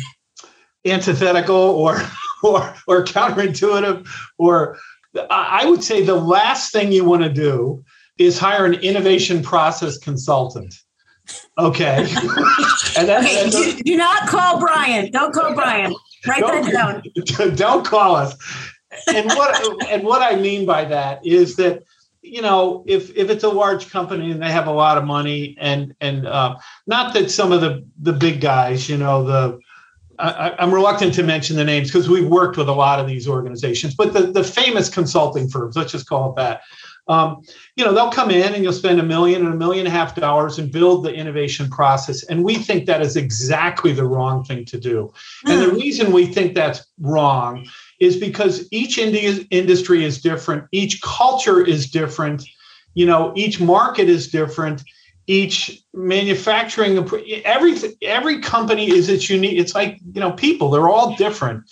antithetical 0.85 1.57
or 1.57 2.01
or 2.43 2.75
or 2.87 3.05
counterintuitive, 3.05 4.07
or 4.39 4.79
I 5.31 5.67
would 5.67 5.83
say 5.83 6.05
the 6.05 6.15
last 6.15 6.73
thing 6.73 6.93
you 6.93 7.05
want 7.05 7.23
to 7.23 7.29
do 7.29 7.85
is 8.19 8.39
hire 8.39 8.65
an 8.65 8.75
innovation 8.75 9.43
process 9.43 9.99
consultant. 9.99 10.75
Okay. 11.59 12.07
and 12.99 13.09
okay. 13.09 13.43
And 13.43 13.53
do, 13.53 13.79
do, 13.85 13.97
not 13.97 14.29
call 14.29 14.59
Bryan. 14.59 15.11
Don't 15.11 15.33
call 15.33 15.55
Bryan. 15.55 15.95
Write 16.27 16.43
that 16.43 16.73
down. 16.73 17.55
Don't 17.57 17.85
call 17.87 18.17
us. 18.17 18.35
And 19.13 19.27
what 19.29 19.91
and 19.91 20.03
what 20.03 20.21
I 20.23 20.37
mean 20.37 20.67
by 20.67 20.85
that 20.85 21.25
is 21.25 21.57
that 21.57 21.83
you 22.21 22.43
know 22.43 22.85
if 22.87 23.17
if 23.17 23.31
it's 23.31 23.45
a 23.45 23.49
large 23.49 23.91
company 23.91 24.31
and 24.31 24.43
they 24.43 24.51
have 24.51 24.67
a 24.67 24.73
lot 24.73 24.99
of 24.99 25.05
money 25.05 25.57
and 25.59 25.95
and 26.01 26.27
uh, 26.27 26.57
not 26.87 27.15
that 27.15 27.31
some 27.31 27.53
of 27.53 27.61
the 27.61 27.85
the 28.01 28.13
big 28.13 28.41
guys 28.41 28.89
you 28.89 28.99
know 28.99 29.25
the 29.25 29.59
I, 30.19 30.55
am 30.63 30.73
reluctant 30.73 31.15
to 31.15 31.23
mention 31.23 31.57
the 31.57 31.65
names 31.65 31.89
because 31.89 32.09
we've 32.09 32.29
worked 32.29 32.57
with 32.57 32.69
a 32.69 32.73
lot 32.73 33.01
of 33.01 33.07
these 33.07 33.27
organizations, 33.27 33.95
but 33.95 34.13
the, 34.13 34.31
the 34.31 34.45
famous 34.45 34.89
consulting 34.89 35.49
firms, 35.49 35.75
let's 35.75 35.91
just 35.91 36.09
call 36.09 36.31
it 36.31 36.37
that, 36.37 36.61
um, 37.09 37.43
you 37.77 37.85
know, 37.85 37.93
they'll 37.93 38.11
come 38.11 38.31
in 38.31 38.55
and 38.55 38.63
you'll 38.63 38.73
spend 38.73 39.01
a 39.01 39.03
million 39.03 39.45
and 39.45 39.55
a 39.55 39.57
million 39.57 39.87
and 39.87 39.95
a 39.95 39.99
half 39.99 40.15
dollars 40.15 40.59
and 40.59 40.71
build 40.71 41.05
the 41.05 41.13
innovation 41.13 41.69
process. 41.69 42.23
And 42.25 42.45
we 42.45 42.55
think 42.55 42.87
that 42.87 43.03
is 43.03 43.17
exactly 43.17 43.93
the 43.93 44.05
wrong 44.05 44.45
thing 44.45 44.65
to 44.67 44.79
do. 44.79 45.13
And 45.47 45.61
the 45.61 45.71
hmm. 45.71 45.77
reason 45.77 46.13
we 46.13 46.27
think 46.27 46.55
that's 46.55 46.87
wrong 47.01 47.67
is 48.01 48.17
because 48.17 48.69
each 48.71 48.99
industry 48.99 50.05
is 50.05 50.21
different, 50.21 50.65
each 50.71 51.03
culture 51.03 51.65
is 51.65 51.91
different, 51.91 52.45
you 52.95 53.07
know, 53.07 53.33
each 53.35 53.61
market 53.61 54.09
is 54.09 54.29
different 54.29 54.83
each 55.29 55.85
manufacturing 55.95 56.99
every 57.45 57.77
every 58.03 58.41
company 58.41 58.91
is 58.91 59.09
its 59.09 59.31
unique 59.31 59.57
it's 59.57 59.73
like 59.73 60.01
you 60.15 60.21
know 60.21 60.33
people 60.33 60.69
they're 60.69 60.89
all 60.89 61.15
different 61.15 61.63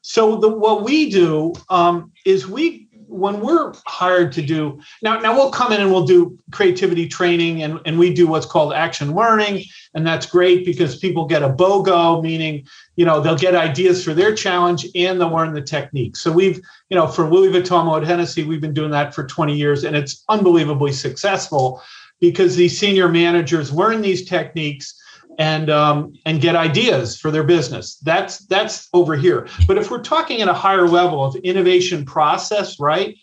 so 0.00 0.36
the 0.36 0.48
what 0.48 0.82
we 0.82 1.10
do 1.10 1.52
um, 1.68 2.12
is 2.24 2.46
we 2.46 2.88
when 3.14 3.40
we're 3.40 3.72
hired 3.86 4.32
to 4.32 4.42
do 4.42 4.80
now 5.00 5.20
now 5.20 5.34
we'll 5.34 5.50
come 5.50 5.72
in 5.72 5.80
and 5.80 5.90
we'll 5.90 6.04
do 6.04 6.36
creativity 6.50 7.06
training 7.06 7.62
and, 7.62 7.78
and 7.86 7.96
we 7.96 8.12
do 8.12 8.26
what's 8.26 8.46
called 8.46 8.72
action 8.72 9.14
learning. 9.14 9.64
And 9.94 10.04
that's 10.04 10.26
great 10.26 10.64
because 10.64 10.98
people 10.98 11.24
get 11.26 11.42
a 11.42 11.48
bogo 11.48 12.20
meaning 12.20 12.66
you 12.96 13.04
know 13.04 13.20
they'll 13.20 13.36
get 13.36 13.54
ideas 13.54 14.04
for 14.04 14.14
their 14.14 14.34
challenge 14.34 14.86
and 14.96 15.20
they'll 15.20 15.34
learn 15.34 15.54
the 15.54 15.62
technique. 15.62 16.16
So 16.16 16.32
we've 16.32 16.60
you 16.90 16.96
know 16.96 17.06
for 17.06 17.30
louis 17.30 17.52
vuitton 17.52 17.84
Moet 17.84 18.04
hennessy 18.04 18.42
we've 18.42 18.60
been 18.60 18.74
doing 18.74 18.90
that 18.90 19.14
for 19.14 19.24
20 19.24 19.56
years 19.56 19.84
and 19.84 19.94
it's 19.94 20.24
unbelievably 20.28 20.92
successful 20.92 21.80
because 22.20 22.56
these 22.56 22.76
senior 22.76 23.08
managers 23.08 23.72
learn 23.72 24.02
these 24.02 24.28
techniques 24.28 25.00
and 25.38 25.70
um, 25.70 26.14
and 26.24 26.40
get 26.40 26.56
ideas 26.56 27.18
for 27.18 27.30
their 27.30 27.44
business. 27.44 27.96
That's 27.96 28.38
that's 28.46 28.88
over 28.92 29.16
here. 29.16 29.48
But 29.66 29.78
if 29.78 29.90
we're 29.90 30.02
talking 30.02 30.42
at 30.42 30.48
a 30.48 30.54
higher 30.54 30.88
level 30.88 31.24
of 31.24 31.36
innovation 31.36 32.04
process, 32.04 32.78
right? 32.78 33.16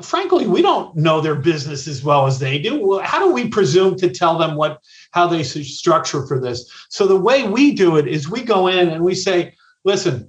Frankly, 0.00 0.46
we 0.46 0.62
don't 0.62 0.96
know 0.96 1.20
their 1.20 1.36
business 1.36 1.86
as 1.86 2.02
well 2.02 2.26
as 2.26 2.38
they 2.38 2.58
do. 2.58 2.98
How 3.00 3.20
do 3.24 3.32
we 3.32 3.48
presume 3.48 3.96
to 3.96 4.10
tell 4.10 4.36
them 4.36 4.56
what 4.56 4.80
how 5.12 5.26
they 5.26 5.42
structure 5.42 6.26
for 6.26 6.40
this? 6.40 6.70
So 6.88 7.06
the 7.06 7.20
way 7.20 7.46
we 7.46 7.72
do 7.72 7.96
it 7.96 8.08
is 8.08 8.28
we 8.28 8.42
go 8.42 8.66
in 8.66 8.88
and 8.88 9.04
we 9.04 9.14
say, 9.14 9.54
listen, 9.84 10.28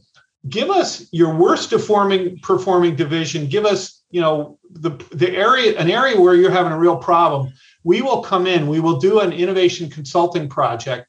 give 0.49 0.69
us 0.69 1.07
your 1.11 1.35
worst 1.35 1.69
performing 1.69 2.39
performing 2.39 2.95
division. 2.95 3.47
Give 3.47 3.65
us, 3.65 4.03
you 4.11 4.21
know, 4.21 4.59
the 4.69 4.91
the 5.11 5.31
area 5.31 5.77
an 5.79 5.89
area 5.89 6.19
where 6.19 6.35
you're 6.35 6.51
having 6.51 6.73
a 6.73 6.79
real 6.79 6.97
problem 6.97 7.51
we 7.83 8.01
will 8.01 8.21
come 8.21 8.47
in, 8.47 8.67
we 8.67 8.79
will 8.79 8.97
do 8.97 9.19
an 9.19 9.33
innovation 9.33 9.89
consulting 9.89 10.47
project. 10.47 11.07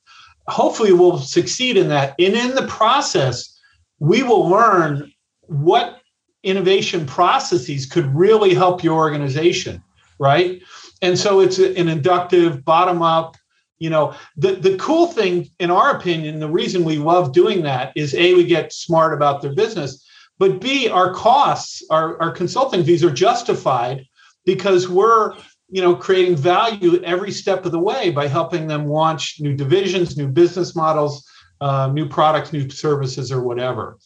Hopefully, 0.49 0.93
we'll 0.93 1.19
succeed 1.19 1.77
in 1.77 1.89
that. 1.89 2.15
And 2.19 2.35
in 2.35 2.55
the 2.55 2.67
process, 2.67 3.59
we 3.99 4.23
will 4.23 4.49
learn 4.49 5.13
what 5.43 6.01
innovation 6.43 7.07
processes 7.07 7.87
could 7.87 8.15
really 8.15 8.55
help 8.55 8.85
your 8.85 8.97
organization, 8.97 9.83
right? 10.19 10.61
And 11.01 11.19
so 11.19 11.41
it's 11.41 11.59
an 11.59 11.89
inductive, 11.89 12.65
bottom 12.65 13.03
up. 13.03 13.37
You 13.79 13.91
know, 13.91 14.15
the, 14.37 14.53
the 14.53 14.77
cool 14.77 15.07
thing, 15.07 15.49
in 15.59 15.71
our 15.71 15.97
opinion, 15.97 16.39
the 16.39 16.51
reason 16.51 16.85
we 16.85 16.97
love 16.97 17.33
doing 17.33 17.63
that 17.63 17.93
is 17.97 18.15
A, 18.15 18.35
we 18.35 18.45
get 18.45 18.73
smart 18.73 19.15
about 19.15 19.43
their 19.43 19.55
business, 19.55 20.07
but 20.39 20.61
B, 20.61 20.89
our 20.89 21.13
costs, 21.13 21.83
our, 21.91 22.21
our 22.21 22.31
consulting 22.31 22.85
fees 22.85 23.05
are 23.05 23.11
justified 23.11 24.05
because 24.45 24.89
we're 24.89 25.35
you 25.69 25.81
know 25.81 25.95
creating 25.95 26.37
value 26.37 27.03
every 27.03 27.31
step 27.31 27.65
of 27.65 27.73
the 27.73 27.79
way 27.79 28.11
by 28.11 28.27
helping 28.27 28.67
them 28.67 28.87
launch 28.87 29.37
new 29.41 29.55
divisions 29.55 30.17
new 30.17 30.29
business 30.29 30.77
models 30.77 31.27
uh, 31.61 31.91
new 31.93 32.09
products 32.09 32.53
new 32.53 32.69
services 32.69 33.33
or 33.33 33.43
whatever 33.43 33.97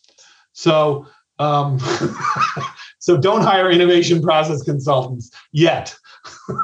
so 0.52 1.06
um, 1.40 1.78
so 2.98 3.16
don't 3.16 3.42
hire 3.42 3.70
innovation 3.70 4.22
process 4.22 4.62
consultants 4.62 5.30
yet 5.52 5.94
all 6.48 6.59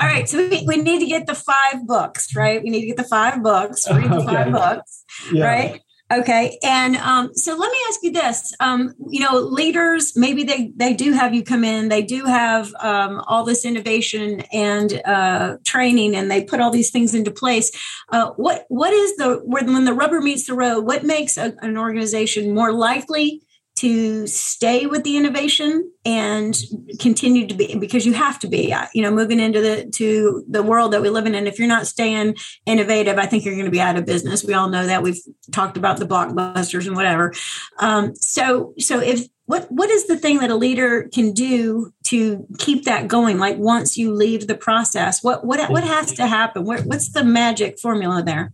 right 0.00 0.28
so 0.28 0.38
we, 0.48 0.64
we 0.66 0.76
need 0.76 1.00
to 1.00 1.06
get 1.06 1.26
the 1.26 1.34
five 1.34 1.86
books 1.86 2.34
right 2.34 2.62
we 2.62 2.70
need 2.70 2.80
to 2.80 2.86
get 2.86 2.96
the 2.96 3.04
five 3.04 3.42
books 3.42 3.90
read 3.90 4.10
the 4.10 4.16
okay. 4.22 4.26
five 4.26 4.52
books 4.52 5.04
yeah. 5.32 5.44
right 5.44 5.82
Okay. 6.12 6.58
And 6.62 6.96
um, 6.96 7.34
so 7.34 7.56
let 7.56 7.72
me 7.72 7.78
ask 7.88 8.00
you 8.02 8.12
this. 8.12 8.52
Um, 8.60 8.94
you 9.08 9.20
know, 9.20 9.38
leaders, 9.38 10.12
maybe 10.14 10.44
they, 10.44 10.70
they 10.76 10.92
do 10.92 11.12
have 11.12 11.34
you 11.34 11.42
come 11.42 11.64
in, 11.64 11.88
they 11.88 12.02
do 12.02 12.26
have 12.26 12.72
um, 12.80 13.22
all 13.26 13.42
this 13.42 13.64
innovation 13.64 14.42
and 14.52 15.00
uh, 15.06 15.56
training, 15.64 16.14
and 16.14 16.30
they 16.30 16.44
put 16.44 16.60
all 16.60 16.70
these 16.70 16.90
things 16.90 17.14
into 17.14 17.30
place. 17.30 17.72
Uh, 18.10 18.32
what 18.36 18.66
What 18.68 18.92
is 18.92 19.16
the, 19.16 19.40
when 19.44 19.84
the 19.86 19.94
rubber 19.94 20.20
meets 20.20 20.46
the 20.46 20.54
road, 20.54 20.82
what 20.82 21.04
makes 21.04 21.38
a, 21.38 21.54
an 21.62 21.78
organization 21.78 22.54
more 22.54 22.72
likely 22.72 23.42
to 23.76 24.26
stay 24.28 24.86
with 24.86 25.02
the 25.02 25.16
innovation 25.16 25.90
and 26.04 26.56
continue 27.00 27.46
to 27.46 27.54
be 27.54 27.76
because 27.76 28.06
you 28.06 28.12
have 28.12 28.38
to 28.38 28.46
be 28.46 28.72
uh, 28.72 28.86
you 28.94 29.02
know 29.02 29.10
moving 29.10 29.40
into 29.40 29.60
the 29.60 29.86
to 29.90 30.44
the 30.48 30.62
world 30.62 30.92
that 30.92 31.02
we 31.02 31.10
live 31.10 31.26
in. 31.26 31.34
And 31.34 31.48
if 31.48 31.58
you're 31.58 31.68
not 31.68 31.86
staying 31.86 32.36
innovative 32.66 33.18
i 33.18 33.26
think 33.26 33.44
you're 33.44 33.54
going 33.54 33.64
to 33.64 33.70
be 33.70 33.80
out 33.80 33.96
of 33.96 34.06
business. 34.06 34.44
We 34.44 34.54
all 34.54 34.68
know 34.68 34.86
that. 34.86 35.02
We've 35.02 35.20
talked 35.52 35.76
about 35.76 35.98
the 35.98 36.06
blockbusters 36.06 36.86
and 36.86 36.96
whatever. 36.96 37.32
Um, 37.78 38.14
so 38.14 38.74
so 38.78 39.00
if 39.00 39.26
what 39.46 39.66
what 39.70 39.90
is 39.90 40.06
the 40.06 40.16
thing 40.16 40.38
that 40.38 40.50
a 40.50 40.56
leader 40.56 41.08
can 41.12 41.32
do 41.32 41.92
to 42.04 42.46
keep 42.58 42.84
that 42.84 43.08
going? 43.08 43.38
Like 43.38 43.58
once 43.58 43.96
you 43.96 44.14
leave 44.14 44.46
the 44.46 44.56
process 44.56 45.22
what 45.22 45.44
what 45.44 45.70
what 45.70 45.84
has 45.84 46.12
to 46.12 46.26
happen? 46.26 46.64
What, 46.64 46.86
what's 46.86 47.10
the 47.10 47.24
magic 47.24 47.78
formula 47.80 48.22
there? 48.22 48.52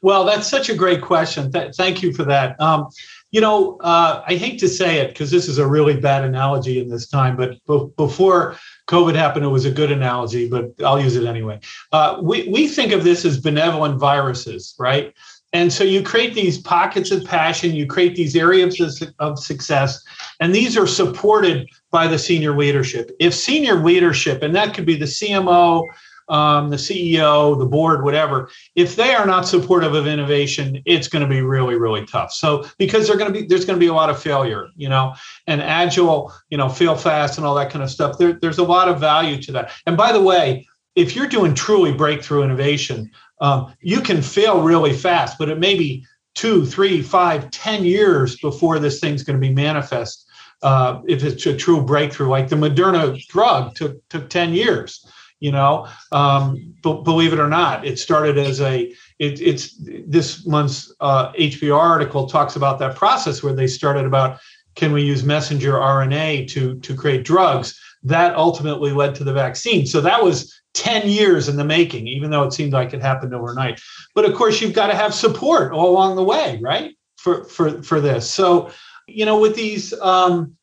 Well 0.00 0.24
that's 0.24 0.48
such 0.48 0.68
a 0.68 0.74
great 0.74 1.02
question. 1.02 1.52
Th- 1.52 1.74
thank 1.74 2.02
you 2.02 2.12
for 2.12 2.24
that. 2.24 2.60
Um, 2.60 2.88
you 3.32 3.40
know, 3.40 3.78
uh, 3.80 4.22
I 4.26 4.34
hate 4.36 4.60
to 4.60 4.68
say 4.68 4.98
it 4.98 5.08
because 5.08 5.30
this 5.30 5.48
is 5.48 5.56
a 5.56 5.66
really 5.66 5.98
bad 5.98 6.22
analogy 6.22 6.78
in 6.78 6.88
this 6.88 7.08
time, 7.08 7.34
but 7.34 7.56
b- 7.66 7.88
before 7.96 8.56
COVID 8.88 9.14
happened, 9.14 9.46
it 9.46 9.48
was 9.48 9.64
a 9.64 9.70
good 9.70 9.90
analogy, 9.90 10.48
but 10.48 10.66
I'll 10.84 11.00
use 11.00 11.16
it 11.16 11.26
anyway. 11.26 11.58
Uh, 11.92 12.20
we, 12.22 12.46
we 12.48 12.68
think 12.68 12.92
of 12.92 13.04
this 13.04 13.24
as 13.24 13.40
benevolent 13.40 13.98
viruses, 13.98 14.74
right? 14.78 15.14
And 15.54 15.72
so 15.72 15.82
you 15.82 16.02
create 16.02 16.34
these 16.34 16.58
pockets 16.58 17.10
of 17.10 17.24
passion, 17.24 17.74
you 17.74 17.86
create 17.86 18.14
these 18.16 18.36
areas 18.36 19.02
of 19.18 19.38
success, 19.38 20.02
and 20.40 20.54
these 20.54 20.76
are 20.76 20.86
supported 20.86 21.68
by 21.90 22.06
the 22.06 22.18
senior 22.18 22.56
leadership. 22.56 23.10
If 23.18 23.34
senior 23.34 23.82
leadership, 23.82 24.42
and 24.42 24.54
that 24.54 24.74
could 24.74 24.86
be 24.86 24.96
the 24.96 25.06
CMO, 25.06 25.86
um, 26.32 26.70
the 26.70 26.76
CEO, 26.76 27.58
the 27.58 27.66
board, 27.66 28.02
whatever, 28.02 28.48
if 28.74 28.96
they 28.96 29.14
are 29.14 29.26
not 29.26 29.46
supportive 29.46 29.94
of 29.94 30.06
innovation, 30.06 30.82
it's 30.86 31.06
going 31.06 31.22
to 31.22 31.28
be 31.28 31.42
really, 31.42 31.74
really 31.74 32.06
tough. 32.06 32.32
So 32.32 32.64
because 32.78 33.06
they're 33.06 33.18
going 33.18 33.32
to 33.32 33.40
be, 33.40 33.46
there's 33.46 33.66
going 33.66 33.78
to 33.78 33.84
be 33.84 33.88
a 33.88 33.94
lot 33.94 34.08
of 34.08 34.20
failure, 34.20 34.68
you 34.74 34.88
know, 34.88 35.14
and 35.46 35.60
agile, 35.60 36.32
you 36.48 36.56
know, 36.56 36.70
fail 36.70 36.96
fast 36.96 37.36
and 37.36 37.46
all 37.46 37.54
that 37.56 37.70
kind 37.70 37.82
of 37.82 37.90
stuff. 37.90 38.16
There, 38.16 38.32
there's 38.32 38.56
a 38.56 38.64
lot 38.64 38.88
of 38.88 38.98
value 38.98 39.42
to 39.42 39.52
that. 39.52 39.72
And 39.86 39.94
by 39.94 40.10
the 40.10 40.22
way, 40.22 40.66
if 40.96 41.14
you're 41.14 41.26
doing 41.26 41.54
truly 41.54 41.92
breakthrough 41.92 42.44
innovation, 42.44 43.10
um, 43.42 43.74
you 43.82 44.00
can 44.00 44.22
fail 44.22 44.62
really 44.62 44.94
fast, 44.94 45.36
but 45.38 45.50
it 45.50 45.58
may 45.58 45.76
be 45.76 46.06
two, 46.34 46.64
three, 46.64 47.02
five, 47.02 47.50
ten 47.50 47.84
years 47.84 48.38
before 48.38 48.78
this 48.78 49.00
thing's 49.00 49.22
going 49.22 49.38
to 49.38 49.46
be 49.46 49.52
manifest. 49.52 50.26
Uh, 50.62 51.02
if 51.06 51.24
it's 51.24 51.44
a 51.44 51.54
true 51.54 51.84
breakthrough, 51.84 52.28
like 52.28 52.48
the 52.48 52.56
Moderna 52.56 53.22
drug 53.26 53.74
took 53.74 54.08
took 54.08 54.30
ten 54.30 54.54
years 54.54 55.04
you 55.42 55.50
know? 55.50 55.88
Um, 56.12 56.74
b- 56.82 57.00
believe 57.04 57.32
it 57.32 57.40
or 57.40 57.48
not 57.48 57.84
it 57.84 57.98
started 57.98 58.38
as 58.38 58.60
a 58.60 58.92
it, 59.18 59.40
it's 59.40 59.74
this 60.06 60.46
month's 60.46 60.92
uh, 61.00 61.32
hbr 61.32 61.76
article 61.76 62.28
talks 62.28 62.56
about 62.56 62.78
that 62.78 62.96
process 62.96 63.42
where 63.42 63.54
they 63.54 63.66
started 63.66 64.04
about 64.04 64.40
can 64.74 64.92
we 64.92 65.02
use 65.02 65.22
messenger 65.24 65.72
rna 65.72 66.48
to 66.48 66.78
to 66.80 66.96
create 66.96 67.24
drugs? 67.24 67.78
That 68.04 68.34
ultimately 68.34 68.90
led 68.90 69.14
to 69.16 69.24
the 69.24 69.32
vaccine. 69.32 69.86
So 69.86 70.00
that 70.00 70.24
was 70.24 70.60
10 70.74 71.08
years 71.08 71.48
in 71.48 71.56
the 71.56 71.64
making 71.64 72.06
even 72.08 72.30
though 72.30 72.44
it 72.44 72.52
seemed 72.52 72.72
like 72.72 72.94
it 72.94 73.02
happened 73.02 73.34
overnight. 73.34 73.80
But 74.14 74.24
of 74.24 74.34
course 74.34 74.60
you've 74.60 74.72
got 74.72 74.88
to 74.88 74.96
have 74.96 75.12
support 75.14 75.72
all 75.72 75.90
along 75.90 76.16
the 76.16 76.24
way 76.24 76.58
right? 76.62 76.94
For 77.16 77.44
for 77.44 77.82
for 77.82 78.00
this. 78.00 78.30
So 78.30 78.70
you 79.06 79.26
know 79.26 79.38
with 79.38 79.54
these 79.54 79.92
um, 80.00 80.56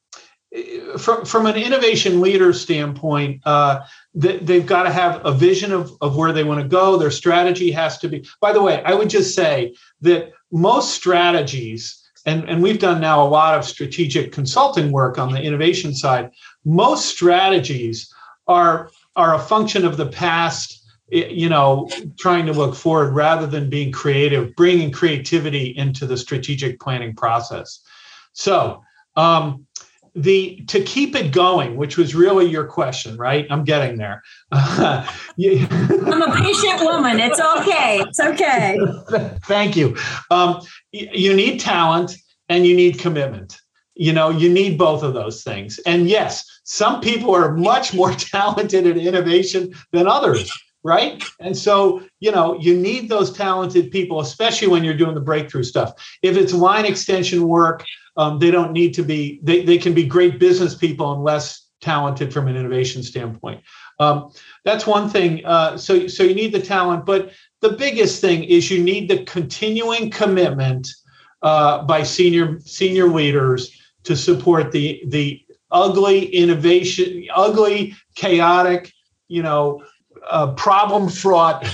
from 0.98 1.26
from 1.26 1.46
an 1.46 1.56
innovation 1.56 2.22
leader 2.22 2.54
standpoint, 2.54 3.42
uh, 3.46 3.82
they've 4.20 4.66
got 4.66 4.84
to 4.84 4.92
have 4.92 5.22
a 5.26 5.32
vision 5.32 5.72
of, 5.72 5.96
of 6.02 6.16
where 6.16 6.34
they 6.34 6.44
want 6.44 6.62
to 6.62 6.68
go. 6.68 6.98
Their 6.98 7.12
strategy 7.12 7.72
has 7.72 7.98
to 8.00 8.10
be. 8.10 8.26
By 8.42 8.52
the 8.52 8.62
way, 8.62 8.84
I 8.84 8.94
would 8.94 9.10
just 9.10 9.34
say 9.34 9.76
that 10.02 10.32
most 10.52 10.94
strategies, 10.94 12.10
and, 12.26 12.48
and 12.50 12.62
we've 12.62 12.80
done 12.80 13.00
now 13.00 13.26
a 13.26 13.28
lot 13.28 13.58
of 13.58 13.64
strategic 13.64 14.32
consulting 14.32 14.92
work 14.92 15.18
on 15.18 15.32
the 15.32 15.42
innovation 15.42 15.94
side. 15.94 16.32
Most 16.66 17.06
strategies 17.06 18.14
are 18.48 18.90
are 19.16 19.36
a 19.36 19.40
function 19.40 19.86
of 19.86 19.98
the 19.98 20.08
past 20.08 20.86
you 21.12 21.50
know 21.50 21.90
trying 22.18 22.46
to 22.46 22.54
look 22.54 22.76
forward 22.76 23.14
rather 23.14 23.48
than 23.48 23.70
being 23.70 23.92
creative 23.92 24.56
bringing 24.56 24.92
creativity 24.92 25.76
into 25.76 26.06
the 26.06 26.16
strategic 26.16 26.80
planning 26.80 27.16
process 27.16 27.82
so 28.34 28.84
um, 29.16 29.66
the 30.16 30.64
to 30.68 30.82
keep 30.84 31.16
it 31.16 31.32
going, 31.32 31.76
which 31.76 31.98
was 31.98 32.16
really 32.16 32.46
your 32.46 32.66
question, 32.66 33.18
right? 33.18 33.46
I'm 33.50 33.64
getting 33.64 33.98
there. 33.98 34.22
I'm 34.52 35.06
a 35.38 36.36
patient 36.36 36.82
woman. 36.82 37.20
It's 37.20 37.40
okay. 37.40 38.00
It's 38.00 38.20
okay. 38.20 38.78
Thank 39.46 39.76
you. 39.76 39.98
Um, 40.32 40.62
you 40.92 41.36
need 41.36 41.60
talent 41.60 42.16
and 42.48 42.66
you 42.66 42.76
need 42.76 43.00
commitment. 43.00 43.60
You 43.96 44.14
know, 44.14 44.30
you 44.30 44.50
need 44.50 44.78
both 44.78 45.04
of 45.04 45.14
those 45.14 45.44
things. 45.44 45.78
And 45.86 46.08
yes, 46.08 46.46
some 46.64 47.02
people 47.02 47.36
are 47.36 47.54
much 47.56 47.94
more 47.94 48.14
talented 48.14 48.88
at 48.88 48.98
innovation 48.98 49.74
than 49.92 50.08
others 50.08 50.52
right? 50.84 51.24
And 51.40 51.58
so, 51.58 52.04
you 52.20 52.32
know, 52.32 52.58
you 52.60 52.76
need 52.76 53.10
those 53.10 53.32
talented 53.32 53.92
people, 53.92 54.22
especially 54.22 54.68
when 54.68 54.84
you're 54.84 54.94
doing 54.94 55.16
the 55.16 55.22
breakthrough 55.22 55.64
stuff. 55.64 55.94
If 56.22 56.38
it's 56.38 56.54
line 56.54 56.86
extension 56.86 57.48
work, 57.48 57.86
um, 58.20 58.38
they 58.38 58.52
don't 58.52 58.74
need 58.74 58.94
to 58.96 59.04
be 59.04 59.40
they, 59.44 59.64
they 59.64 59.78
can 59.78 59.94
be 59.94 60.06
great 60.06 60.40
business 60.40 60.76
people 60.76 61.14
and 61.14 61.24
less 61.24 61.68
talented 61.80 62.34
from 62.34 62.50
an 62.50 62.58
innovation 62.58 63.02
standpoint. 63.02 63.62
Um, 64.00 64.32
that's 64.66 64.86
one 64.86 65.10
thing 65.10 65.46
uh, 65.46 65.78
so 65.78 66.08
so 66.08 66.24
you 66.24 66.36
need 66.36 66.52
the 66.52 66.62
talent 66.62 67.06
but 67.06 67.32
the 67.62 67.72
biggest 67.72 68.22
thing 68.22 68.44
is 68.44 68.70
you 68.70 68.84
need 68.84 69.10
the 69.10 69.24
continuing 69.24 70.10
commitment 70.10 70.88
uh, 71.42 71.84
by 71.84 72.04
senior 72.04 72.60
senior 72.60 73.08
leaders 73.08 73.72
to 74.04 74.16
support 74.16 74.72
the 74.72 75.02
the 75.08 75.42
ugly 75.72 76.26
innovation, 76.26 77.26
ugly, 77.34 77.96
chaotic, 78.16 78.92
you 79.28 79.44
know, 79.44 79.84
uh, 80.30 80.52
problem 80.54 81.08
fraught 81.08 81.66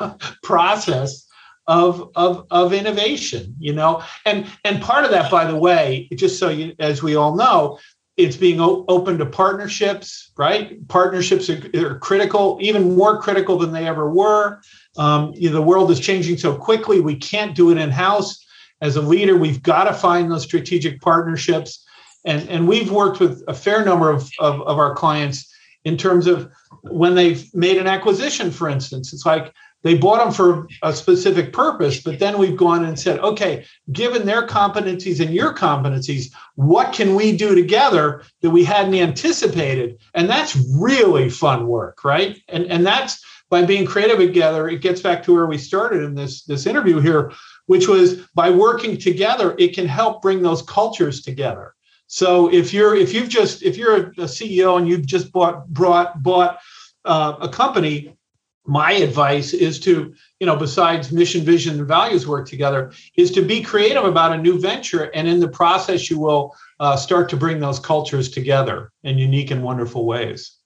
process 0.42 1.26
of, 1.66 2.10
of, 2.14 2.46
of 2.50 2.72
innovation, 2.72 3.54
you 3.58 3.72
know, 3.72 4.02
and, 4.26 4.46
and 4.64 4.82
part 4.82 5.04
of 5.04 5.10
that, 5.10 5.30
by 5.30 5.44
the 5.44 5.56
way, 5.56 6.08
just 6.14 6.38
so 6.38 6.50
you, 6.50 6.74
as 6.78 7.02
we 7.02 7.16
all 7.16 7.34
know, 7.34 7.78
it's 8.16 8.36
being 8.36 8.60
o- 8.60 8.84
open 8.88 9.18
to 9.18 9.26
partnerships, 9.26 10.30
right? 10.36 10.86
Partnerships 10.88 11.50
are, 11.50 11.70
are, 11.74 11.98
critical, 11.98 12.58
even 12.60 12.94
more 12.94 13.20
critical 13.20 13.58
than 13.58 13.72
they 13.72 13.86
ever 13.86 14.10
were. 14.10 14.60
Um, 14.96 15.32
you 15.34 15.48
know, 15.48 15.54
the 15.54 15.62
world 15.62 15.90
is 15.90 15.98
changing 15.98 16.38
so 16.38 16.54
quickly, 16.56 17.00
we 17.00 17.16
can't 17.16 17.56
do 17.56 17.70
it 17.70 17.78
in 17.78 17.90
house. 17.90 18.44
As 18.80 18.96
a 18.96 19.02
leader, 19.02 19.36
we've 19.36 19.62
got 19.62 19.84
to 19.84 19.94
find 19.94 20.30
those 20.30 20.44
strategic 20.44 21.00
partnerships. 21.00 21.84
And, 22.26 22.48
and 22.48 22.68
we've 22.68 22.90
worked 22.90 23.20
with 23.20 23.42
a 23.48 23.54
fair 23.54 23.84
number 23.84 24.10
of, 24.10 24.30
of, 24.38 24.60
of 24.62 24.78
our 24.78 24.94
clients 24.94 25.50
in 25.84 25.96
terms 25.96 26.26
of 26.26 26.50
when 26.82 27.14
they've 27.14 27.52
made 27.54 27.78
an 27.78 27.86
acquisition, 27.86 28.50
for 28.50 28.68
instance. 28.68 29.12
It's 29.12 29.26
like 29.26 29.52
they 29.84 29.94
bought 29.94 30.24
them 30.24 30.32
for 30.32 30.66
a 30.82 30.92
specific 30.94 31.52
purpose, 31.52 32.00
but 32.00 32.18
then 32.18 32.38
we've 32.38 32.56
gone 32.56 32.86
and 32.86 32.98
said, 32.98 33.20
okay, 33.20 33.66
given 33.92 34.24
their 34.24 34.46
competencies 34.46 35.20
and 35.20 35.32
your 35.32 35.54
competencies, 35.54 36.32
what 36.54 36.94
can 36.94 37.14
we 37.14 37.36
do 37.36 37.54
together 37.54 38.22
that 38.40 38.50
we 38.50 38.64
hadn't 38.64 38.94
anticipated? 38.94 39.98
And 40.14 40.28
that's 40.28 40.56
really 40.56 41.28
fun 41.28 41.68
work, 41.68 42.02
right? 42.02 42.40
And 42.48 42.64
and 42.64 42.84
that's 42.84 43.22
by 43.50 43.64
being 43.64 43.84
creative 43.84 44.16
together. 44.16 44.68
It 44.68 44.80
gets 44.80 45.02
back 45.02 45.22
to 45.24 45.34
where 45.34 45.46
we 45.46 45.58
started 45.58 46.02
in 46.02 46.14
this 46.14 46.44
this 46.44 46.66
interview 46.66 46.98
here, 46.98 47.30
which 47.66 47.86
was 47.86 48.26
by 48.34 48.50
working 48.50 48.96
together, 48.96 49.54
it 49.58 49.74
can 49.74 49.86
help 49.86 50.22
bring 50.22 50.40
those 50.40 50.62
cultures 50.62 51.20
together. 51.20 51.74
So 52.06 52.50
if 52.50 52.72
you're 52.72 52.96
if 52.96 53.12
you've 53.12 53.28
just 53.28 53.62
if 53.62 53.76
you're 53.76 53.96
a 53.96 54.28
CEO 54.36 54.78
and 54.78 54.88
you've 54.88 55.06
just 55.06 55.30
bought 55.30 55.68
brought 55.68 56.22
bought 56.22 56.58
uh, 57.04 57.34
a 57.38 57.50
company 57.50 58.16
my 58.66 58.92
advice 58.92 59.52
is 59.52 59.78
to 59.80 60.14
you 60.40 60.46
know 60.46 60.56
besides 60.56 61.12
mission 61.12 61.44
vision 61.44 61.78
and 61.78 61.88
values 61.88 62.26
work 62.26 62.48
together 62.48 62.92
is 63.16 63.30
to 63.30 63.42
be 63.42 63.62
creative 63.62 64.04
about 64.04 64.32
a 64.32 64.38
new 64.38 64.58
venture 64.58 65.04
and 65.14 65.28
in 65.28 65.40
the 65.40 65.48
process 65.48 66.10
you 66.10 66.18
will 66.18 66.54
uh, 66.80 66.96
start 66.96 67.28
to 67.28 67.36
bring 67.36 67.60
those 67.60 67.78
cultures 67.78 68.30
together 68.30 68.90
in 69.02 69.18
unique 69.18 69.50
and 69.50 69.62
wonderful 69.62 70.06
ways 70.06 70.58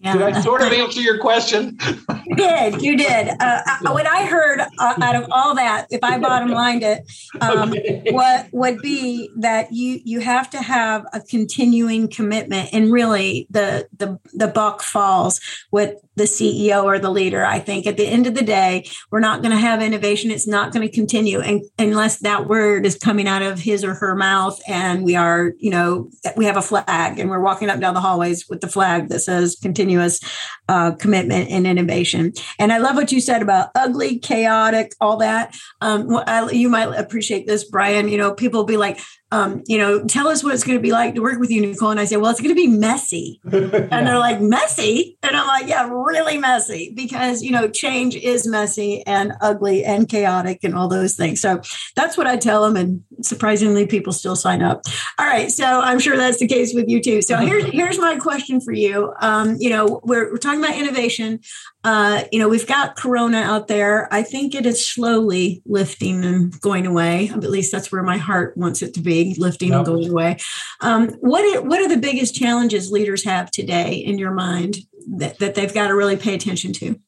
yeah. 0.00 0.12
Did 0.12 0.22
I 0.22 0.40
sort 0.40 0.60
of 0.60 0.72
answer 0.72 1.00
your 1.00 1.18
question? 1.18 1.78
you 2.26 2.36
did. 2.36 2.82
You 2.82 2.96
did. 2.96 3.30
Uh, 3.40 3.62
what 3.82 4.06
I 4.06 4.26
heard 4.26 4.60
uh, 4.60 4.94
out 5.00 5.16
of 5.16 5.26
all 5.30 5.54
that, 5.54 5.86
if 5.90 6.02
I 6.02 6.18
bottom 6.20 6.50
lined 6.50 6.82
it, 6.82 7.04
um, 7.40 7.70
okay. 7.70 8.08
what 8.10 8.48
would 8.52 8.82
be 8.82 9.30
that 9.36 9.72
you 9.72 10.00
you 10.04 10.20
have 10.20 10.50
to 10.50 10.60
have 10.60 11.06
a 11.12 11.20
continuing 11.20 12.08
commitment, 12.08 12.68
and 12.72 12.92
really 12.92 13.46
the 13.50 13.88
the 13.96 14.18
the 14.34 14.48
buck 14.48 14.82
falls 14.82 15.40
with 15.70 15.94
the 16.16 16.24
CEO 16.24 16.84
or 16.84 16.98
the 16.98 17.10
leader. 17.10 17.44
I 17.44 17.58
think 17.58 17.86
at 17.86 17.96
the 17.96 18.06
end 18.06 18.26
of 18.26 18.34
the 18.34 18.42
day, 18.42 18.88
we're 19.10 19.20
not 19.20 19.42
going 19.42 19.50
to 19.50 19.58
have 19.58 19.82
innovation. 19.82 20.30
It's 20.30 20.46
not 20.46 20.72
going 20.72 20.86
to 20.86 20.94
continue 20.94 21.40
and, 21.40 21.64
unless 21.78 22.18
that 22.20 22.46
word 22.46 22.86
is 22.86 22.96
coming 22.96 23.26
out 23.26 23.42
of 23.42 23.58
his 23.58 23.84
or 23.84 23.94
her 23.94 24.14
mouth. 24.14 24.60
And 24.68 25.04
we 25.04 25.16
are, 25.16 25.52
you 25.58 25.70
know, 25.70 26.10
we 26.36 26.44
have 26.44 26.56
a 26.56 26.62
flag 26.62 27.18
and 27.18 27.30
we're 27.30 27.40
walking 27.40 27.68
up 27.68 27.80
down 27.80 27.94
the 27.94 28.00
hallways 28.00 28.48
with 28.48 28.60
the 28.60 28.68
flag 28.68 29.08
that 29.08 29.20
says 29.20 29.56
continuous 29.60 30.20
uh, 30.68 30.92
commitment 30.92 31.50
and 31.50 31.66
innovation. 31.66 32.32
And 32.58 32.72
I 32.72 32.78
love 32.78 32.96
what 32.96 33.12
you 33.12 33.20
said 33.20 33.42
about 33.42 33.70
ugly, 33.74 34.18
chaotic, 34.18 34.94
all 35.00 35.16
that. 35.18 35.56
Um, 35.80 36.22
I, 36.26 36.50
you 36.50 36.68
might 36.68 36.86
appreciate 36.98 37.46
this, 37.46 37.64
Bryan. 37.64 38.08
You 38.08 38.18
know, 38.18 38.32
people 38.34 38.64
be 38.64 38.76
like, 38.76 39.00
um, 39.32 39.62
you 39.66 39.78
know, 39.78 40.04
tell 40.04 40.28
us 40.28 40.44
what 40.44 40.54
it's 40.54 40.62
going 40.62 40.78
to 40.78 40.82
be 40.82 40.92
like 40.92 41.14
to 41.16 41.22
work 41.22 41.40
with 41.40 41.50
you, 41.50 41.60
Nicole. 41.60 41.90
And 41.90 41.98
I 41.98 42.04
say, 42.04 42.16
well, 42.16 42.30
it's 42.30 42.40
going 42.40 42.54
to 42.54 42.60
be 42.60 42.68
messy. 42.68 43.40
And 43.94 44.06
they're 44.06 44.18
like, 44.18 44.40
messy? 44.40 45.18
And 45.22 45.36
I'm 45.36 45.46
like, 45.46 45.68
yeah, 45.68 45.88
really 45.90 46.36
messy 46.38 46.92
because, 46.94 47.42
you 47.42 47.50
know, 47.50 47.68
change 47.68 48.16
is 48.16 48.46
messy 48.46 49.04
and 49.06 49.32
ugly 49.40 49.84
and 49.84 50.08
chaotic 50.08 50.60
and 50.62 50.74
all 50.74 50.88
those 50.88 51.14
things. 51.14 51.40
So 51.40 51.60
that's 51.94 52.16
what 52.16 52.26
I 52.26 52.36
tell 52.36 52.62
them. 52.62 52.76
And 52.76 53.02
surprisingly, 53.22 53.86
people 53.86 54.12
still 54.12 54.36
sign 54.36 54.62
up. 54.62 54.82
All 55.18 55.26
right. 55.26 55.50
So 55.50 55.64
I'm 55.64 55.98
sure 55.98 56.16
that's 56.16 56.38
the 56.38 56.48
case 56.48 56.74
with 56.74 56.88
you 56.88 57.00
too. 57.00 57.22
So 57.22 57.36
here's, 57.46 57.64
here's 57.66 57.98
my 57.98 58.16
question 58.16 58.60
for 58.60 58.72
you. 58.72 59.12
Um, 59.20 59.56
you 59.58 59.70
know, 59.70 60.00
we're, 60.04 60.30
we're 60.32 60.38
talking 60.38 60.62
about 60.62 60.76
innovation. 60.76 61.40
Uh, 61.84 62.24
you 62.32 62.38
know, 62.38 62.48
we've 62.48 62.66
got 62.66 62.96
Corona 62.96 63.38
out 63.38 63.68
there. 63.68 64.12
I 64.12 64.22
think 64.22 64.54
it 64.54 64.64
is 64.64 64.86
slowly 64.86 65.62
lifting 65.66 66.24
and 66.24 66.58
going 66.60 66.86
away. 66.86 67.28
At 67.28 67.42
least 67.42 67.70
that's 67.70 67.92
where 67.92 68.02
my 68.02 68.16
heart 68.16 68.56
wants 68.56 68.82
it 68.82 68.94
to 68.94 69.00
be 69.00 69.34
lifting 69.38 69.68
yep. 69.68 69.78
and 69.78 69.86
going 69.86 70.10
away. 70.10 70.38
Um, 70.80 71.10
what 71.20 71.44
are, 71.44 71.62
what 71.62 71.80
are 71.80 71.88
the 71.88 71.98
biggest 71.98 72.34
challenges 72.34 72.90
leaders 72.90 73.24
have 73.24 73.50
today 73.50 73.94
in 73.94 74.18
your 74.18 74.32
mind 74.32 74.78
that, 75.18 75.38
that 75.38 75.54
they've 75.54 75.74
got 75.74 75.88
to 75.88 75.94
really 75.94 76.16
pay 76.16 76.34
attention 76.34 76.72
to? 76.74 76.98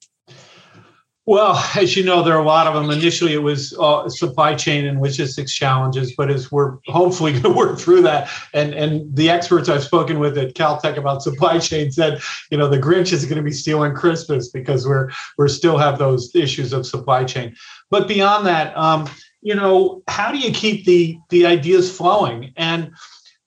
Well, 1.28 1.56
as 1.74 1.96
you 1.96 2.04
know, 2.04 2.22
there 2.22 2.36
are 2.36 2.40
a 2.40 2.46
lot 2.46 2.68
of 2.68 2.74
them. 2.74 2.88
Initially, 2.88 3.34
it 3.34 3.42
was 3.42 3.76
uh, 3.80 4.08
supply 4.08 4.54
chain 4.54 4.86
and 4.86 5.00
logistics 5.00 5.52
challenges, 5.52 6.14
but 6.14 6.30
as 6.30 6.52
we're 6.52 6.76
hopefully 6.86 7.32
going 7.40 7.42
to 7.42 7.50
work 7.50 7.80
through 7.80 8.02
that, 8.02 8.30
and 8.54 8.72
and 8.72 9.14
the 9.14 9.28
experts 9.28 9.68
I've 9.68 9.82
spoken 9.82 10.20
with 10.20 10.38
at 10.38 10.54
Caltech 10.54 10.96
about 10.96 11.22
supply 11.22 11.58
chain 11.68 11.90
said, 11.90 12.20
you 12.52 12.56
know, 12.56 12.68
the 12.68 12.78
Grinch 12.78 13.12
is 13.12 13.24
going 13.24 13.38
to 13.38 13.42
be 13.42 13.50
stealing 13.50 13.92
Christmas 13.92 14.50
because 14.50 14.86
we're 14.86 15.10
we're 15.36 15.48
still 15.48 15.78
have 15.78 15.98
those 15.98 16.32
issues 16.34 16.72
of 16.72 16.86
supply 16.86 17.24
chain. 17.24 17.56
But 17.90 18.06
beyond 18.06 18.46
that, 18.46 18.76
um, 18.76 19.10
you 19.42 19.56
know, 19.56 20.02
how 20.06 20.30
do 20.30 20.38
you 20.38 20.52
keep 20.52 20.84
the 20.84 21.18
the 21.30 21.44
ideas 21.44 21.94
flowing? 21.94 22.52
And 22.56 22.92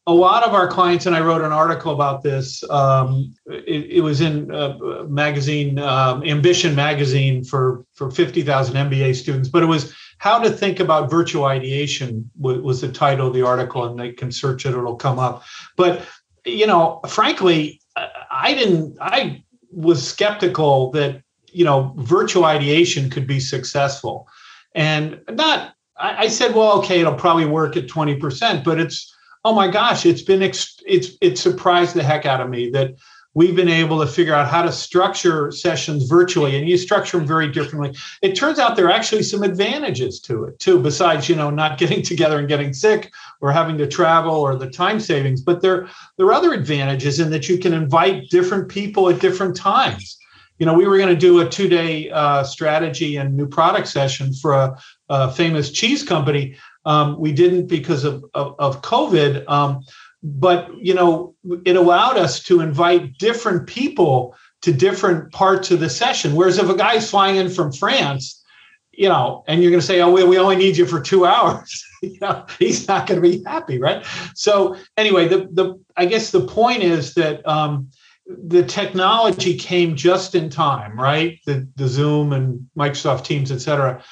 a 0.10 0.14
lot 0.14 0.44
of 0.44 0.56
our 0.56 0.68
clients, 0.68 1.06
and 1.06 1.16
I 1.16 1.20
wrote 1.20 1.44
an 1.44 1.52
article 1.52 1.94
about 1.94 2.24
this. 2.24 2.68
Um, 2.72 3.36
it, 3.46 3.98
it, 3.98 4.02
was 4.02 4.22
in 4.22 4.50
a 4.50 5.04
magazine, 5.04 5.78
um, 5.78 6.24
Ambition 6.24 6.74
magazine, 6.74 7.44
for 7.44 7.86
for 7.94 8.10
fifty 8.10 8.42
thousand 8.42 8.76
MBA 8.76 9.16
students. 9.16 9.50
But 9.50 9.62
it 9.62 9.68
was 9.68 9.94
how 10.18 10.40
to 10.40 10.50
think 10.50 10.80
about 10.80 11.12
virtual 11.12 11.46
ideation 11.46 12.30
was 12.40 12.82
the 12.82 12.92
title 12.92 13.28
of 13.28 13.34
the 13.36 13.46
article, 13.46 13.86
and 13.86 14.00
they 14.00 14.12
can 14.12 14.32
search 14.32 14.66
it; 14.66 14.70
it'll 14.70 14.96
come 14.96 15.20
up. 15.20 15.44
But 15.78 16.04
you 16.44 16.66
know, 16.66 17.02
frankly, 17.08 17.80
I 17.96 18.56
didn't. 18.56 18.98
I 19.00 19.44
was 19.72 20.06
skeptical 20.06 20.90
that 20.92 21.22
you 21.46 21.66
know 21.66 21.94
virtual 21.98 22.46
ideation 22.46 23.12
could 23.12 23.28
be 23.28 23.40
successful, 23.40 24.28
and 24.74 25.22
not 25.30 25.76
I, 26.00 26.24
I 26.24 26.28
said, 26.30 26.56
well, 26.56 26.80
okay, 26.80 27.00
it'll 27.00 27.14
probably 27.14 27.46
work 27.46 27.78
at 27.78 27.88
20%, 27.88 28.64
but 28.64 28.80
it's, 28.80 29.14
oh 29.46 29.54
my 29.54 29.68
gosh, 29.68 30.06
it's 30.06 30.22
been, 30.22 30.42
it's, 30.42 30.82
it 30.86 31.38
surprised 31.38 31.96
the 31.96 32.04
heck 32.04 32.26
out 32.26 32.42
of 32.42 32.50
me 32.50 32.70
that 32.72 32.96
we've 33.34 33.56
been 33.56 33.70
able 33.70 34.00
to 34.00 34.08
figure 34.08 34.34
out 34.34 34.50
how 34.50 34.62
to 34.62 34.72
structure 34.72 35.52
sessions 35.52 36.08
virtually 36.08 36.58
and 36.58 36.68
you 36.68 36.78
structure 36.78 37.18
them 37.18 37.28
very 37.28 37.48
differently. 37.48 37.96
It 38.22 38.36
turns 38.36 38.60
out 38.60 38.76
there 38.76 38.88
are 38.88 38.92
actually 38.92 39.24
some 39.24 39.44
advantages 39.44 40.20
to 40.22 40.46
it 40.46 40.60
too 40.60 40.80
besides 40.80 41.30
you 41.30 41.36
know 41.36 41.50
not 41.50 41.78
getting 41.78 42.02
together 42.12 42.40
and 42.40 42.48
getting 42.48 42.74
sick 42.74 43.12
or 43.40 43.52
having 43.52 43.78
to 43.78 43.88
travel 43.88 44.36
or 44.36 44.56
the 44.56 44.70
time 44.70 45.00
savings 45.00 45.42
but 45.42 45.62
there 45.62 45.88
there 46.18 46.26
are 46.26 46.34
other 46.34 46.54
advantages 46.54 47.20
in 47.20 47.30
that 47.30 47.48
you 47.48 47.58
can 47.58 47.74
invite 47.74 48.30
different 48.30 48.68
people 48.68 49.10
at 49.10 49.22
different 49.22 49.56
times 49.56 50.19
you 50.60 50.66
know 50.66 50.74
we 50.74 50.86
were 50.86 50.98
going 50.98 51.10
to 51.10 51.16
do 51.16 51.40
a 51.40 51.50
two 51.50 51.68
day 51.68 52.12
uh, 52.12 52.44
strategy 52.44 53.16
and 53.16 53.36
new 53.36 53.48
product 53.48 53.88
session 53.88 54.34
for 54.34 54.54
a, 54.54 54.78
uh, 55.10 55.32
famous 55.32 55.72
cheese 55.72 56.04
company. 56.04 56.56
Um, 56.86 57.20
we 57.20 57.32
didn't 57.32 57.68
because 57.68 58.04
of, 58.04 58.24
of, 58.34 58.56
of 58.60 58.82
COVID. 58.82 59.50
Um, 59.50 59.84
but 60.22 60.70
you 60.78 60.94
know, 60.94 61.36
it 61.66 61.76
allowed 61.76 62.18
us 62.18 62.44
to 62.44 62.60
invite 62.60 63.18
different 63.18 63.68
people 63.68 64.36
to 64.62 64.74
different 64.74 65.32
parts 65.32 65.72
of 65.72 65.80
the 65.80 65.90
session. 65.90 66.36
Whereas 66.36 66.58
if 66.58 66.70
a 66.70 66.76
guy's 66.76 67.10
flying 67.10 67.38
in 67.38 67.50
from 67.50 67.72
France, 67.72 68.44
you 68.92 69.08
know, 69.08 69.46
and 69.48 69.64
you're 69.64 69.72
going 69.72 69.80
to 69.80 69.86
say, 69.86 70.02
"Oh, 70.02 70.12
we, 70.12 70.24
we 70.26 70.38
only 70.38 70.58
need 70.58 70.76
you 70.76 70.86
for 70.86 71.00
two 71.00 71.26
hours," 71.34 71.86
you 72.02 72.18
know, 72.20 72.46
he's 72.60 72.88
not 72.88 73.08
going 73.08 73.22
to 73.22 73.28
be 73.28 73.42
happy, 73.46 73.80
right? 73.80 74.06
So 74.36 74.76
anyway, 74.98 75.30
the 75.30 75.48
the 75.52 75.82
I 75.96 76.06
guess 76.06 76.32
the 76.32 76.42
point 76.42 76.84
is 76.84 77.14
that 77.14 77.48
um, 77.48 77.90
the 78.30 78.64
technology 78.64 79.56
came 79.56 79.96
just 79.96 80.36
in 80.36 80.50
time, 80.50 81.00
right? 81.00 81.40
The 81.46 81.68
the 81.76 81.88
Zoom 81.88 82.34
and 82.34 82.70
Microsoft 82.78 83.26
Teams, 83.26 83.52
et 83.52 83.60
cetera, 83.60 84.04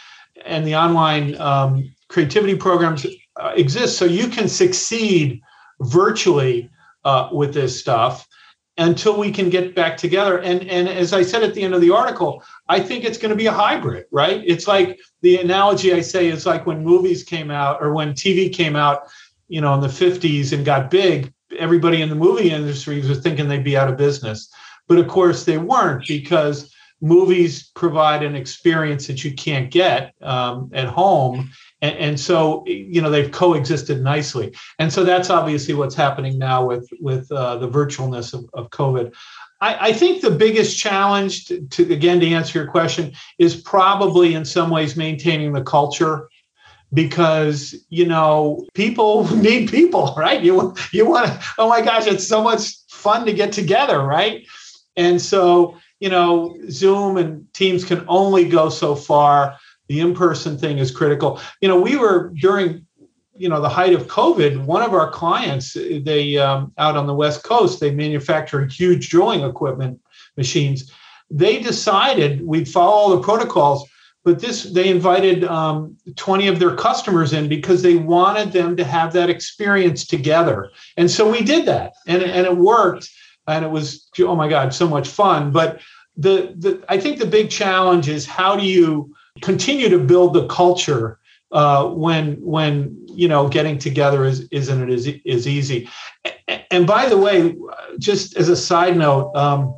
and 0.45 0.65
the 0.65 0.75
online 0.75 1.39
um, 1.39 1.93
creativity 2.09 2.55
programs 2.55 3.05
uh, 3.39 3.53
exist. 3.55 3.97
So 3.97 4.05
you 4.05 4.27
can 4.27 4.47
succeed 4.47 5.41
virtually 5.81 6.69
uh, 7.05 7.29
with 7.31 7.53
this 7.53 7.79
stuff 7.79 8.27
until 8.79 9.19
we 9.19 9.31
can 9.31 9.49
get 9.49 9.75
back 9.75 9.97
together. 9.97 10.39
And 10.39 10.67
and 10.67 10.87
as 10.87 11.13
i 11.13 11.21
said 11.21 11.43
at 11.43 11.53
the 11.53 11.63
end 11.63 11.73
of 11.73 11.81
the 11.81 11.91
article 11.91 12.43
i 12.69 12.79
think 12.79 13.03
it's 13.03 13.17
going 13.17 13.29
to 13.29 13.35
be 13.35 13.47
a 13.47 13.51
hybrid 13.51 14.05
right? 14.11 14.43
It's 14.45 14.67
like 14.67 14.99
the 15.21 15.37
analogy 15.37 15.93
i 15.93 16.01
say 16.01 16.27
is 16.27 16.45
like 16.45 16.65
when 16.65 16.83
movies 16.83 17.23
came 17.23 17.49
out 17.49 17.81
or 17.81 17.93
when 17.93 18.13
tv 18.13 18.53
came 18.53 18.75
out 18.75 19.07
you 19.47 19.61
know 19.61 19.73
in 19.73 19.81
the 19.81 19.87
50s 19.87 20.53
and 20.53 20.65
got 20.65 20.91
big 20.91 21.33
everybody 21.57 22.01
in 22.01 22.09
the 22.09 22.15
movie 22.15 22.51
industry 22.51 23.01
was 23.01 23.19
thinking 23.19 23.47
they'd 23.47 23.63
be 23.63 23.77
out 23.77 23.89
of 23.89 23.97
business. 23.97 24.51
But 24.87 24.99
of 24.99 25.07
course 25.07 25.45
they 25.45 25.57
weren't 25.57 26.07
because 26.07 26.73
movies 27.01 27.69
provide 27.75 28.23
an 28.23 28.35
experience 28.35 29.07
that 29.07 29.23
you 29.23 29.33
can't 29.33 29.69
get 29.69 30.13
um, 30.21 30.71
at 30.73 30.87
home. 30.87 31.49
And, 31.81 31.97
and 31.97 32.19
so 32.19 32.63
you 32.65 33.01
know 33.01 33.09
they've 33.09 33.31
coexisted 33.31 34.01
nicely. 34.01 34.55
And 34.79 34.91
so 34.91 35.03
that's 35.03 35.29
obviously 35.29 35.73
what's 35.73 35.95
happening 35.95 36.37
now 36.37 36.65
with 36.65 36.89
with 36.99 37.31
uh, 37.31 37.57
the 37.57 37.69
virtualness 37.69 38.33
of, 38.33 38.49
of 38.53 38.69
covid. 38.71 39.13
I, 39.59 39.89
I, 39.89 39.93
think 39.93 40.21
the 40.21 40.29
biggest 40.31 40.77
challenge 40.77 41.45
to, 41.45 41.61
to 41.61 41.93
again 41.93 42.19
to 42.19 42.27
answer 42.27 42.59
your 42.59 42.67
question 42.67 43.13
is 43.39 43.55
probably 43.55 44.35
in 44.35 44.45
some 44.45 44.69
ways 44.69 44.95
maintaining 44.95 45.53
the 45.53 45.63
culture 45.63 46.29
because 46.93 47.75
you 47.89 48.05
know 48.05 48.65
people 48.73 49.33
need 49.35 49.69
people 49.69 50.13
right? 50.17 50.43
You 50.43 50.75
you 50.91 51.07
want 51.07 51.27
to 51.27 51.43
oh 51.57 51.69
my 51.69 51.81
gosh 51.81 52.07
it's 52.07 52.27
so 52.27 52.43
much 52.43 52.75
fun 52.89 53.25
to 53.25 53.33
get 53.33 53.51
together 53.51 54.01
right? 54.01 54.45
And 54.95 55.21
so 55.21 55.77
you 55.99 56.09
know 56.09 56.57
zoom 56.69 57.17
and 57.17 57.51
teams 57.53 57.83
can 57.83 58.03
only 58.07 58.47
go 58.47 58.69
so 58.69 58.95
far. 58.95 59.57
The 59.87 60.01
in-person 60.01 60.57
thing 60.57 60.79
is 60.79 60.91
critical. 60.91 61.39
You 61.61 61.67
know 61.67 61.79
we 61.79 61.95
were 61.95 62.33
during 62.35 62.85
you 63.35 63.49
know 63.49 63.61
the 63.61 63.69
height 63.69 63.93
of 63.93 64.07
covid 64.07 64.65
one 64.65 64.81
of 64.81 64.95
our 64.95 65.11
clients 65.11 65.73
they 65.75 66.37
um, 66.37 66.73
out 66.79 66.97
on 66.97 67.05
the 67.05 67.13
west 67.13 67.43
coast 67.43 67.79
they 67.79 67.91
manufacture 67.91 68.65
huge 68.65 69.09
drilling 69.09 69.43
equipment 69.43 69.99
machines. 70.37 70.91
They 71.29 71.59
decided 71.59 72.45
we'd 72.45 72.69
follow 72.69 72.91
all 72.91 73.09
the 73.09 73.21
protocols 73.21 73.85
but 74.27 74.39
this 74.39 74.63
they 74.63 74.89
invited 74.89 75.45
um, 75.45 75.95
20 76.17 76.49
of 76.49 76.59
their 76.59 76.75
customers 76.75 77.31
in 77.31 77.47
because 77.47 77.81
they 77.81 77.95
wanted 77.95 78.51
them 78.51 78.75
to 78.75 78.83
have 78.83 79.13
that 79.13 79.29
experience 79.29 80.05
together. 80.05 80.69
And 80.97 81.09
so 81.09 81.31
we 81.31 81.43
did 81.43 81.65
that 81.67 81.93
and, 82.07 82.21
and 82.21 82.45
it 82.45 82.57
worked 82.57 83.09
and 83.47 83.63
it 83.63 83.71
was 83.71 84.09
oh 84.19 84.35
my 84.35 84.49
god 84.49 84.73
so 84.73 84.85
much 84.85 85.07
fun. 85.07 85.53
But 85.53 85.79
the, 86.17 86.53
the 86.57 86.83
i 86.89 86.99
think 86.99 87.19
the 87.19 87.25
big 87.25 87.49
challenge 87.49 88.09
is 88.09 88.25
how 88.25 88.57
do 88.57 88.65
you 88.65 89.15
continue 89.41 89.87
to 89.87 89.99
build 89.99 90.33
the 90.33 90.45
culture 90.47 91.19
uh, 91.53 91.87
when 91.87 92.33
when 92.41 92.97
you 93.07 93.29
know 93.29 93.47
getting 93.47 93.77
together 93.77 94.25
is 94.25 94.47
isn't 94.51 94.81
it 94.81 94.89
is, 94.89 95.07
is 95.23 95.47
easy 95.47 95.87
and 96.71 96.85
by 96.85 97.07
the 97.07 97.17
way 97.17 97.55
just 97.99 98.35
as 98.35 98.49
a 98.49 98.55
side 98.55 98.97
note 98.97 99.31
um, 99.35 99.73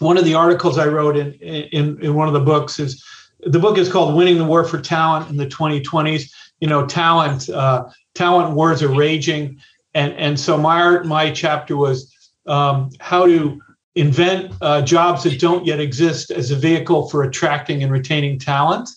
one 0.00 0.18
of 0.18 0.24
the 0.24 0.34
articles 0.34 0.78
i 0.78 0.86
wrote 0.86 1.16
in, 1.16 1.32
in 1.34 2.02
in 2.02 2.14
one 2.14 2.26
of 2.26 2.34
the 2.34 2.40
books 2.40 2.80
is 2.80 3.02
the 3.42 3.58
book 3.58 3.78
is 3.78 3.90
called 3.90 4.14
winning 4.14 4.38
the 4.38 4.44
war 4.44 4.64
for 4.64 4.80
talent 4.80 5.28
in 5.30 5.36
the 5.36 5.46
2020s 5.46 6.30
you 6.62 6.68
know 6.68 6.86
talent 6.86 7.50
uh, 7.50 7.88
talent 8.14 8.54
wars 8.54 8.82
are 8.82 8.88
raging. 8.88 9.60
And 9.94 10.12
and 10.14 10.38
so 10.38 10.56
my 10.56 11.00
my 11.00 11.30
chapter 11.30 11.76
was 11.76 12.10
um, 12.46 12.90
how 13.00 13.26
to 13.26 13.60
invent 13.94 14.54
uh, 14.62 14.80
jobs 14.82 15.24
that 15.24 15.38
don't 15.38 15.66
yet 15.66 15.80
exist 15.80 16.30
as 16.30 16.50
a 16.50 16.56
vehicle 16.56 17.08
for 17.08 17.24
attracting 17.24 17.82
and 17.82 17.92
retaining 17.92 18.38
talent. 18.38 18.88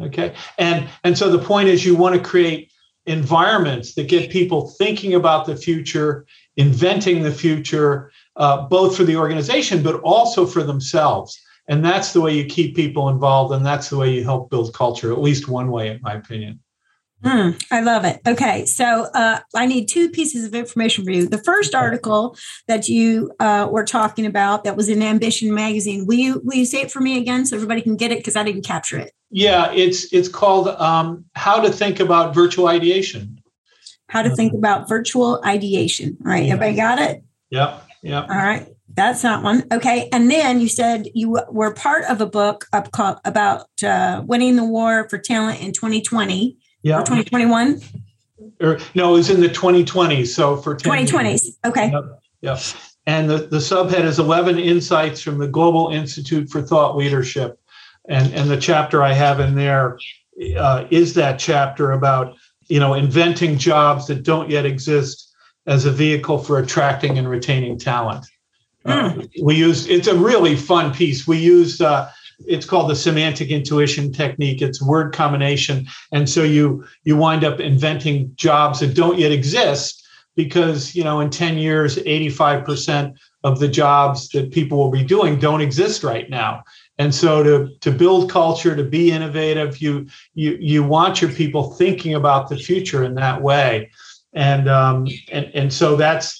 Okay? 0.00 0.34
And 0.56 0.88
and 1.04 1.18
so 1.18 1.30
the 1.30 1.44
point 1.44 1.68
is 1.68 1.84
you 1.84 1.96
want 1.96 2.14
to 2.14 2.20
create 2.20 2.70
environments 3.06 3.94
that 3.94 4.08
get 4.08 4.30
people 4.30 4.68
thinking 4.78 5.14
about 5.14 5.46
the 5.46 5.56
future 5.56 6.26
inventing 6.56 7.22
the 7.22 7.32
future 7.32 8.12
uh, 8.36 8.68
both 8.68 8.96
for 8.96 9.04
the 9.04 9.16
organization 9.16 9.82
but 9.82 9.98
also 10.02 10.46
for 10.46 10.62
themselves 10.62 11.40
and 11.70 11.84
that's 11.84 12.12
the 12.12 12.20
way 12.20 12.34
you 12.36 12.44
keep 12.44 12.76
people 12.76 13.08
involved 13.08 13.54
and 13.54 13.64
that's 13.64 13.88
the 13.88 13.96
way 13.96 14.10
you 14.10 14.24
help 14.24 14.50
build 14.50 14.74
culture 14.74 15.12
at 15.12 15.20
least 15.20 15.48
one 15.48 15.70
way 15.70 15.88
in 15.88 16.00
my 16.02 16.12
opinion 16.12 16.60
Mm, 17.22 17.62
I 17.70 17.80
love 17.82 18.06
it. 18.06 18.20
Okay, 18.26 18.64
so 18.64 19.02
uh, 19.14 19.40
I 19.54 19.66
need 19.66 19.88
two 19.88 20.08
pieces 20.08 20.46
of 20.46 20.54
information 20.54 21.04
for 21.04 21.10
you. 21.10 21.28
The 21.28 21.42
first 21.42 21.74
article 21.74 22.34
that 22.66 22.88
you 22.88 23.30
uh, 23.38 23.68
were 23.70 23.84
talking 23.84 24.24
about 24.24 24.64
that 24.64 24.74
was 24.74 24.88
in 24.88 25.02
Ambition 25.02 25.52
magazine. 25.52 26.06
Will 26.06 26.16
you 26.16 26.40
will 26.44 26.56
you 26.56 26.64
say 26.64 26.80
it 26.80 26.90
for 26.90 27.00
me 27.00 27.18
again 27.18 27.44
so 27.44 27.56
everybody 27.56 27.82
can 27.82 27.96
get 27.96 28.10
it 28.10 28.18
because 28.18 28.36
I 28.36 28.42
didn't 28.42 28.64
capture 28.64 28.98
it. 28.98 29.12
Yeah, 29.30 29.70
it's 29.72 30.10
it's 30.14 30.28
called 30.28 30.68
um, 30.68 31.26
"How 31.34 31.60
to 31.60 31.70
Think 31.70 32.00
About 32.00 32.34
Virtual 32.34 32.68
Ideation." 32.68 33.38
How 34.08 34.22
to 34.22 34.34
think 34.34 34.54
about 34.54 34.88
virtual 34.88 35.42
ideation. 35.44 36.16
All 36.24 36.32
right, 36.32 36.44
yeah. 36.44 36.54
everybody 36.54 36.74
got 36.74 36.98
it. 36.98 37.22
Yep. 37.50 37.86
Yep. 38.02 38.28
All 38.30 38.36
right. 38.36 38.66
That's 38.94 39.22
that 39.22 39.42
one. 39.42 39.64
Okay. 39.72 40.08
And 40.12 40.30
then 40.30 40.60
you 40.60 40.68
said 40.68 41.08
you 41.14 41.38
were 41.48 41.72
part 41.74 42.04
of 42.04 42.20
a 42.20 42.26
book 42.26 42.66
up 42.72 42.90
called, 42.92 43.18
about 43.24 43.66
uh, 43.82 44.22
winning 44.24 44.56
the 44.56 44.64
war 44.64 45.08
for 45.08 45.18
talent 45.18 45.60
in 45.60 45.72
2020 45.72 46.58
yeah. 46.82 46.98
2021? 46.98 47.80
Or, 48.60 48.78
no, 48.94 49.10
it 49.10 49.18
was 49.18 49.30
in 49.30 49.40
the 49.40 49.48
2020s. 49.48 50.28
So 50.28 50.56
for 50.56 50.74
2020s. 50.74 51.24
Years. 51.24 51.58
Okay. 51.64 51.90
Yep. 51.90 52.04
yep. 52.40 52.58
And 53.06 53.28
the, 53.28 53.38
the 53.38 53.58
subhead 53.58 54.04
is 54.04 54.18
11 54.18 54.58
Insights 54.58 55.20
from 55.22 55.38
the 55.38 55.48
Global 55.48 55.90
Institute 55.90 56.48
for 56.48 56.62
Thought 56.62 56.96
Leadership. 56.96 57.58
And, 58.08 58.32
and 58.34 58.50
the 58.50 58.56
chapter 58.56 59.02
I 59.02 59.12
have 59.12 59.40
in 59.40 59.54
there 59.54 59.98
uh, 60.56 60.86
is 60.90 61.14
that 61.14 61.38
chapter 61.38 61.92
about, 61.92 62.36
you 62.68 62.80
know, 62.80 62.94
inventing 62.94 63.58
jobs 63.58 64.06
that 64.06 64.22
don't 64.22 64.48
yet 64.48 64.64
exist 64.64 65.34
as 65.66 65.84
a 65.84 65.90
vehicle 65.90 66.38
for 66.38 66.58
attracting 66.58 67.18
and 67.18 67.28
retaining 67.28 67.78
talent. 67.78 68.26
Mm. 68.86 68.90
Uh, 68.90 69.10
hmm. 69.10 69.44
we 69.44 69.56
use 69.56 69.86
it's 69.86 70.08
a 70.08 70.16
really 70.16 70.56
fun 70.56 70.92
piece. 70.92 71.26
We 71.26 71.38
use 71.38 71.80
uh, 71.80 72.10
it's 72.46 72.66
called 72.66 72.90
the 72.90 72.96
semantic 72.96 73.50
intuition 73.50 74.12
technique 74.12 74.62
it's 74.62 74.82
word 74.82 75.12
combination 75.12 75.86
and 76.12 76.28
so 76.28 76.42
you 76.42 76.84
you 77.04 77.16
wind 77.16 77.44
up 77.44 77.60
inventing 77.60 78.32
jobs 78.34 78.80
that 78.80 78.94
don't 78.94 79.18
yet 79.18 79.32
exist 79.32 80.06
because 80.36 80.94
you 80.94 81.04
know 81.04 81.20
in 81.20 81.30
10 81.30 81.58
years 81.58 81.96
85% 81.96 83.14
of 83.44 83.58
the 83.58 83.68
jobs 83.68 84.28
that 84.30 84.52
people 84.52 84.78
will 84.78 84.90
be 84.90 85.04
doing 85.04 85.38
don't 85.38 85.60
exist 85.60 86.02
right 86.02 86.30
now 86.30 86.62
and 86.98 87.14
so 87.14 87.42
to 87.42 87.74
to 87.80 87.90
build 87.90 88.30
culture 88.30 88.76
to 88.76 88.84
be 88.84 89.10
innovative 89.10 89.78
you 89.78 90.06
you 90.34 90.56
you 90.60 90.82
want 90.82 91.20
your 91.20 91.32
people 91.32 91.72
thinking 91.74 92.14
about 92.14 92.48
the 92.48 92.56
future 92.56 93.04
in 93.04 93.14
that 93.16 93.42
way 93.42 93.90
and 94.32 94.68
um 94.68 95.06
and 95.32 95.50
and 95.54 95.72
so 95.72 95.96
that's 95.96 96.39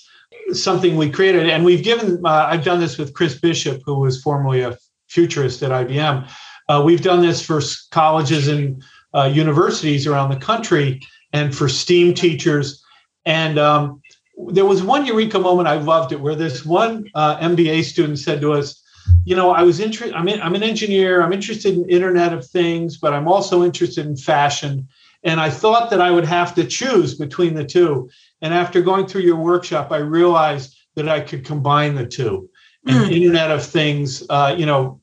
something 0.55 0.97
we 0.97 1.11
created 1.11 1.49
and 1.49 1.65
we've 1.65 1.83
given 1.83 2.21
uh, 2.25 2.47
i've 2.51 2.65
done 2.65 2.81
this 2.81 2.99
with 2.99 3.15
chris 3.15 3.39
bishop 3.39 3.83
who 3.85 3.99
was 3.99 4.23
formerly 4.23 4.61
a 4.61 4.77
futurist 5.11 5.63
at 5.63 5.71
IBM. 5.71 6.31
Uh, 6.69 6.83
we've 6.85 7.03
done 7.03 7.21
this 7.21 7.43
for 7.45 7.61
colleges 7.91 8.49
and 8.49 8.83
uh, 9.13 9.31
universities 9.33 10.07
around 10.07 10.31
the 10.31 10.39
country 10.39 11.01
and 11.33 11.55
for 11.55 11.69
STEAM 11.69 12.15
teachers. 12.15 12.83
And 13.27 13.59
um, 13.59 14.01
there 14.49 14.65
was 14.65 14.83
one 14.83 15.05
eureka 15.05 15.39
moment, 15.39 15.69
I 15.69 15.75
loved 15.75 16.13
it, 16.13 16.21
where 16.21 16.37
this 16.37 16.65
one 16.65 17.11
uh, 17.15 17.39
MBA 17.39 17.85
student 17.85 18.19
said 18.19 18.41
to 18.41 18.53
us, 18.53 18.81
you 19.25 19.35
know, 19.35 19.51
I 19.51 19.63
was 19.63 19.81
interested, 19.81 20.15
I'm, 20.15 20.29
in, 20.29 20.41
I'm 20.41 20.55
an 20.55 20.63
engineer, 20.63 21.23
I'm 21.23 21.33
interested 21.33 21.75
in 21.75 21.89
Internet 21.91 22.33
of 22.33 22.47
Things, 22.47 22.97
but 22.97 23.13
I'm 23.13 23.27
also 23.27 23.65
interested 23.65 24.07
in 24.07 24.17
fashion. 24.17 24.89
And 25.23 25.41
I 25.41 25.51
thought 25.51 25.91
that 25.91 26.01
I 26.01 26.11
would 26.11 26.25
have 26.25 26.55
to 26.55 26.65
choose 26.65 27.15
between 27.15 27.55
the 27.55 27.65
two. 27.65 28.09
And 28.41 28.55
after 28.55 28.81
going 28.81 29.07
through 29.07 29.23
your 29.23 29.37
workshop, 29.37 29.93
I 29.93 29.99
realized 29.99 30.77
that 30.97 31.09
I 31.09 31.21
could 31.21 31.45
combine 31.45 31.95
the 31.95 32.07
two. 32.07 32.49
And 32.87 33.11
mm. 33.11 33.13
Internet 33.13 33.51
of 33.51 33.65
Things, 33.65 34.25
uh, 34.31 34.55
you 34.57 34.65
know, 34.65 35.01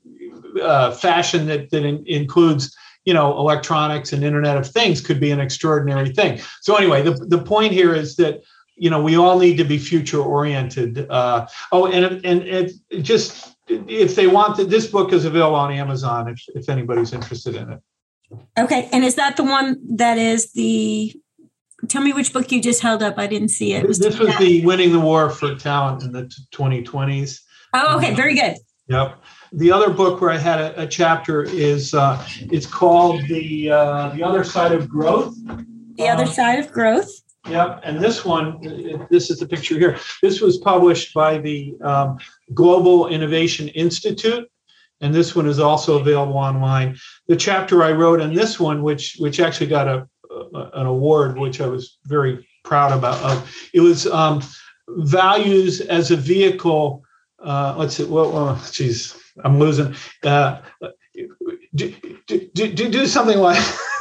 uh, 0.62 0.92
fashion 0.92 1.46
that 1.48 1.70
that 1.70 1.84
in, 1.86 2.04
includes 2.08 2.76
you 3.06 3.14
know 3.14 3.38
electronics 3.38 4.14
and 4.14 4.24
internet 4.24 4.58
of 4.58 4.68
things 4.68 5.02
could 5.02 5.20
be 5.20 5.32
an 5.32 5.40
extraordinary 5.40 6.10
thing 6.10 6.40
so 6.62 6.76
anyway 6.76 7.02
the, 7.02 7.12
the 7.12 7.38
point 7.38 7.72
here 7.72 7.94
is 7.94 8.16
that 8.16 8.44
you 8.76 8.90
know 8.90 9.02
we 9.02 9.18
all 9.18 9.40
need 9.40 9.58
to 9.58 9.64
be 9.64 9.78
future 9.78 10.22
oriented 10.22 11.10
uh, 11.10 11.48
oh 11.72 11.88
and 11.88 12.26
and 12.26 12.42
it 12.44 12.74
just 13.02 13.56
if 13.68 14.16
they 14.16 14.28
want 14.28 14.58
that 14.58 14.70
this 14.70 14.88
book 14.88 15.14
is 15.14 15.26
available 15.26 15.56
on 15.56 15.72
amazon 15.72 16.28
if, 16.28 16.44
if 16.56 16.70
anybody's 16.70 17.14
interested 17.14 17.56
in 17.56 17.72
it 17.72 17.80
okay 18.58 18.90
and 18.92 19.04
is 19.04 19.16
that 19.16 19.38
the 19.38 19.44
one 19.44 19.78
that 19.98 20.18
is 20.18 20.52
the 20.54 21.14
tell 21.88 22.02
me 22.02 22.14
which 22.14 22.34
book 22.34 22.52
you 22.52 22.62
just 22.62 22.82
held 22.82 23.02
up 23.02 23.18
i 23.18 23.28
didn't 23.28 23.50
see 23.50 23.74
it, 23.74 23.84
it 23.84 23.88
was 23.88 24.00
this 24.00 24.20
was 24.20 24.36
the 24.38 24.66
winning 24.66 24.92
the 24.92 25.00
war 25.00 25.30
for 25.30 25.56
talent 25.56 26.04
in 26.04 26.12
the 26.12 26.24
2020s 26.54 27.40
oh 27.74 27.98
okay 27.98 28.14
very 28.14 28.36
good 28.36 28.56
yep 28.88 29.18
the 29.54 29.72
other 29.72 29.90
book 29.90 30.22
where 30.22 30.32
I 30.32 30.38
had 30.38 30.60
a, 30.60 30.84
a 30.84 30.88
chapter 30.88 31.44
is 31.44 31.94
uh, 31.94 32.24
it's 32.52 32.66
called 32.66 33.22
the 33.28 33.72
uh, 33.72 34.10
the 34.10 34.24
other 34.24 34.44
side 34.44 34.72
of 34.72 34.90
growth. 34.90 35.36
The 35.96 36.08
other 36.08 36.24
uh, 36.24 36.28
side 36.28 36.60
of 36.60 36.72
growth. 36.72 37.10
Yep, 37.50 37.82
and 37.84 38.04
this 38.04 38.26
one, 38.26 39.08
this 39.10 39.30
is 39.30 39.40
the 39.40 39.48
picture 39.48 39.80
here. 39.80 39.98
This 40.22 40.42
was 40.42 40.58
published 40.58 41.14
by 41.14 41.38
the 41.38 41.78
um, 41.82 42.18
Global 42.54 43.08
Innovation 43.08 43.70
Institute, 43.70 44.50
and 45.02 45.14
this 45.14 45.36
one 45.36 45.48
is 45.48 45.60
also 45.60 46.00
available 46.00 46.38
online. 46.38 46.98
The 47.28 47.36
chapter 47.36 47.84
I 47.84 47.92
wrote 47.92 48.22
in 48.22 48.34
this 48.34 48.60
one, 48.60 48.84
which 48.84 49.18
which 49.20 49.40
actually 49.40 49.68
got 49.68 49.88
a, 49.88 50.08
a 50.32 50.70
an 50.74 50.86
award, 50.86 51.38
which 51.38 51.62
I 51.62 51.68
was 51.68 51.98
very 52.06 52.48
proud 52.64 52.92
about. 52.92 53.22
Of, 53.24 53.70
it 53.74 53.82
was 53.82 54.08
um, 54.08 54.42
values 54.90 55.82
as 55.82 56.12
a 56.12 56.18
vehicle. 56.18 57.04
Uh, 57.44 57.76
let's 57.78 57.96
see. 57.96 58.06
Well, 58.06 58.32
well, 58.32 58.62
geez, 58.72 59.16
I'm 59.44 59.60
losing. 59.60 59.96
Uh, 60.24 60.62
do, 61.76 61.94
do, 62.26 62.50
do, 62.54 62.90
do 62.90 63.06
something 63.06 63.38
like 63.38 63.64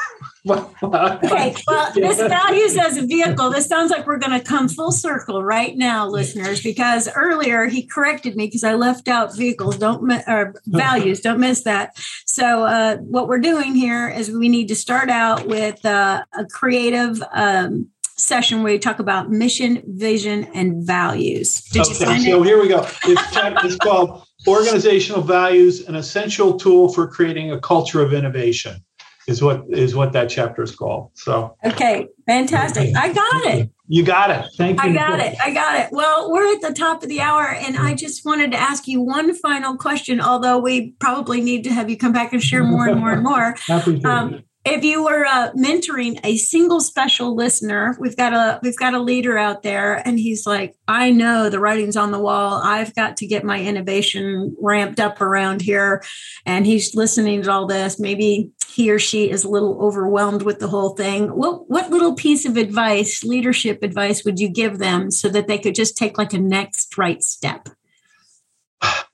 okay, 0.49 1.55
well, 1.67 1.93
this 1.95 2.19
values 2.19 2.77
as 2.77 2.97
a 2.97 3.07
vehicle. 3.07 3.51
This 3.51 3.67
sounds 3.67 3.91
like 3.91 4.07
we're 4.07 4.19
going 4.19 4.39
to 4.39 4.45
come 4.45 4.69
full 4.69 4.93
circle 4.93 5.43
right 5.43 5.77
now, 5.77 6.09
listeners, 6.09 6.63
because 6.63 7.09
earlier 7.15 7.67
he 7.67 7.87
corrected 7.87 8.37
me 8.37 8.47
because 8.47 8.65
I 8.65 8.75
left 8.75 9.09
out 9.09 9.37
vehicles. 9.37 9.79
Don't 9.79 10.11
or 10.27 10.55
values. 10.67 11.21
Don't 11.21 11.41
miss 11.41 11.63
that. 11.63 11.97
So 12.27 12.65
uh, 12.65 12.97
what 12.99 13.29
we're 13.29 13.41
doing 13.41 13.75
here 13.75 14.09
is 14.09 14.31
we 14.31 14.49
need 14.49 14.69
to 14.69 14.77
start 14.77 15.11
out 15.11 15.47
with 15.47 15.85
uh, 15.85 16.25
a 16.37 16.45
creative. 16.47 17.23
Um, 17.33 17.91
session 18.19 18.63
where 18.63 18.73
we 18.73 18.79
talk 18.79 18.99
about 18.99 19.31
mission, 19.31 19.83
vision, 19.87 20.45
and 20.55 20.87
values. 20.87 21.61
Did 21.71 21.83
okay, 21.83 21.93
so 21.93 22.11
it? 22.11 22.47
here 22.47 22.59
we 22.59 22.67
go. 22.67 22.89
It's, 23.05 23.23
it's 23.63 23.77
called 23.77 24.27
Organizational 24.49 25.21
Values, 25.21 25.87
an 25.87 25.97
essential 25.97 26.59
tool 26.59 26.91
for 26.95 27.07
creating 27.07 27.53
a 27.53 27.61
culture 27.61 28.01
of 28.01 28.15
innovation 28.15 28.83
is 29.27 29.43
what 29.43 29.65
is 29.71 29.95
what 29.95 30.13
that 30.13 30.29
chapter 30.29 30.63
is 30.63 30.75
called. 30.75 31.11
So 31.15 31.57
okay, 31.65 32.09
fantastic. 32.27 32.95
I 32.97 33.13
got 33.13 33.47
it. 33.47 33.71
You 33.89 34.05
got 34.05 34.31
it. 34.31 34.49
Thank 34.57 34.83
you. 34.83 34.91
I 34.91 34.93
got 34.93 35.21
it. 35.21 35.37
I 35.41 35.53
got 35.53 35.81
it. 35.81 35.89
Well, 35.93 36.33
we're 36.33 36.53
at 36.55 36.61
the 36.61 36.73
top 36.73 37.03
of 37.03 37.09
the 37.09 37.21
hour, 37.21 37.45
and 37.45 37.77
I 37.77 37.95
just 37.95 38.25
wanted 38.25 38.53
to 38.53 38.59
ask 38.59 38.89
you 38.89 39.01
one 39.01 39.35
final 39.35 39.77
question. 39.77 40.21
Although 40.21 40.59
we 40.59 40.93
probably 40.93 41.41
need 41.41 41.65
to 41.65 41.71
have 41.71 41.89
you 41.91 41.97
come 41.97 42.13
back 42.13 42.33
and 42.33 42.43
share 42.43 42.65
more 42.65 42.89
and 42.89 43.01
more 43.01 43.13
and 43.13 43.23
more. 43.23 43.55
Happy 43.67 44.01
to. 44.01 44.09
Um, 44.09 44.45
if 44.67 44.85
you 44.85 45.05
were 45.05 45.25
uh, 45.25 45.53
mentoring 45.53 46.21
a 46.25 46.37
single 46.37 46.81
special 46.81 47.35
listener 47.35 47.97
we've 47.99 48.17
got 48.17 48.33
a 48.33 48.61
we've 48.63 48.77
got 48.77 48.95
a 48.95 49.01
leader 49.01 49.39
out 49.39 49.63
there 49.63 50.07
and 50.07 50.19
he's 50.19 50.47
like 50.47 50.75
i 50.89 51.11
know 51.11 51.49
the 51.49 51.61
writing's 51.61 51.97
on 51.97 52.11
the 52.11 52.19
wall. 52.19 52.61
I've 52.63 52.95
got 52.95 53.17
to 53.19 53.27
get 53.27 53.45
my 53.45 53.61
innovation 53.61 54.55
ramped 54.61 55.01
up 55.01 55.21
around 55.21 55.63
here. 55.63 56.03
And 56.45 56.67
he's 56.67 56.95
listening 56.95 57.43
to 57.43 57.51
all 57.51 57.67
this. 57.67 57.99
Maybe 57.99 58.51
he 58.69 58.91
or 58.91 58.99
she 58.99 59.31
is 59.31 59.45
a 59.45 59.49
little 59.49 59.81
overwhelmed 59.81 60.43
with 60.43 60.59
the 60.59 60.69
whole 60.69 60.91
thing. 60.91 61.29
What 61.29 61.71
what 61.71 61.91
little 61.91 62.15
piece 62.15 62.45
of 62.45 62.57
advice 62.57 63.25
leadership 63.25 63.83
advice 63.83 64.25
would 64.25 64.39
you 64.39 64.49
give 64.49 64.79
them 64.79 65.11
so 65.11 65.29
that 65.29 65.47
they 65.49 65.59
could 65.59 65.75
just 65.75 65.97
take 65.97 66.19
like 66.19 66.33
a 66.33 66.39
next 66.39 66.99
right 66.99 67.23
step 67.23 67.69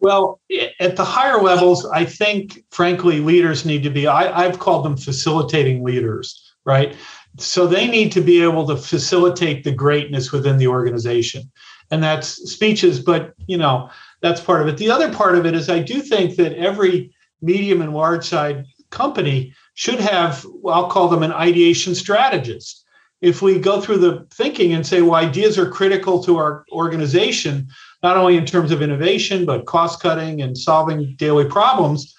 well, 0.01 0.41
at 0.81 0.97
the 0.97 1.05
higher 1.05 1.41
levels, 1.41 1.87
I 1.87 2.05
think, 2.05 2.65
frankly, 2.71 3.21
leaders 3.21 3.65
need 3.65 3.83
to 3.85 3.91
be, 3.91 4.07
I, 4.07 4.45
I've 4.45 4.59
called 4.59 4.85
them 4.85 4.97
facilitating 4.97 5.85
leaders, 5.85 6.55
right? 6.65 6.97
So 7.39 7.67
they 7.67 7.87
need 7.89 8.13
to 8.13 8.21
be 8.21 8.43
able 8.43 8.67
to 8.67 8.77
facilitate 8.77 9.65
the 9.65 9.73
greatness 9.73 10.33
within 10.33 10.59
the 10.59 10.67
organization. 10.67 11.51
And 11.91 12.03
that's 12.03 12.29
speeches, 12.51 13.01
but, 13.01 13.35
you 13.47 13.57
know, 13.57 13.91
that's 14.21 14.41
part 14.41 14.63
of 14.63 14.69
it. 14.69 14.77
The 14.77 14.91
other 14.91 15.13
part 15.13 15.37
of 15.37 15.47
it 15.47 15.55
is 15.55 15.69
I 15.69 15.81
do 15.81 16.01
think 16.01 16.37
that 16.37 16.55
every 16.55 17.15
medium 17.41 17.81
and 17.81 17.95
large 17.95 18.25
side 18.25 18.65
company 18.91 19.55
should 19.75 20.01
have, 20.01 20.45
I'll 20.67 20.91
call 20.91 21.09
them 21.09 21.23
an 21.23 21.33
ideation 21.33 21.95
strategist. 21.95 22.85
If 23.21 23.41
we 23.41 23.59
go 23.59 23.81
through 23.81 23.99
the 23.99 24.27
thinking 24.33 24.73
and 24.73 24.87
say, 24.87 25.01
well, 25.01 25.15
ideas 25.15 25.59
are 25.59 25.71
critical 25.71 26.23
to 26.25 26.37
our 26.37 26.65
organization, 26.73 27.69
not 28.03 28.17
only 28.17 28.37
in 28.37 28.47
terms 28.47 28.73
of 28.73 28.83
innovation, 28.83 29.47
but 29.47 29.67
cost 29.67 30.03
cutting 30.03 30.43
and 30.43 30.57
solving 30.59 31.15
daily 31.17 31.45
problems. 31.45 32.15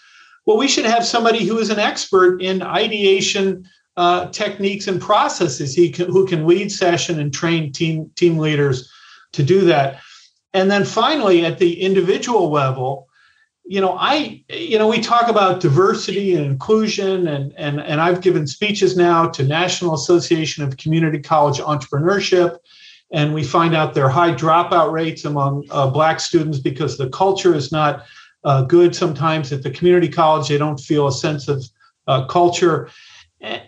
Well, 0.45 0.57
we 0.57 0.67
should 0.67 0.85
have 0.85 1.05
somebody 1.05 1.45
who 1.45 1.57
is 1.57 1.69
an 1.69 1.79
expert 1.79 2.41
in 2.41 2.61
ideation 2.61 3.65
uh, 3.95 4.27
techniques 4.27 4.87
and 4.87 4.99
processes 4.99 5.75
he 5.75 5.91
can, 5.91 6.07
who 6.07 6.25
can 6.25 6.47
lead 6.47 6.71
session 6.71 7.19
and 7.19 7.33
train 7.33 7.71
team, 7.71 8.09
team 8.15 8.37
leaders 8.37 8.91
to 9.33 9.43
do 9.43 9.61
that. 9.61 10.01
And 10.53 10.69
then 10.69 10.85
finally, 10.85 11.45
at 11.45 11.57
the 11.57 11.81
individual 11.81 12.49
level, 12.49 13.07
you 13.65 13.79
know, 13.79 13.95
I, 13.97 14.43
you 14.49 14.77
know, 14.77 14.87
we 14.87 14.99
talk 14.99 15.29
about 15.29 15.61
diversity 15.61 16.35
and 16.35 16.45
inclusion, 16.45 17.27
and 17.27 17.53
and 17.57 17.79
and 17.79 18.01
I've 18.01 18.21
given 18.21 18.45
speeches 18.45 18.97
now 18.97 19.27
to 19.29 19.43
National 19.43 19.93
Association 19.93 20.63
of 20.63 20.77
Community 20.77 21.19
College 21.19 21.59
Entrepreneurship, 21.59 22.57
and 23.13 23.33
we 23.33 23.43
find 23.43 23.75
out 23.75 23.93
there 23.93 24.05
are 24.05 24.09
high 24.09 24.33
dropout 24.33 24.91
rates 24.91 25.23
among 25.23 25.65
uh, 25.69 25.87
black 25.89 26.19
students 26.19 26.59
because 26.59 26.97
the 26.97 27.09
culture 27.09 27.55
is 27.55 27.71
not 27.71 28.05
uh, 28.43 28.63
good 28.63 28.95
sometimes. 28.95 29.53
At 29.53 29.63
the 29.63 29.71
community 29.71 30.09
college 30.09 30.49
they 30.49 30.57
don't 30.57 30.79
feel 30.79 31.07
a 31.07 31.11
sense 31.13 31.47
of 31.47 31.63
uh, 32.07 32.25
culture. 32.25 32.89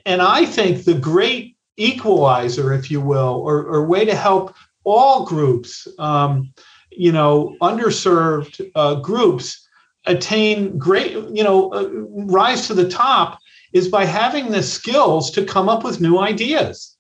And 0.05 0.21
i 0.21 0.45
think 0.45 0.83
the 0.83 0.93
great 0.93 1.55
equalizer 1.77 2.73
if 2.73 2.89
you 2.89 3.01
will 3.01 3.41
or, 3.45 3.65
or 3.65 3.85
way 3.85 4.05
to 4.05 4.15
help 4.15 4.55
all 4.85 5.25
groups 5.25 5.87
um, 5.99 6.53
you 6.91 7.11
know 7.11 7.55
underserved 7.61 8.71
uh, 8.75 8.95
groups 8.95 9.67
attain 10.05 10.77
great 10.77 11.11
you 11.11 11.43
know 11.43 11.73
uh, 11.73 11.89
rise 12.31 12.67
to 12.67 12.73
the 12.73 12.87
top 12.87 13.39
is 13.73 13.89
by 13.89 14.05
having 14.05 14.51
the 14.51 14.63
skills 14.63 15.29
to 15.31 15.43
come 15.43 15.67
up 15.67 15.83
with 15.83 15.99
new 15.99 16.19
ideas 16.19 16.94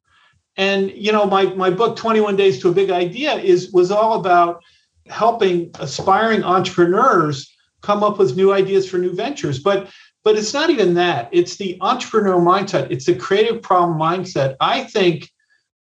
and 0.57 0.91
you 0.91 1.11
know, 1.11 1.25
my 1.25 1.45
my 1.55 1.69
book 1.69 1.95
21 1.95 2.35
Days 2.35 2.59
to 2.61 2.69
a 2.69 2.73
Big 2.73 2.89
Idea 2.89 3.35
is 3.35 3.71
was 3.71 3.91
all 3.91 4.19
about 4.19 4.63
helping 5.07 5.71
aspiring 5.79 6.43
entrepreneurs 6.43 7.51
come 7.81 8.03
up 8.03 8.17
with 8.17 8.35
new 8.35 8.51
ideas 8.51 8.89
for 8.89 8.97
new 8.97 9.13
ventures. 9.13 9.59
But 9.59 9.89
but 10.23 10.37
it's 10.37 10.53
not 10.53 10.69
even 10.69 10.95
that. 10.95 11.29
It's 11.31 11.57
the 11.57 11.77
entrepreneurial 11.81 12.41
mindset. 12.41 12.89
It's 12.89 13.05
the 13.05 13.15
creative 13.15 13.61
problem 13.61 13.97
mindset. 13.99 14.55
I 14.59 14.83
think, 14.85 15.29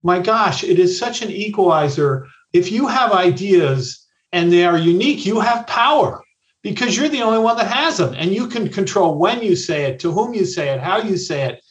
my 0.03 0.18
gosh, 0.18 0.62
it 0.62 0.79
is 0.79 0.99
such 0.99 1.22
an 1.22 1.31
equalizer. 1.31 2.27
If 2.53 2.70
you 2.70 2.87
have 2.87 3.12
ideas 3.12 4.07
and 4.33 4.53
they 4.53 4.66
are 4.66 4.77
unique, 4.77 5.25
you 5.25 5.41
have 5.41 5.66
power 5.66 6.22
because 6.62 6.97
you're 6.97 7.09
the 7.09 7.22
only 7.22 7.39
one 7.39 7.57
that 7.57 7.68
has 7.68 7.97
them 7.97 8.14
and 8.18 8.35
you 8.35 8.47
can 8.47 8.68
control 8.68 9.18
when 9.18 9.43
you 9.43 9.57
say 9.57 9.85
it, 9.85 9.99
to 10.01 10.12
whom 10.12 10.35
you 10.35 10.45
say 10.45 10.68
it, 10.70 10.81
how 10.81 10.99
you 10.99 11.16
say 11.16 11.45
it 11.45 11.64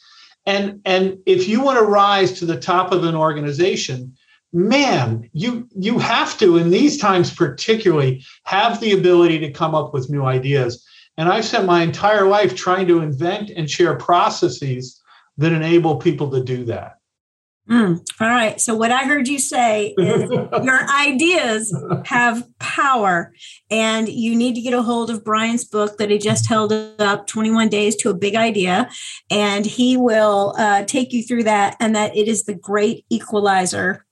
and 0.46 0.80
and 0.84 1.18
if 1.26 1.48
you 1.48 1.60
want 1.60 1.78
to 1.78 1.84
rise 1.84 2.32
to 2.32 2.46
the 2.46 2.58
top 2.58 2.92
of 2.92 3.04
an 3.04 3.14
organization 3.14 4.14
man 4.52 5.28
you 5.32 5.68
you 5.76 5.98
have 5.98 6.38
to 6.38 6.56
in 6.56 6.70
these 6.70 6.98
times 6.98 7.34
particularly 7.34 8.24
have 8.44 8.80
the 8.80 8.92
ability 8.92 9.38
to 9.38 9.50
come 9.50 9.74
up 9.74 9.92
with 9.92 10.10
new 10.10 10.24
ideas. 10.24 10.84
And 11.16 11.28
i've 11.28 11.44
spent 11.44 11.66
my 11.66 11.82
entire 11.82 12.26
life 12.26 12.54
trying 12.54 12.86
to 12.88 13.00
invent 13.00 13.50
and 13.50 13.68
share 13.68 13.96
processes 13.96 15.00
that 15.38 15.52
enable 15.52 15.96
people 15.96 16.30
to 16.30 16.42
do 16.42 16.64
that 16.66 16.98
Mm, 17.68 18.06
all 18.20 18.28
right. 18.28 18.60
So, 18.60 18.74
what 18.74 18.92
I 18.92 19.04
heard 19.04 19.26
you 19.26 19.38
say 19.38 19.94
is 19.96 20.30
your 20.62 20.90
ideas 20.90 21.74
have 22.04 22.46
power, 22.58 23.32
and 23.70 24.06
you 24.06 24.36
need 24.36 24.54
to 24.56 24.60
get 24.60 24.74
a 24.74 24.82
hold 24.82 25.08
of 25.08 25.24
Bryan's 25.24 25.64
book 25.64 25.96
that 25.96 26.10
he 26.10 26.18
just 26.18 26.46
held 26.46 26.72
up 26.72 27.26
21 27.26 27.70
Days 27.70 27.96
to 27.96 28.10
a 28.10 28.14
Big 28.14 28.34
Idea. 28.34 28.90
And 29.30 29.64
he 29.64 29.96
will 29.96 30.54
uh, 30.58 30.84
take 30.84 31.14
you 31.14 31.22
through 31.22 31.44
that, 31.44 31.76
and 31.80 31.96
that 31.96 32.14
it 32.14 32.28
is 32.28 32.44
the 32.44 32.54
great 32.54 33.06
equalizer 33.08 34.03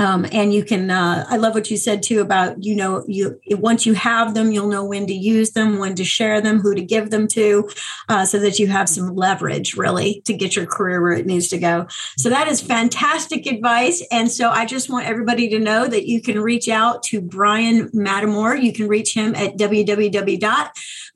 um, 0.00 0.26
and 0.32 0.52
you 0.52 0.64
can 0.64 0.90
uh, 0.90 1.24
i 1.28 1.36
love 1.36 1.54
what 1.54 1.70
you 1.70 1.76
said 1.76 2.02
too 2.02 2.20
about 2.20 2.64
you 2.64 2.74
know 2.74 3.04
you 3.06 3.38
once 3.50 3.84
you 3.86 3.92
have 3.92 4.34
them 4.34 4.50
you'll 4.50 4.68
know 4.68 4.84
when 4.84 5.06
to 5.06 5.12
use 5.12 5.50
them 5.50 5.78
when 5.78 5.94
to 5.94 6.04
share 6.04 6.40
them 6.40 6.58
who 6.58 6.74
to 6.74 6.82
give 6.82 7.10
them 7.10 7.28
to 7.28 7.68
uh, 8.08 8.24
so 8.24 8.38
that 8.38 8.58
you 8.58 8.66
have 8.66 8.88
some 8.88 9.14
leverage 9.14 9.76
really 9.76 10.22
to 10.24 10.32
get 10.32 10.56
your 10.56 10.66
career 10.66 11.02
where 11.02 11.12
it 11.12 11.26
needs 11.26 11.48
to 11.48 11.58
go. 11.58 11.86
So 12.16 12.30
that 12.30 12.48
is 12.48 12.60
fantastic 12.60 13.46
advice. 13.46 14.02
And 14.10 14.30
so 14.30 14.50
i 14.50 14.64
just 14.64 14.88
want 14.88 15.06
everybody 15.06 15.48
to 15.50 15.58
know 15.58 15.86
that 15.86 16.06
you 16.06 16.22
can 16.22 16.40
reach 16.40 16.68
out 16.68 17.02
to 17.04 17.20
Bryan 17.20 17.90
Mattimore 17.90 18.60
you 18.60 18.72
can 18.72 18.88
reach 18.88 19.14
him 19.14 19.34
at 19.34 19.56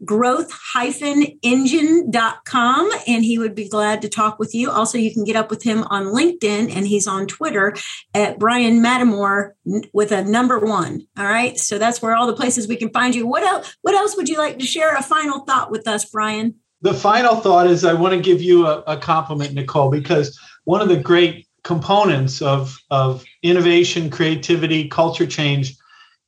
www.growth-engine.com 0.03 2.91
and 3.07 3.25
he 3.25 3.39
would 3.39 3.55
be 3.55 3.69
glad 3.69 4.03
to 4.03 4.09
talk 4.09 4.39
with 4.39 4.55
you 4.55 4.71
also 4.71 4.99
you 4.99 5.13
can 5.13 5.25
get 5.25 5.37
up 5.37 5.51
with 5.51 5.63
him 5.63 5.85
on 5.85 6.07
linkedin 6.07 6.75
and 6.75 6.87
he's 6.87 7.07
on 7.07 7.27
twitter 7.27 7.75
at 8.15 8.39
Bryan 8.39 8.75
in 8.75 8.83
Mattimore 8.83 9.55
with 9.93 10.13
a 10.13 10.25
number 10.25 10.59
one. 10.59 11.07
All 11.17 11.25
right. 11.25 11.59
So 11.59 11.79
that's 11.79 12.03
where 12.03 12.15
all 12.15 12.27
the 12.27 12.37
places 12.37 12.69
we 12.69 12.77
can 12.77 12.91
find 12.91 13.15
you. 13.15 13.27
What 13.27 13.43
else? 13.43 13.77
What 13.83 13.95
else 13.95 14.17
would 14.17 14.29
you 14.29 14.39
like 14.39 14.59
to 14.59 14.67
share? 14.67 14.95
A 14.95 15.03
final 15.03 15.41
thought 15.41 15.71
with 15.71 15.87
us, 15.87 16.09
Bryan? 16.11 16.55
The 16.83 16.95
final 16.95 17.37
thought 17.37 17.67
is 17.67 17.85
I 17.85 17.95
want 17.95 18.15
to 18.15 18.21
give 18.21 18.43
you 18.43 18.67
a, 18.67 18.81
a 18.87 18.97
compliment, 18.97 19.55
Nicole, 19.55 19.91
because 19.91 20.39
one 20.65 20.81
of 20.81 20.89
the 20.89 20.97
great 20.97 21.47
components 21.63 22.43
of, 22.43 22.77
of 22.91 23.25
innovation, 23.43 24.11
creativity, 24.11 24.89
culture 24.89 25.27
change 25.27 25.77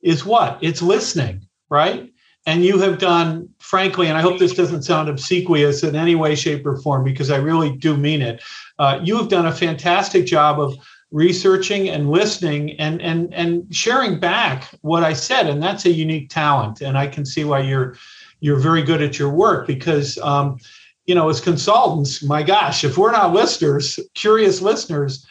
is 0.02 0.24
what? 0.24 0.58
It's 0.62 0.80
listening, 0.80 1.46
right? 1.68 2.10
And 2.47 2.64
you 2.64 2.78
have 2.78 2.99
done, 2.99 3.49
frankly, 3.59 4.07
and 4.07 4.16
I 4.16 4.20
hope 4.20 4.38
this 4.38 4.55
doesn't 4.55 4.84
sound 4.84 5.09
obsequious 5.09 5.82
in 5.82 5.97
any 5.97 6.14
way, 6.14 6.36
shape, 6.36 6.64
or 6.64 6.76
form, 6.76 7.03
because 7.03 7.30
I 7.30 7.38
really 7.38 7.76
do 7.76 7.97
mean 7.97 8.22
it. 8.22 8.40
Uh, 8.78 9.01
you 9.03 9.16
have 9.16 9.28
done 9.28 9.47
a 9.47 9.53
fantastic 9.53 10.26
job 10.26 10.61
of 10.61 10.76
researching 11.11 11.88
and 11.88 12.11
listening 12.11 12.78
and 12.80 13.01
and 13.01 13.32
and 13.32 13.74
sharing 13.74 14.20
back 14.20 14.64
what 14.82 15.03
I 15.03 15.12
said, 15.12 15.49
and 15.49 15.62
that's 15.62 15.86
a 15.86 15.90
unique 15.90 16.30
talent. 16.30 16.80
And 16.80 16.97
I 16.97 17.07
can 17.07 17.24
see 17.24 17.44
why 17.44 17.61
you're 17.61 17.97
you're 18.40 18.59
very 18.59 18.82
good 18.82 19.03
at 19.03 19.18
your 19.18 19.30
work 19.30 19.66
because 19.66 20.18
um, 20.18 20.59
you 21.07 21.14
know 21.14 21.28
as 21.28 21.40
consultants, 21.40 22.22
my 22.22 22.42
gosh, 22.42 22.84
if 22.84 22.97
we're 22.97 23.12
not 23.12 23.32
listeners, 23.32 23.99
curious 24.14 24.61
listeners, 24.61 25.26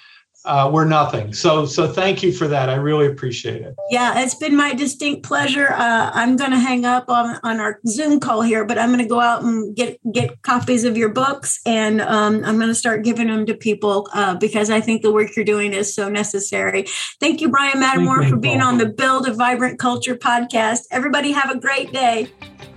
uh, 0.45 0.69
we're 0.71 0.85
nothing. 0.85 1.33
So, 1.33 1.65
so 1.65 1.87
thank 1.87 2.23
you 2.23 2.31
for 2.31 2.47
that. 2.47 2.69
I 2.69 2.75
really 2.75 3.07
appreciate 3.07 3.61
it. 3.61 3.75
Yeah, 3.89 4.21
it's 4.21 4.35
been 4.35 4.55
my 4.55 4.73
distinct 4.73 5.23
pleasure. 5.23 5.71
Uh, 5.71 6.11
I'm 6.13 6.37
going 6.37 6.51
to 6.51 6.59
hang 6.59 6.85
up 6.85 7.09
on, 7.09 7.39
on 7.43 7.59
our 7.59 7.79
Zoom 7.87 8.19
call 8.19 8.41
here, 8.41 8.63
but 8.63 8.77
I'm 8.77 8.89
going 8.89 9.03
to 9.03 9.09
go 9.09 9.19
out 9.19 9.43
and 9.43 9.75
get 9.75 9.99
get 10.11 10.41
copies 10.43 10.83
of 10.83 10.97
your 10.97 11.09
books, 11.09 11.59
and 11.65 12.01
um, 12.01 12.43
I'm 12.45 12.57
going 12.57 12.69
to 12.69 12.75
start 12.75 13.03
giving 13.03 13.27
them 13.27 13.45
to 13.47 13.55
people 13.55 14.07
uh, 14.13 14.35
because 14.35 14.69
I 14.69 14.81
think 14.81 15.01
the 15.01 15.11
work 15.11 15.35
you're 15.35 15.45
doing 15.45 15.73
is 15.73 15.93
so 15.93 16.09
necessary. 16.09 16.85
Thank 17.19 17.41
you, 17.41 17.49
Bryan 17.49 17.79
Mattimore, 17.79 18.29
for 18.29 18.37
being 18.37 18.61
on 18.61 18.77
the 18.77 18.85
Build 18.85 19.27
a 19.27 19.33
Vibrant 19.33 19.79
Culture 19.79 20.15
podcast. 20.15 20.81
Everybody, 20.91 21.31
have 21.31 21.49
a 21.49 21.59
great 21.59 21.91
day. 21.91 22.27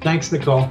Thanks, 0.00 0.32
Nicole. 0.32 0.70